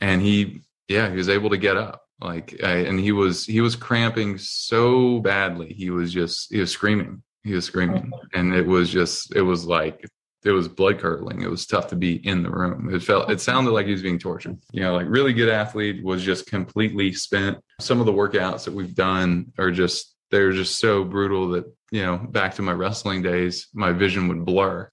And 0.00 0.20
he, 0.20 0.60
yeah, 0.88 1.10
he 1.10 1.16
was 1.16 1.28
able 1.28 1.50
to 1.50 1.56
get 1.56 1.76
up. 1.76 2.02
Like, 2.20 2.62
I, 2.62 2.78
and 2.78 2.98
he 2.98 3.12
was, 3.12 3.44
he 3.44 3.60
was 3.60 3.76
cramping 3.76 4.38
so 4.38 5.20
badly. 5.20 5.72
He 5.72 5.90
was 5.90 6.12
just, 6.12 6.52
he 6.52 6.60
was 6.60 6.70
screaming. 6.70 7.22
He 7.46 7.54
was 7.54 7.64
screaming. 7.64 8.10
Oh. 8.12 8.20
And 8.34 8.54
it 8.54 8.66
was 8.66 8.90
just, 8.90 9.34
it 9.34 9.42
was 9.42 9.64
like 9.64 10.04
it 10.44 10.52
was 10.52 10.68
blood 10.68 11.00
curdling. 11.00 11.42
It 11.42 11.50
was 11.50 11.66
tough 11.66 11.88
to 11.88 11.96
be 11.96 12.26
in 12.26 12.42
the 12.42 12.50
room. 12.50 12.94
It 12.94 13.02
felt 13.02 13.30
it 13.30 13.40
sounded 13.40 13.72
like 13.72 13.86
he 13.86 13.92
was 13.92 14.02
being 14.02 14.18
tortured. 14.18 14.58
You 14.72 14.82
know, 14.82 14.94
like 14.94 15.06
really 15.08 15.32
good 15.32 15.48
athlete 15.48 16.04
was 16.04 16.22
just 16.22 16.46
completely 16.46 17.12
spent. 17.12 17.58
Some 17.80 18.00
of 18.00 18.06
the 18.06 18.12
workouts 18.12 18.64
that 18.64 18.74
we've 18.74 18.94
done 18.94 19.52
are 19.58 19.70
just 19.70 20.14
they're 20.30 20.52
just 20.52 20.78
so 20.78 21.04
brutal 21.04 21.48
that, 21.50 21.64
you 21.90 22.02
know, 22.04 22.18
back 22.18 22.54
to 22.54 22.62
my 22.62 22.72
wrestling 22.72 23.22
days, 23.22 23.68
my 23.74 23.92
vision 23.92 24.28
would 24.28 24.44
blur 24.44 24.90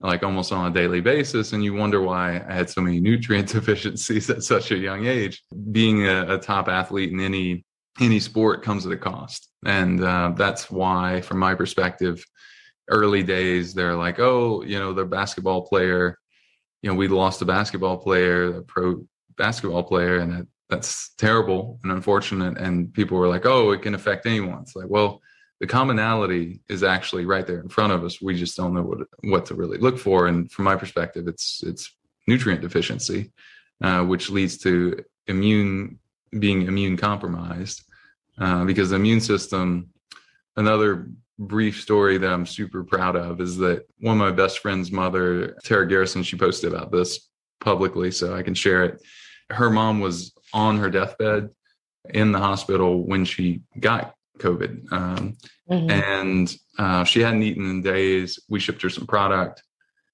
like 0.00 0.22
almost 0.22 0.52
on 0.52 0.70
a 0.70 0.74
daily 0.74 1.00
basis. 1.00 1.52
And 1.52 1.64
you 1.64 1.72
wonder 1.72 2.02
why 2.02 2.44
I 2.48 2.52
had 2.52 2.70
so 2.70 2.80
many 2.80 3.00
nutrient 3.08 3.48
deficiencies 3.48 4.28
at 4.30 4.42
such 4.42 4.70
a 4.70 4.76
young 4.76 5.06
age. 5.06 5.42
Being 5.72 6.06
a, 6.06 6.34
a 6.34 6.38
top 6.38 6.68
athlete 6.68 7.12
in 7.12 7.20
any 7.20 7.64
any 8.00 8.18
sport 8.18 8.62
comes 8.62 8.86
at 8.86 8.92
a 8.92 8.96
cost. 8.96 9.50
And 9.64 10.02
uh, 10.02 10.34
that's 10.36 10.70
why, 10.70 11.20
from 11.20 11.38
my 11.38 11.54
perspective, 11.54 12.24
early 12.88 13.22
days 13.22 13.72
they're 13.72 13.96
like 13.96 14.18
oh 14.18 14.62
you 14.62 14.78
know 14.78 14.92
the 14.92 15.04
basketball 15.04 15.62
player 15.62 16.18
you 16.82 16.90
know 16.90 16.94
we 16.94 17.08
lost 17.08 17.40
a 17.40 17.44
basketball 17.44 17.96
player 17.96 18.58
a 18.58 18.62
pro 18.62 19.02
basketball 19.36 19.82
player 19.82 20.18
and 20.18 20.32
that, 20.32 20.46
that's 20.68 21.14
terrible 21.16 21.78
and 21.82 21.92
unfortunate. 21.92 22.56
And 22.58 22.92
people 22.92 23.18
were 23.18 23.28
like 23.28 23.46
oh 23.46 23.72
it 23.72 23.82
can 23.82 23.94
affect 23.94 24.26
anyone. 24.26 24.62
It's 24.62 24.76
like 24.76 24.88
well 24.88 25.20
the 25.60 25.66
commonality 25.66 26.60
is 26.68 26.82
actually 26.82 27.26
right 27.26 27.46
there 27.46 27.60
in 27.60 27.68
front 27.68 27.92
of 27.92 28.04
us. 28.04 28.20
We 28.20 28.34
just 28.34 28.56
don't 28.56 28.74
know 28.74 28.82
what 28.82 28.98
what 29.22 29.46
to 29.46 29.54
really 29.54 29.78
look 29.78 29.98
for. 29.98 30.26
And 30.26 30.50
from 30.50 30.64
my 30.64 30.76
perspective 30.76 31.26
it's 31.26 31.62
it's 31.64 31.94
nutrient 32.26 32.62
deficiency 32.62 33.32
uh, 33.82 34.02
which 34.04 34.30
leads 34.30 34.58
to 34.58 35.04
immune 35.26 35.98
being 36.38 36.62
immune 36.62 36.96
compromised 36.96 37.84
uh, 38.38 38.64
because 38.64 38.90
the 38.90 38.96
immune 38.96 39.20
system 39.20 39.90
another 40.56 41.08
brief 41.38 41.80
story 41.80 42.18
that 42.18 42.32
I'm 42.32 42.46
super 42.46 42.84
proud 42.84 43.16
of 43.16 43.40
is 43.40 43.56
that 43.58 43.86
one 44.00 44.14
of 44.14 44.18
my 44.18 44.30
best 44.30 44.60
friend's 44.60 44.92
mother, 44.92 45.56
Tara 45.64 45.86
Garrison, 45.88 46.22
she 46.22 46.36
posted 46.36 46.72
about 46.72 46.92
this 46.92 47.28
publicly, 47.60 48.10
so 48.10 48.34
I 48.34 48.42
can 48.42 48.54
share 48.54 48.84
it. 48.84 49.02
Her 49.50 49.70
mom 49.70 50.00
was 50.00 50.32
on 50.52 50.78
her 50.78 50.90
deathbed 50.90 51.50
in 52.10 52.32
the 52.32 52.38
hospital 52.38 53.04
when 53.04 53.24
she 53.24 53.62
got 53.80 54.14
COVID, 54.38 54.92
um, 54.92 55.36
mm-hmm. 55.70 55.90
and 55.90 56.56
uh, 56.78 57.04
she 57.04 57.20
hadn't 57.20 57.42
eaten 57.42 57.68
in 57.68 57.82
days. 57.82 58.38
We 58.48 58.60
shipped 58.60 58.82
her 58.82 58.90
some 58.90 59.06
product, 59.06 59.62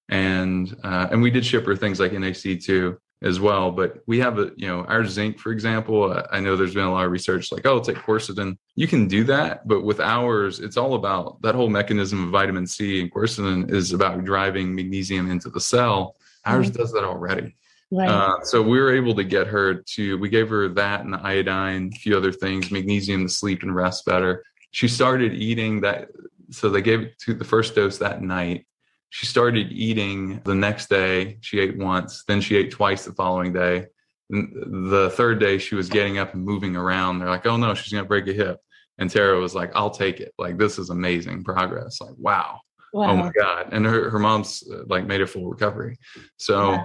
and 0.09 0.75
uh, 0.83 1.09
and 1.11 1.23
we 1.23 1.31
did 1.31 1.45
ship 1.45 1.66
her 1.66 1.77
things 1.77 2.01
like 2.01 2.12
NAC 2.12 2.61
too 2.61 2.99
as 3.23 3.39
well. 3.39 3.71
But 3.71 3.99
we 4.07 4.18
have 4.21 4.39
a, 4.39 4.51
you 4.57 4.66
know, 4.66 4.85
our 4.85 5.05
zinc, 5.05 5.39
for 5.39 5.53
example, 5.53 6.23
I 6.33 6.41
know 6.41 6.57
there's 6.57 6.75
been 6.75 6.85
a 6.85 6.93
lot 6.93 7.05
of 7.05 7.12
research 7.12 7.53
like, 7.53 7.66
oh, 7.66 7.81
take 7.81 7.99
quercetin. 7.99 8.57
You 8.77 8.87
can 8.87 9.09
do 9.09 9.25
that. 9.25 9.68
But 9.68 9.83
with 9.83 10.01
ours, 10.01 10.61
it's 10.61 10.77
all 10.77 10.95
about 10.95 11.43
that 11.43 11.55
whole 11.55 11.68
mechanism 11.68 12.25
of 12.25 12.31
vitamin 12.31 12.66
C 12.66 13.01
and 13.01 13.12
quercetin 13.12 13.71
is 13.71 13.93
about 13.93 14.25
driving 14.25 14.75
magnesium 14.75 15.31
into 15.31 15.51
the 15.51 15.61
cell. 15.61 16.16
Ours 16.47 16.71
mm-hmm. 16.71 16.79
does 16.79 16.93
that 16.93 17.05
already. 17.05 17.57
Right. 17.93 18.09
Uh, 18.09 18.41
so 18.45 18.62
we 18.62 18.81
were 18.81 18.95
able 18.95 19.14
to 19.16 19.25
get 19.25 19.49
her 19.49 19.75
to, 19.75 20.16
we 20.18 20.29
gave 20.29 20.49
her 20.49 20.68
that 20.68 21.01
and 21.05 21.12
the 21.12 21.21
iodine, 21.21 21.91
a 21.95 21.99
few 21.99 22.16
other 22.16 22.33
things, 22.33 22.71
magnesium 22.71 23.27
to 23.27 23.33
sleep 23.33 23.62
and 23.62 23.75
rest 23.75 24.07
better. 24.07 24.45
She 24.71 24.89
started 24.89 25.35
eating 25.35 25.81
that. 25.83 26.09
So 26.51 26.71
they 26.71 26.83
gave 26.83 27.01
it 27.01 27.18
to 27.21 27.35
the 27.35 27.45
first 27.45 27.75
dose 27.75 27.99
that 27.99 28.23
night 28.23 28.66
she 29.11 29.27
started 29.27 29.73
eating 29.73 30.41
the 30.45 30.55
next 30.55 30.89
day. 30.89 31.39
She 31.41 31.59
ate 31.61 31.77
once, 31.77 32.25
then 32.27 32.41
she 32.41 32.57
ate 32.57 32.71
twice 32.71 33.05
the 33.05 33.13
following 33.13 33.53
day. 33.53 33.87
And 34.31 34.91
the 34.91 35.11
third 35.11 35.41
day, 35.41 35.59
she 35.59 35.75
was 35.75 35.89
getting 35.89 36.19
up 36.19 36.35
and 36.35 36.45
moving 36.45 36.77
around. 36.77 37.19
They're 37.19 37.29
like, 37.29 37.47
oh 37.47 37.57
no, 37.57 37.75
she's 37.75 37.93
going 37.93 38.05
to 38.05 38.09
break 38.09 38.29
a 38.29 38.33
hip. 38.33 38.61
And 38.99 39.11
Tara 39.11 39.39
was 39.41 39.55
like, 39.55 39.73
I'll 39.75 39.91
take 39.91 40.21
it. 40.21 40.33
Like, 40.39 40.59
this 40.59 40.79
is 40.79 40.91
amazing 40.91 41.43
progress. 41.43 42.01
Like, 42.01 42.15
wow. 42.17 42.61
wow. 42.93 43.11
Oh 43.11 43.17
my 43.17 43.33
God. 43.33 43.71
And 43.73 43.85
her, 43.85 44.11
her 44.11 44.19
mom's 44.21 44.63
uh, 44.73 44.85
like 44.87 45.07
made 45.07 45.23
a 45.23 45.27
full 45.27 45.49
recovery. 45.49 45.99
So, 46.37 46.71
yeah. 46.71 46.85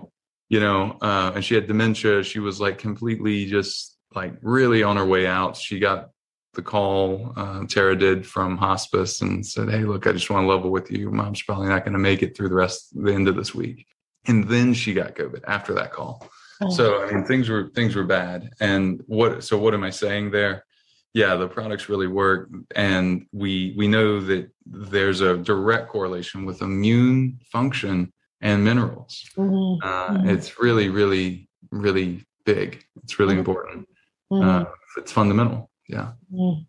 you 0.50 0.60
know, 0.62 0.98
uh, 1.02 1.34
and 1.36 1.46
she 1.46 1.54
had 1.54 1.68
dementia. 1.68 2.24
She 2.24 2.40
was 2.40 2.60
like 2.60 2.80
completely 2.80 3.46
just 3.46 3.98
like 4.16 4.34
really 4.42 4.82
on 4.82 4.98
her 4.98 5.06
way 5.06 5.28
out. 5.28 5.58
She 5.58 5.78
got 5.78 6.10
the 6.56 6.62
call 6.62 7.34
uh, 7.36 7.66
Tara 7.68 7.95
did 7.95 8.26
from 8.26 8.58
hospice 8.58 9.22
and 9.22 9.45
said, 9.45 9.70
"Hey, 9.70 9.84
look, 9.84 10.08
I 10.08 10.12
just 10.12 10.30
want 10.30 10.43
to 10.43 10.47
level 10.47 10.72
with 10.72 10.89
you. 10.91 11.12
Mom's 11.12 11.41
probably 11.43 11.68
not 11.68 11.84
going 11.84 11.93
to 11.93 11.99
make 11.99 12.24
it 12.24 12.36
through 12.36 12.49
the 12.49 12.56
rest 12.56 12.89
the 12.95 13.14
end 13.14 13.28
of 13.28 13.36
this 13.36 13.53
week." 13.53 13.86
And 14.28 14.47
then 14.47 14.74
she 14.74 14.93
got 14.93 15.16
COVID 15.16 15.43
after 15.47 15.74
that 15.76 15.91
call. 15.91 16.28
Oh. 16.62 16.70
So 16.70 17.03
I 17.03 17.12
mean, 17.12 17.26
things 17.26 17.49
were 17.49 17.70
things 17.76 17.95
were 17.95 18.06
bad. 18.06 18.49
And 18.60 19.03
what? 19.08 19.43
So 19.43 19.58
what 19.58 19.74
am 19.74 19.84
I 19.84 19.89
saying 19.91 20.32
there? 20.32 20.66
Yeah, 21.14 21.36
the 21.36 21.47
products 21.47 21.88
really 21.88 22.08
work, 22.08 22.49
and 22.76 23.26
we 23.32 23.74
we 23.78 23.88
know 23.88 24.20
that 24.22 24.49
there's 24.66 25.22
a 25.22 25.38
direct 25.38 25.89
correlation 25.89 26.45
with 26.45 26.62
immune 26.62 27.39
function 27.51 28.12
and 28.41 28.64
minerals. 28.64 29.24
Mm-hmm. 29.38 29.88
Uh, 29.88 30.18
mm-hmm. 30.18 30.30
It's 30.30 30.60
really, 30.60 30.89
really, 30.89 31.49
really 31.72 32.26
big. 32.45 32.84
It's 33.03 33.18
really 33.20 33.34
Mm-hmm. 33.34 33.39
important. 33.39 33.88
Mhm. 34.32 34.43
Uh, 34.43 34.66
it's 34.97 35.12
fundamental. 35.12 35.70
Yeah. 35.88 36.14
Mm. 36.34 36.66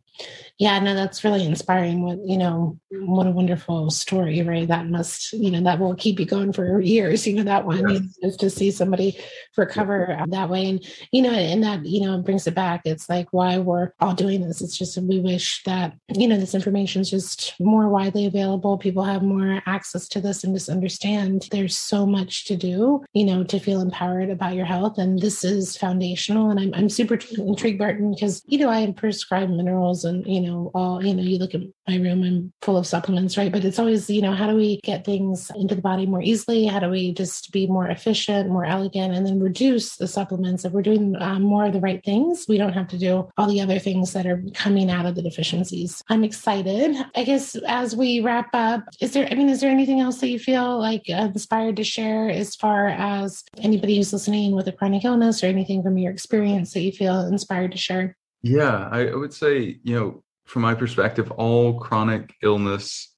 Yeah, 0.59 0.79
no, 0.79 0.95
that's 0.95 1.23
really 1.23 1.45
inspiring. 1.45 2.01
What 2.03 2.19
you 2.25 2.39
know, 2.39 2.79
what 2.91 3.27
a 3.27 3.31
wonderful 3.31 3.91
story, 3.91 4.41
right? 4.41 4.67
That 4.67 4.87
must, 4.87 5.35
you 5.35 5.51
know, 5.51 5.61
that 5.65 5.79
will 5.79 5.95
keep 5.95 6.19
you 6.19 6.25
going 6.25 6.55
for 6.55 6.81
years. 6.81 7.27
You 7.27 7.35
know, 7.35 7.43
that 7.43 7.67
one 7.67 7.87
Yeah. 7.87 7.99
just 8.23 8.41
to 8.41 8.49
see 8.49 8.71
somebody 8.71 9.19
recover 9.59 10.19
that 10.29 10.49
way, 10.49 10.71
and 10.71 10.83
you 11.13 11.21
know, 11.21 11.31
and 11.31 11.63
that 11.63 11.85
you 11.85 12.07
know 12.07 12.23
brings 12.23 12.47
it 12.47 12.55
back. 12.55 12.83
It's 12.87 13.07
like 13.11 13.29
why 13.33 13.59
we're 13.59 13.93
all 14.01 14.15
doing 14.15 14.47
this. 14.49 14.63
It's 14.63 14.79
just 14.79 14.97
we 14.97 15.21
wish 15.21 15.63
that 15.65 15.93
you 16.15 16.27
know 16.27 16.39
this 16.39 16.55
information 16.55 17.03
is 17.03 17.11
just 17.11 17.53
more 17.61 17.91
widely 17.91 18.25
available. 18.25 18.79
People 18.79 19.05
have 19.05 19.23
more 19.23 19.63
access 19.67 20.09
to 20.09 20.23
this 20.23 20.43
and 20.43 20.55
just 20.55 20.71
understand 20.71 21.49
there's 21.51 21.77
so 21.77 22.07
much 22.07 22.47
to 22.47 22.57
do. 22.57 23.05
You 23.13 23.25
know, 23.27 23.45
to 23.45 23.59
feel 23.59 23.83
empowered 23.83 24.31
about 24.31 24.55
your 24.55 24.65
health, 24.65 24.97
and 24.97 25.21
this 25.21 25.45
is 25.45 25.77
foundational. 25.77 26.49
And 26.49 26.59
I'm 26.59 26.73
I'm 26.75 26.89
super 26.89 27.19
intrigued, 27.37 27.79
Barton, 27.79 28.13
because 28.15 28.43
you 28.47 28.59
know 28.59 28.71
I 28.71 28.91
prescribe 28.97 29.51
minerals 29.51 30.07
and 30.07 30.27
you 30.27 30.41
know 30.41 30.46
all 30.75 31.05
you 31.05 31.15
know 31.15 31.23
you 31.23 31.39
look 31.39 31.55
at 31.55 31.61
my 31.89 31.97
room 31.97 32.23
i'm 32.23 32.53
full 32.63 32.77
of 32.77 32.87
supplements 32.87 33.37
right? 33.37 33.53
But 33.53 33.65
it's 33.65 33.79
always 33.79 34.09
you 34.11 34.23
know 34.23 34.33
how 34.33 34.47
do 34.47 34.57
we 34.57 34.81
get 34.83 35.05
things 35.05 35.51
into 35.57 35.75
the 35.75 35.83
body 35.83 36.07
more 36.07 36.23
easily? 36.23 36.67
How 36.67 36.81
do 36.81 36.91
we 36.91 37.13
just 37.13 37.53
be 37.53 37.67
more 37.67 37.89
efficient 37.89 38.51
more 38.51 38.65
elegant 38.65 39.15
and 39.15 39.27
then 39.27 39.41
reduce 39.41 39.97
the 39.97 40.09
supplements? 40.09 40.65
If 40.65 40.73
we're 40.73 40.83
doing 40.83 41.17
um, 41.21 41.43
more 41.43 41.67
of 41.67 41.73
the 41.73 41.81
right 41.81 42.05
things 42.05 42.47
we 42.49 42.59
don't 42.59 42.73
have 42.73 42.89
to 42.89 42.99
do 42.99 43.29
all 43.37 43.49
the 43.49 43.61
other 43.61 43.79
things 43.79 44.13
that 44.13 44.27
are 44.27 44.43
coming 44.55 44.91
out 44.91 45.07
of 45.07 45.15
the 45.15 45.23
deficiencies. 45.23 46.03
I'm 46.09 46.25
excited. 46.25 46.97
I 47.15 47.25
guess 47.25 47.57
as 47.67 47.97
we 47.97 48.21
wrap 48.21 48.51
up 48.55 48.85
is 49.01 49.13
there 49.13 49.29
i 49.31 49.35
mean 49.35 49.49
is 49.49 49.61
there 49.61 49.71
anything 49.71 50.01
else 50.01 50.19
that 50.21 50.29
you 50.29 50.39
feel 50.39 50.79
like 50.79 51.05
uh, 51.09 51.29
inspired 51.35 51.77
to 51.77 51.85
share 51.85 52.29
as 52.29 52.55
far 52.55 52.89
as 52.89 53.45
anybody 53.59 53.97
who's 53.97 54.13
listening 54.13 54.55
with 54.55 54.69
a 54.69 54.73
chronic 54.73 55.05
illness 55.05 55.43
or 55.43 55.47
anything 55.47 55.83
from 55.83 55.99
your 55.99 56.13
experience 56.13 56.73
that 56.73 56.81
you 56.81 56.93
feel 56.93 57.27
inspired 57.27 57.73
to 57.73 57.79
share? 57.79 58.17
Yeah, 58.43 58.89
I 58.91 59.15
would 59.15 59.33
say, 59.33 59.79
you 59.83 59.95
know, 59.95 60.23
from 60.47 60.63
my 60.63 60.75
perspective, 60.75 61.31
all 61.33 61.79
chronic 61.79 62.35
illness, 62.43 63.13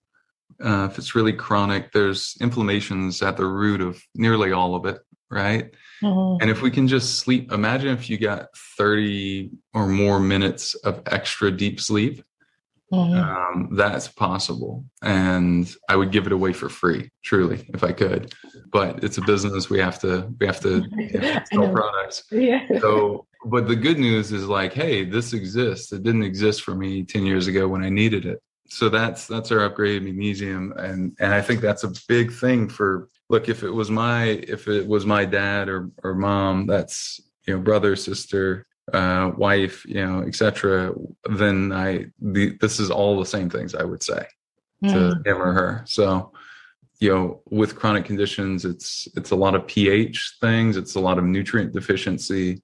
uh, 0.64 0.88
if 0.90 0.98
it's 0.98 1.14
really 1.14 1.32
chronic, 1.32 1.92
there's 1.92 2.36
inflammations 2.40 3.22
at 3.22 3.36
the 3.36 3.46
root 3.46 3.80
of 3.80 4.02
nearly 4.14 4.52
all 4.52 4.74
of 4.74 4.86
it, 4.86 4.98
right? 5.30 5.70
Mhm. 6.02 6.38
And 6.40 6.50
if 6.50 6.62
we 6.62 6.70
can 6.70 6.88
just 6.88 7.18
sleep, 7.18 7.52
imagine 7.52 7.90
if 7.90 8.08
you 8.10 8.18
got 8.18 8.48
30 8.78 9.50
or 9.74 9.86
more 9.86 10.18
minutes 10.18 10.74
of 10.74 11.02
extra 11.06 11.50
deep 11.50 11.80
sleep, 11.80 12.22
Mhm. 12.92 13.16
um, 13.18 13.68
that's 13.72 14.08
possible. 14.08 14.84
And 15.02 15.70
I 15.88 15.96
would 15.96 16.10
give 16.10 16.26
it 16.26 16.32
away 16.32 16.52
for 16.52 16.68
free, 16.68 17.10
truly, 17.22 17.66
if 17.74 17.84
I 17.84 17.92
could. 17.92 18.32
But 18.72 19.04
it's 19.04 19.18
a 19.18 19.22
business. 19.22 19.68
We 19.68 19.78
have 19.78 19.98
to, 20.00 20.32
we 20.40 20.46
have 20.46 20.60
to 20.60 20.84
you 20.96 21.20
know, 21.20 21.38
sell 21.52 21.68
products. 21.72 22.24
Yeah. 22.30 22.66
So, 22.80 23.26
but 23.44 23.68
the 23.68 23.76
good 23.76 23.98
news 23.98 24.32
is 24.32 24.46
like, 24.46 24.72
hey, 24.72 25.04
this 25.04 25.32
exists. 25.32 25.92
It 25.92 26.02
didn't 26.02 26.22
exist 26.22 26.62
for 26.62 26.74
me 26.74 27.04
10 27.04 27.26
years 27.26 27.46
ago 27.46 27.68
when 27.68 27.82
I 27.84 27.90
needed 27.90 28.24
it. 28.24 28.40
So 28.70 28.88
that's 28.90 29.26
that's 29.26 29.50
our 29.50 29.68
upgraded 29.68 30.02
magnesium, 30.02 30.74
and 30.76 31.16
and 31.20 31.32
I 31.32 31.40
think 31.40 31.62
that's 31.62 31.84
a 31.84 31.92
big 32.06 32.30
thing 32.30 32.68
for. 32.68 33.08
Look, 33.30 33.48
if 33.48 33.62
it 33.62 33.70
was 33.70 33.90
my 33.90 34.24
if 34.24 34.68
it 34.68 34.86
was 34.86 35.06
my 35.06 35.24
dad 35.24 35.70
or 35.70 35.90
or 36.04 36.14
mom, 36.14 36.66
that's 36.66 37.18
you 37.46 37.56
know 37.56 37.62
brother, 37.62 37.96
sister, 37.96 38.66
uh, 38.92 39.32
wife, 39.36 39.84
you 39.84 40.04
know, 40.04 40.22
etc. 40.22 40.94
Then 41.30 41.72
I 41.72 42.06
the, 42.20 42.56
this 42.60 42.80
is 42.80 42.90
all 42.90 43.18
the 43.18 43.26
same 43.26 43.50
things 43.50 43.74
I 43.74 43.84
would 43.84 44.02
say 44.02 44.26
to 44.88 44.96
Mm. 44.96 45.26
him 45.26 45.42
or 45.42 45.52
her. 45.52 45.82
So, 45.86 46.32
you 47.00 47.10
know, 47.12 47.42
with 47.50 47.76
chronic 47.76 48.04
conditions, 48.04 48.64
it's 48.64 49.08
it's 49.16 49.32
a 49.32 49.36
lot 49.36 49.54
of 49.54 49.66
pH 49.66 50.36
things. 50.40 50.76
It's 50.76 50.94
a 50.94 51.00
lot 51.00 51.18
of 51.18 51.24
nutrient 51.24 51.72
deficiency. 51.72 52.62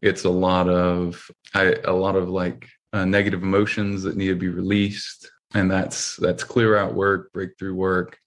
It's 0.00 0.24
a 0.24 0.30
lot 0.30 0.68
of 0.68 1.30
I, 1.54 1.76
a 1.84 1.92
lot 1.92 2.16
of 2.16 2.28
like 2.28 2.68
uh, 2.92 3.04
negative 3.04 3.42
emotions 3.42 4.02
that 4.02 4.16
need 4.16 4.28
to 4.28 4.34
be 4.34 4.48
released, 4.48 5.30
and 5.54 5.70
that's 5.70 6.16
that's 6.16 6.44
clear 6.44 6.76
out 6.76 6.94
work, 6.94 7.32
breakthrough 7.32 7.74
work, 7.74 8.18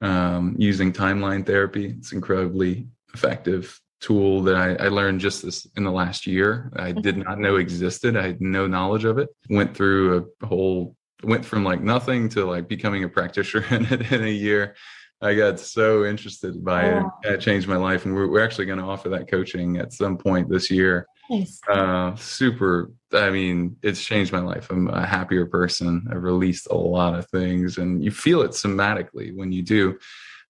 um, 0.00 0.54
using 0.58 0.92
timeline 0.92 1.44
therapy. 1.44 1.94
It's 1.98 2.12
incredibly 2.12 2.86
effective 3.14 3.80
tool 4.00 4.42
that 4.42 4.56
I, 4.56 4.86
I 4.86 4.88
learned 4.88 5.20
just 5.20 5.42
this 5.42 5.66
in 5.76 5.84
the 5.84 5.90
last 5.90 6.26
year. 6.26 6.72
I 6.76 6.92
did 6.92 7.16
not 7.16 7.38
know 7.38 7.56
existed. 7.56 8.16
I 8.16 8.28
had 8.28 8.40
no 8.40 8.66
knowledge 8.66 9.04
of 9.04 9.18
it. 9.18 9.28
Went 9.48 9.76
through 9.76 10.30
a 10.42 10.46
whole 10.46 10.96
went 11.22 11.44
from 11.44 11.64
like 11.64 11.82
nothing 11.82 12.28
to 12.30 12.44
like 12.44 12.68
becoming 12.68 13.04
a 13.04 13.08
practitioner 13.08 13.66
in 13.70 13.84
it 13.86 14.12
in 14.12 14.24
a 14.24 14.30
year. 14.30 14.74
I 15.22 15.34
got 15.34 15.60
so 15.60 16.06
interested 16.06 16.64
by 16.64 16.84
it. 16.84 17.04
It 17.24 17.40
changed 17.40 17.68
my 17.68 17.76
life. 17.76 18.06
And 18.06 18.14
we're, 18.14 18.30
we're 18.30 18.42
actually 18.42 18.64
going 18.64 18.78
to 18.78 18.86
offer 18.86 19.10
that 19.10 19.30
coaching 19.30 19.76
at 19.76 19.92
some 19.92 20.16
point 20.16 20.48
this 20.48 20.70
year. 20.70 21.06
Nice. 21.28 21.60
Uh, 21.68 22.14
super. 22.16 22.90
I 23.12 23.28
mean, 23.28 23.76
it's 23.82 24.02
changed 24.02 24.32
my 24.32 24.40
life. 24.40 24.70
I'm 24.70 24.88
a 24.88 25.04
happier 25.04 25.44
person. 25.44 26.06
I've 26.10 26.22
released 26.22 26.68
a 26.70 26.74
lot 26.74 27.18
of 27.18 27.28
things 27.28 27.76
and 27.76 28.02
you 28.02 28.10
feel 28.10 28.40
it 28.40 28.52
somatically 28.52 29.36
when 29.36 29.52
you 29.52 29.62
do. 29.62 29.98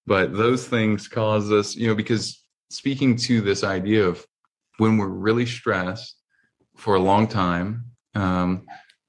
But 0.07 0.37
those 0.37 0.67
things 0.67 1.09
cause 1.09 1.51
us, 1.51 1.75
you 1.75 1.89
know, 1.89 1.97
because 1.97 2.40
speaking 2.71 3.17
to 3.17 3.41
this 3.41 3.63
idea 3.65 4.07
of 4.07 4.25
when 4.79 4.97
we're 4.97 5.09
really 5.09 5.47
stressed 5.47 6.17
for 6.77 6.95
a 6.95 7.01
long 7.01 7.27
time, 7.29 7.85
um, 8.15 8.67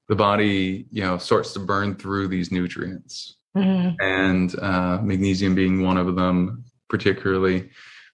the 0.09 0.15
body, 0.15 0.87
you 0.91 1.03
know, 1.03 1.17
starts 1.17 1.53
to 1.53 1.59
burn 1.59 1.95
through 1.95 2.27
these 2.27 2.51
nutrients. 2.51 3.37
Mhm. 3.55 3.95
and 4.01 4.57
uh, 4.59 4.97
magnesium 5.03 5.53
being 5.55 5.83
one 5.83 5.97
of 5.97 6.15
them 6.15 6.63
particularly. 6.87 7.69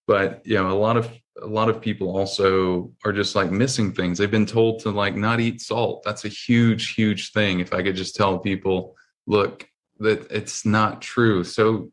But 0.08 0.42
you 0.46 0.56
know 0.56 0.72
a 0.72 0.74
lot 0.74 0.98
of 0.98 1.12
a 1.40 1.46
lot 1.46 1.70
of 1.70 1.80
people 1.80 2.18
also 2.18 2.92
are 3.06 3.14
just 3.14 3.36
like 3.36 3.52
missing 3.52 3.92
things. 3.94 4.18
They've 4.18 4.32
been 4.32 4.48
told 4.48 4.80
to 4.80 4.90
like 4.90 5.16
not 5.16 5.40
eat 5.40 5.62
salt. 5.62 6.02
That's 6.04 6.26
a 6.26 6.30
huge 6.30 6.96
huge 6.96 7.34
thing. 7.34 7.60
If 7.60 7.72
i 7.72 7.84
could 7.84 7.96
just 7.96 8.16
tell 8.16 8.40
people 8.40 8.96
look 9.28 9.68
that 10.00 10.26
it's 10.32 10.66
not 10.66 11.04
true. 11.04 11.44
So 11.44 11.92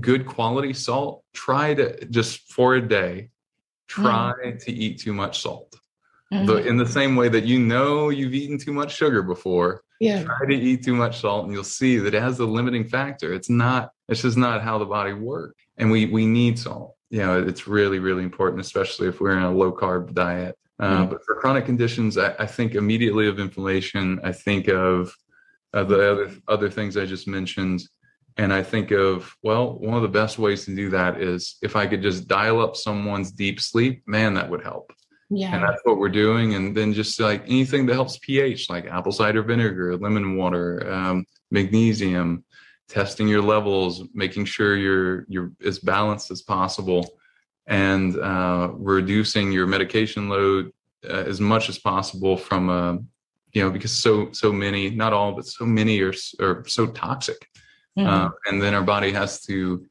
good 0.00 0.26
quality 0.26 0.72
salt 0.72 1.22
try 1.34 1.74
to 1.74 2.04
just 2.06 2.52
for 2.52 2.74
a 2.74 2.80
day 2.80 3.30
try 3.88 4.32
to 4.60 4.72
eat 4.72 4.98
too 5.00 5.12
much 5.12 5.40
salt 5.42 5.74
Mhm. 6.32 6.46
the, 6.46 6.56
in 6.66 6.76
the 6.76 6.86
same 6.86 7.14
way 7.14 7.28
that 7.28 7.44
you 7.44 7.60
know 7.60 8.08
you've 8.08 8.34
eaten 8.34 8.58
too 8.58 8.72
much 8.72 8.96
sugar 8.96 9.22
before 9.22 9.82
yeah. 10.00 10.24
try 10.24 10.44
to 10.48 10.54
eat 10.54 10.82
too 10.84 10.94
much 10.94 11.20
salt 11.20 11.44
and 11.44 11.52
you'll 11.54 11.62
see 11.62 11.98
that 11.98 12.14
it 12.14 12.20
has 12.20 12.40
a 12.40 12.44
limiting 12.44 12.84
factor 12.84 13.32
it's 13.32 13.48
not 13.48 13.92
it's 14.08 14.22
just 14.22 14.36
not 14.36 14.60
how 14.60 14.76
the 14.76 14.84
body 14.84 15.12
works 15.12 15.54
and 15.78 15.88
we 15.88 16.06
we 16.06 16.26
need 16.26 16.58
salt 16.58 16.96
you 17.10 17.20
know 17.20 17.40
it's 17.40 17.68
really 17.68 18.00
really 18.00 18.24
important 18.24 18.60
especially 18.60 19.06
if 19.06 19.20
we're 19.20 19.36
in 19.36 19.44
a 19.44 19.52
low 19.52 19.70
carb 19.72 20.12
diet 20.14 20.58
uh, 20.80 21.04
Mhm. 21.04 21.10
but 21.10 21.24
for 21.24 21.36
chronic 21.36 21.64
conditions 21.64 22.18
I, 22.18 22.34
I 22.40 22.46
think 22.46 22.74
immediately 22.74 23.28
of 23.28 23.38
inflammation 23.38 24.18
i 24.24 24.32
think 24.32 24.66
of 24.66 25.14
uh, 25.74 25.84
the 25.84 26.10
other 26.10 26.30
other 26.48 26.68
things 26.68 26.96
i 26.96 27.06
just 27.06 27.28
mentioned 27.28 27.82
and 28.36 28.52
i 28.52 28.62
think 28.62 28.90
of 28.90 29.34
well 29.42 29.78
one 29.78 29.94
of 29.94 30.02
the 30.02 30.08
best 30.08 30.38
ways 30.38 30.64
to 30.64 30.74
do 30.74 30.90
that 30.90 31.20
is 31.20 31.56
if 31.62 31.76
i 31.76 31.86
could 31.86 32.02
just 32.02 32.28
dial 32.28 32.60
up 32.60 32.76
someone's 32.76 33.30
deep 33.30 33.60
sleep 33.60 34.02
man 34.06 34.34
that 34.34 34.48
would 34.48 34.62
help. 34.62 34.92
Yeah. 35.28 35.52
and 35.56 35.64
that's 35.64 35.80
what 35.82 35.98
we're 35.98 36.08
doing. 36.08 36.54
And 36.54 36.76
then 36.76 36.92
just 36.92 37.18
like 37.18 37.42
anything 37.46 37.84
that 37.86 37.94
helps 37.94 38.16
ph 38.18 38.70
like 38.70 38.86
apple 38.86 39.10
cider 39.10 39.42
vinegar 39.42 39.96
lemon 39.96 40.36
water 40.36 40.88
um, 40.88 41.26
magnesium 41.50 42.44
testing 42.88 43.26
your 43.26 43.42
levels 43.42 44.04
making 44.14 44.44
sure 44.44 44.76
you're 44.76 45.24
you're 45.28 45.50
as 45.64 45.78
balanced 45.78 46.30
as 46.30 46.42
possible 46.42 47.18
and 47.66 48.16
uh, 48.18 48.70
reducing 48.74 49.50
your 49.50 49.66
medication 49.66 50.28
load 50.28 50.72
uh, 51.08 51.24
as 51.26 51.40
much 51.40 51.68
as 51.68 51.78
possible 51.78 52.36
from 52.36 52.70
uh, 52.70 52.96
you 53.52 53.62
know 53.62 53.70
because 53.70 53.92
so 53.92 54.30
so 54.32 54.52
many 54.52 54.90
not 54.90 55.12
all 55.12 55.32
but 55.32 55.46
so 55.46 55.64
many 55.64 56.00
are, 56.00 56.14
are 56.40 56.64
so 56.66 56.86
toxic 56.86 57.48
Mhm. 57.96 58.06
uh, 58.06 58.30
and 58.46 58.60
then 58.62 58.74
our 58.74 58.82
body 58.82 59.12
has 59.12 59.40
to 59.46 59.84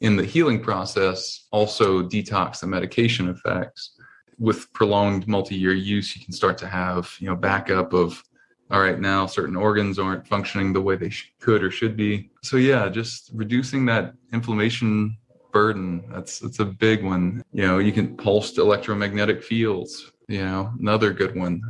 in 0.00 0.16
the 0.16 0.24
healing 0.24 0.60
process 0.62 1.46
also 1.52 2.02
detox 2.02 2.60
the 2.60 2.66
medication 2.66 3.28
effects. 3.28 3.90
With 4.38 4.72
prolonged 4.72 5.28
multi-year 5.28 5.74
use 5.74 6.16
you 6.16 6.24
can 6.24 6.32
start 6.32 6.56
to 6.58 6.66
have 6.66 7.14
you 7.18 7.26
know 7.28 7.36
backup 7.36 7.92
of 7.92 8.22
all 8.70 8.80
right 8.80 8.98
now 8.98 9.26
certain 9.26 9.56
organs 9.56 9.98
aren't 9.98 10.26
functioning 10.26 10.72
the 10.72 10.80
way 10.80 10.96
they 10.96 11.10
sh- 11.10 11.34
could 11.40 11.62
or 11.62 11.70
should 11.70 11.96
be. 11.96 12.30
So 12.42 12.56
yeah 12.56 12.88
just 12.88 13.30
reducing 13.34 13.84
that 13.86 14.14
inflammation 14.32 15.16
burden 15.52 16.04
that's 16.10 16.38
that's 16.38 16.60
a 16.60 16.64
big 16.64 17.04
one. 17.04 17.42
You 17.52 17.66
know 17.66 17.78
you 17.78 17.92
can 17.92 18.16
pulsed 18.16 18.56
electromagnetic 18.56 19.42
fields 19.42 20.10
you 20.28 20.42
know 20.44 20.72
another 20.80 21.12
good 21.12 21.34
one 21.36 21.60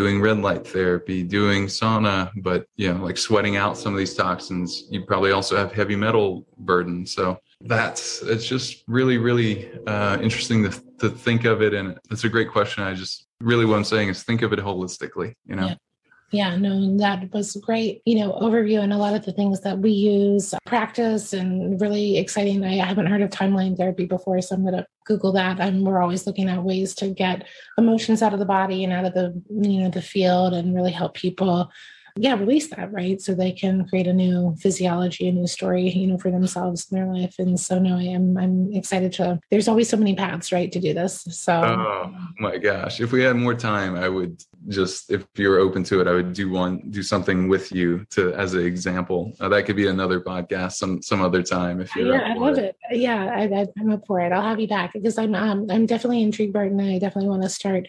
doing 0.00 0.20
red 0.20 0.38
light 0.48 0.64
therapy 0.66 1.18
doing 1.22 1.60
sauna 1.66 2.30
but 2.48 2.60
you 2.76 2.88
know 2.92 3.00
like 3.08 3.18
sweating 3.18 3.56
out 3.56 3.76
some 3.76 3.92
of 3.92 3.98
these 3.98 4.14
toxins. 4.14 4.84
You 4.90 5.04
probably 5.04 5.32
also 5.32 5.56
have 5.56 5.72
heavy 5.72 5.96
metal 5.96 6.46
burden. 6.58 7.06
So 7.06 7.38
that's 7.62 8.22
it's 8.22 8.46
just 8.46 8.84
really 8.86 9.18
really 9.18 9.70
uh, 9.86 10.18
interesting 10.20 10.62
to, 10.64 10.70
to 11.00 11.08
think 11.10 11.44
of 11.44 11.62
it. 11.62 11.74
And 11.74 11.98
it's 12.10 12.24
a 12.24 12.28
great 12.28 12.50
question. 12.50 12.84
I 12.84 12.94
just 12.94 13.26
really 13.40 13.64
what 13.64 13.76
i'm 13.76 13.84
saying 13.84 14.08
is 14.08 14.24
think 14.24 14.42
of 14.42 14.52
it 14.52 14.58
holistically 14.58 15.32
you 15.46 15.54
know? 15.54 15.68
Yeah. 15.68 15.74
Yeah, 16.30 16.56
no, 16.56 16.98
that 16.98 17.32
was 17.32 17.56
great, 17.56 18.02
you 18.04 18.18
know, 18.18 18.32
overview 18.32 18.80
and 18.82 18.92
a 18.92 18.98
lot 18.98 19.14
of 19.14 19.24
the 19.24 19.32
things 19.32 19.62
that 19.62 19.78
we 19.78 19.92
use, 19.92 20.54
practice, 20.66 21.32
and 21.32 21.80
really 21.80 22.18
exciting. 22.18 22.62
I 22.66 22.84
haven't 22.84 23.06
heard 23.06 23.22
of 23.22 23.30
timeline 23.30 23.78
therapy 23.78 24.04
before, 24.04 24.42
so 24.42 24.54
I'm 24.54 24.62
going 24.62 24.74
to 24.74 24.86
Google 25.06 25.32
that. 25.32 25.58
And 25.58 25.86
we're 25.86 26.02
always 26.02 26.26
looking 26.26 26.50
at 26.50 26.62
ways 26.62 26.94
to 26.96 27.08
get 27.08 27.46
emotions 27.78 28.20
out 28.20 28.34
of 28.34 28.40
the 28.40 28.44
body 28.44 28.84
and 28.84 28.92
out 28.92 29.06
of 29.06 29.14
the, 29.14 29.42
you 29.48 29.80
know, 29.80 29.88
the 29.88 30.02
field 30.02 30.52
and 30.52 30.74
really 30.74 30.92
help 30.92 31.14
people 31.14 31.70
yeah 32.20 32.34
release 32.34 32.68
that 32.68 32.92
right? 32.92 33.20
So 33.20 33.34
they 33.34 33.52
can 33.52 33.86
create 33.88 34.06
a 34.06 34.12
new 34.12 34.54
physiology 34.60 35.28
a 35.28 35.32
new 35.32 35.46
story 35.46 35.88
you 35.88 36.06
know 36.06 36.18
for 36.18 36.30
themselves 36.30 36.86
in 36.90 36.96
their 36.98 37.06
life. 37.06 37.36
And 37.38 37.58
so 37.58 37.78
no 37.78 37.96
i 37.96 38.02
am 38.02 38.36
i'm 38.36 38.72
excited 38.72 39.12
to 39.14 39.38
there's 39.50 39.68
always 39.68 39.88
so 39.88 39.96
many 39.96 40.14
paths 40.14 40.52
right 40.52 40.70
to 40.72 40.80
do 40.80 40.94
this. 40.94 41.22
So 41.30 41.52
oh 41.52 42.14
my 42.38 42.58
gosh. 42.58 43.00
If 43.00 43.12
we 43.12 43.22
had 43.22 43.36
more 43.36 43.54
time 43.54 43.96
i 43.96 44.08
would 44.08 44.42
just 44.68 45.10
if 45.10 45.24
you're 45.36 45.58
open 45.58 45.84
to 45.84 46.00
it 46.00 46.08
i 46.08 46.12
would 46.12 46.32
do 46.32 46.50
one 46.50 46.82
do 46.90 47.02
something 47.02 47.48
with 47.48 47.72
you 47.72 48.04
to 48.10 48.32
as 48.34 48.54
an 48.54 48.64
example. 48.64 49.32
Uh, 49.40 49.48
that 49.48 49.64
could 49.64 49.76
be 49.76 49.88
another 49.88 50.20
podcast 50.20 50.72
some 50.72 51.00
some 51.02 51.22
other 51.22 51.42
time 51.42 51.80
if 51.80 51.94
you're 51.94 52.12
yeah 52.12 52.32
i 52.32 52.34
love 52.34 52.58
it, 52.58 52.76
it. 52.90 52.98
yeah 52.98 53.24
I, 53.34 53.66
am 53.80 53.92
up 53.92 54.06
for 54.06 54.20
it. 54.20 54.32
I'll 54.32 54.42
have 54.42 54.60
you 54.60 54.68
back 54.68 54.92
because 54.92 55.18
i'm 55.18 55.34
um, 55.34 55.66
i'm 55.70 55.86
definitely 55.86 56.22
intrigued 56.22 56.52
barton. 56.52 56.80
I 56.80 56.98
definitely 56.98 57.28
want 57.28 57.42
to 57.42 57.48
start 57.48 57.88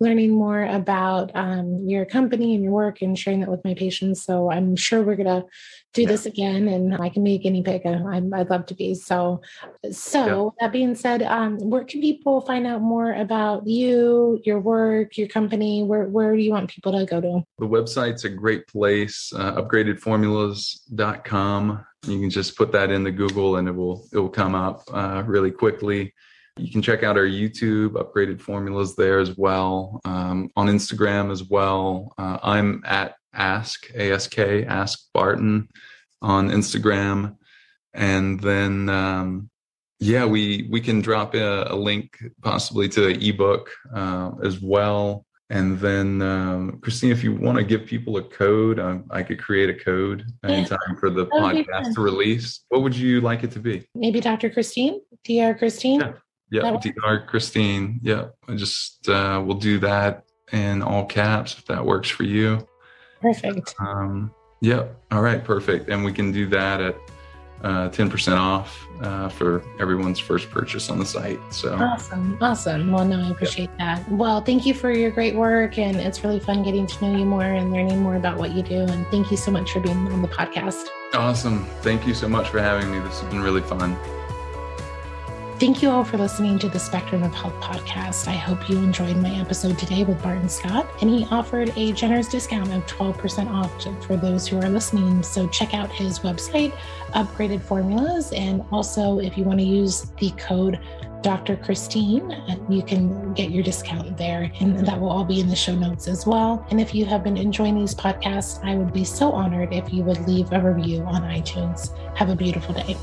learning 0.00 0.32
more 0.32 0.64
about 0.64 1.30
um, 1.34 1.86
your 1.88 2.04
company 2.04 2.54
and 2.54 2.62
your 2.64 2.72
work 2.72 3.00
and 3.02 3.18
sharing 3.18 3.40
that 3.40 3.50
with 3.50 3.64
my 3.64 3.74
patients. 3.74 4.22
So 4.24 4.50
I'm 4.50 4.76
sure 4.76 5.02
we're 5.02 5.16
going 5.16 5.26
to 5.26 5.44
do 5.92 6.02
yeah. 6.02 6.08
this 6.08 6.26
again 6.26 6.68
and 6.68 6.94
I 6.96 7.08
can 7.08 7.24
be 7.24 7.34
a 7.34 7.38
guinea 7.38 7.62
pig. 7.62 7.86
i 7.86 8.20
would 8.20 8.50
love 8.50 8.66
to 8.66 8.74
be. 8.74 8.94
So, 8.94 9.40
so 9.90 10.26
yeah. 10.26 10.50
that 10.66 10.72
being 10.72 10.94
said, 10.94 11.22
um, 11.22 11.58
where 11.58 11.84
can 11.84 12.00
people 12.00 12.40
find 12.40 12.66
out 12.66 12.80
more 12.82 13.12
about 13.12 13.66
you, 13.66 14.40
your 14.44 14.60
work, 14.60 15.16
your 15.16 15.28
company? 15.28 15.84
Where, 15.84 16.06
where 16.06 16.34
do 16.34 16.42
you 16.42 16.50
want 16.50 16.70
people 16.70 16.90
to 16.92 17.06
go 17.06 17.20
to? 17.20 17.44
The 17.58 17.66
website's 17.66 18.24
a 18.24 18.28
great 18.28 18.66
place, 18.66 19.32
uh, 19.34 19.62
upgradedformulas.com. 19.62 21.86
You 22.06 22.20
can 22.20 22.28
just 22.28 22.54
put 22.56 22.72
that 22.72 22.90
in 22.90 23.04
the 23.04 23.12
Google 23.12 23.56
and 23.56 23.66
it 23.68 23.74
will, 23.74 24.06
it 24.12 24.18
will 24.18 24.28
come 24.28 24.54
up 24.54 24.82
uh, 24.92 25.22
really 25.24 25.50
quickly. 25.50 26.12
You 26.56 26.70
can 26.70 26.82
check 26.82 27.02
out 27.02 27.16
our 27.16 27.26
YouTube, 27.26 27.92
upgraded 27.92 28.40
formulas 28.40 28.94
there 28.94 29.18
as 29.18 29.36
well, 29.36 30.00
um, 30.04 30.50
on 30.54 30.68
Instagram 30.68 31.32
as 31.32 31.42
well. 31.42 32.14
Uh, 32.16 32.38
I'm 32.42 32.82
at 32.86 33.16
ask 33.32 33.90
ask 33.96 34.38
ask 34.38 35.00
Barton 35.12 35.68
on 36.22 36.50
Instagram, 36.50 37.36
and 37.92 38.38
then 38.38 38.88
um, 38.88 39.50
yeah, 39.98 40.24
we 40.24 40.68
we 40.70 40.80
can 40.80 41.00
drop 41.00 41.34
a, 41.34 41.64
a 41.72 41.74
link 41.74 42.22
possibly 42.42 42.88
to 42.90 43.00
the 43.00 43.28
ebook 43.28 43.70
uh, 43.92 44.32
as 44.44 44.60
well. 44.60 45.26
And 45.50 45.78
then, 45.78 46.22
um, 46.22 46.78
Christine, 46.80 47.12
if 47.12 47.22
you 47.22 47.34
want 47.34 47.58
to 47.58 47.64
give 47.64 47.84
people 47.84 48.16
a 48.16 48.22
code, 48.22 48.78
um, 48.80 49.04
I 49.10 49.22
could 49.22 49.38
create 49.38 49.68
a 49.68 49.74
code 49.74 50.24
anytime 50.42 50.78
yeah. 50.88 50.94
for 50.98 51.10
the 51.10 51.26
podcast 51.26 51.94
to 51.94 52.00
release. 52.00 52.60
What 52.70 52.82
would 52.82 52.96
you 52.96 53.20
like 53.20 53.44
it 53.44 53.50
to 53.52 53.58
be? 53.58 53.86
Maybe 53.94 54.20
Dr. 54.20 54.48
Christine, 54.48 55.00
Dr. 55.22 55.54
Christine. 55.54 56.00
Yeah. 56.00 56.12
Yeah, 56.62 56.70
Dr. 56.70 57.24
Christine. 57.26 58.00
Yeah, 58.02 58.28
I 58.48 58.54
just 58.54 59.08
uh, 59.08 59.42
we'll 59.44 59.58
do 59.58 59.78
that 59.80 60.24
in 60.52 60.82
all 60.82 61.04
caps 61.04 61.58
if 61.58 61.64
that 61.66 61.84
works 61.84 62.08
for 62.08 62.22
you. 62.22 62.66
Perfect. 63.20 63.74
Um, 63.80 64.32
yeah. 64.60 64.84
All 65.10 65.22
right. 65.22 65.42
Perfect. 65.42 65.88
And 65.88 66.04
we 66.04 66.12
can 66.12 66.30
do 66.30 66.46
that 66.48 66.80
at 66.80 66.96
uh, 67.62 67.88
10% 67.88 68.36
off 68.36 68.86
uh, 69.00 69.28
for 69.28 69.64
everyone's 69.80 70.18
first 70.18 70.50
purchase 70.50 70.90
on 70.90 70.98
the 70.98 71.06
site. 71.06 71.38
So 71.50 71.74
awesome. 71.74 72.36
Awesome. 72.40 72.92
Well, 72.92 73.04
no, 73.04 73.20
I 73.20 73.30
appreciate 73.30 73.70
that. 73.78 74.10
Well, 74.12 74.42
thank 74.42 74.66
you 74.66 74.74
for 74.74 74.90
your 74.90 75.10
great 75.10 75.34
work. 75.34 75.78
And 75.78 75.96
it's 75.96 76.22
really 76.22 76.40
fun 76.40 76.62
getting 76.62 76.86
to 76.86 77.04
know 77.04 77.18
you 77.18 77.24
more 77.24 77.42
and 77.42 77.72
learning 77.72 78.00
more 78.00 78.16
about 78.16 78.38
what 78.38 78.52
you 78.52 78.62
do. 78.62 78.80
And 78.80 79.06
thank 79.08 79.30
you 79.30 79.36
so 79.36 79.50
much 79.50 79.72
for 79.72 79.80
being 79.80 79.96
on 79.96 80.22
the 80.22 80.28
podcast. 80.28 80.86
Awesome. 81.14 81.64
Thank 81.80 82.06
you 82.06 82.14
so 82.14 82.28
much 82.28 82.48
for 82.50 82.60
having 82.60 82.90
me. 82.90 82.98
This 83.00 83.20
has 83.20 83.30
been 83.30 83.40
really 83.40 83.62
fun. 83.62 83.96
Thank 85.64 85.80
you 85.80 85.88
all 85.88 86.04
for 86.04 86.18
listening 86.18 86.58
to 86.58 86.68
the 86.68 86.78
Spectrum 86.78 87.22
of 87.22 87.32
Health 87.32 87.54
podcast. 87.54 88.28
I 88.28 88.34
hope 88.34 88.68
you 88.68 88.76
enjoyed 88.76 89.16
my 89.16 89.30
episode 89.40 89.78
today 89.78 90.04
with 90.04 90.22
Barton 90.22 90.46
Scott, 90.46 90.86
and 91.00 91.08
he 91.08 91.26
offered 91.30 91.72
a 91.78 91.92
generous 91.92 92.28
discount 92.28 92.70
of 92.70 92.84
12% 92.84 93.50
off 93.50 94.04
for 94.06 94.18
those 94.18 94.46
who 94.46 94.58
are 94.58 94.68
listening. 94.68 95.22
So 95.22 95.48
check 95.48 95.72
out 95.72 95.90
his 95.90 96.18
website, 96.18 96.76
Upgraded 97.14 97.62
Formulas, 97.62 98.30
and 98.32 98.62
also 98.72 99.20
if 99.20 99.38
you 99.38 99.44
want 99.44 99.58
to 99.58 99.64
use 99.64 100.12
the 100.18 100.32
code 100.32 100.78
Dr. 101.22 101.56
Christine, 101.56 102.30
uh, 102.30 102.56
you 102.68 102.82
can 102.82 103.32
get 103.32 103.50
your 103.50 103.62
discount 103.62 104.18
there, 104.18 104.52
and 104.60 104.86
that 104.86 105.00
will 105.00 105.08
all 105.08 105.24
be 105.24 105.40
in 105.40 105.48
the 105.48 105.56
show 105.56 105.74
notes 105.74 106.08
as 106.08 106.26
well. 106.26 106.66
And 106.70 106.78
if 106.78 106.94
you 106.94 107.06
have 107.06 107.24
been 107.24 107.38
enjoying 107.38 107.78
these 107.78 107.94
podcasts, 107.94 108.62
I 108.62 108.74
would 108.74 108.92
be 108.92 109.04
so 109.04 109.32
honored 109.32 109.72
if 109.72 109.90
you 109.94 110.02
would 110.02 110.28
leave 110.28 110.52
a 110.52 110.60
review 110.60 111.04
on 111.04 111.22
iTunes. 111.22 111.96
Have 112.18 112.28
a 112.28 112.36
beautiful 112.36 112.74
day. 112.74 112.98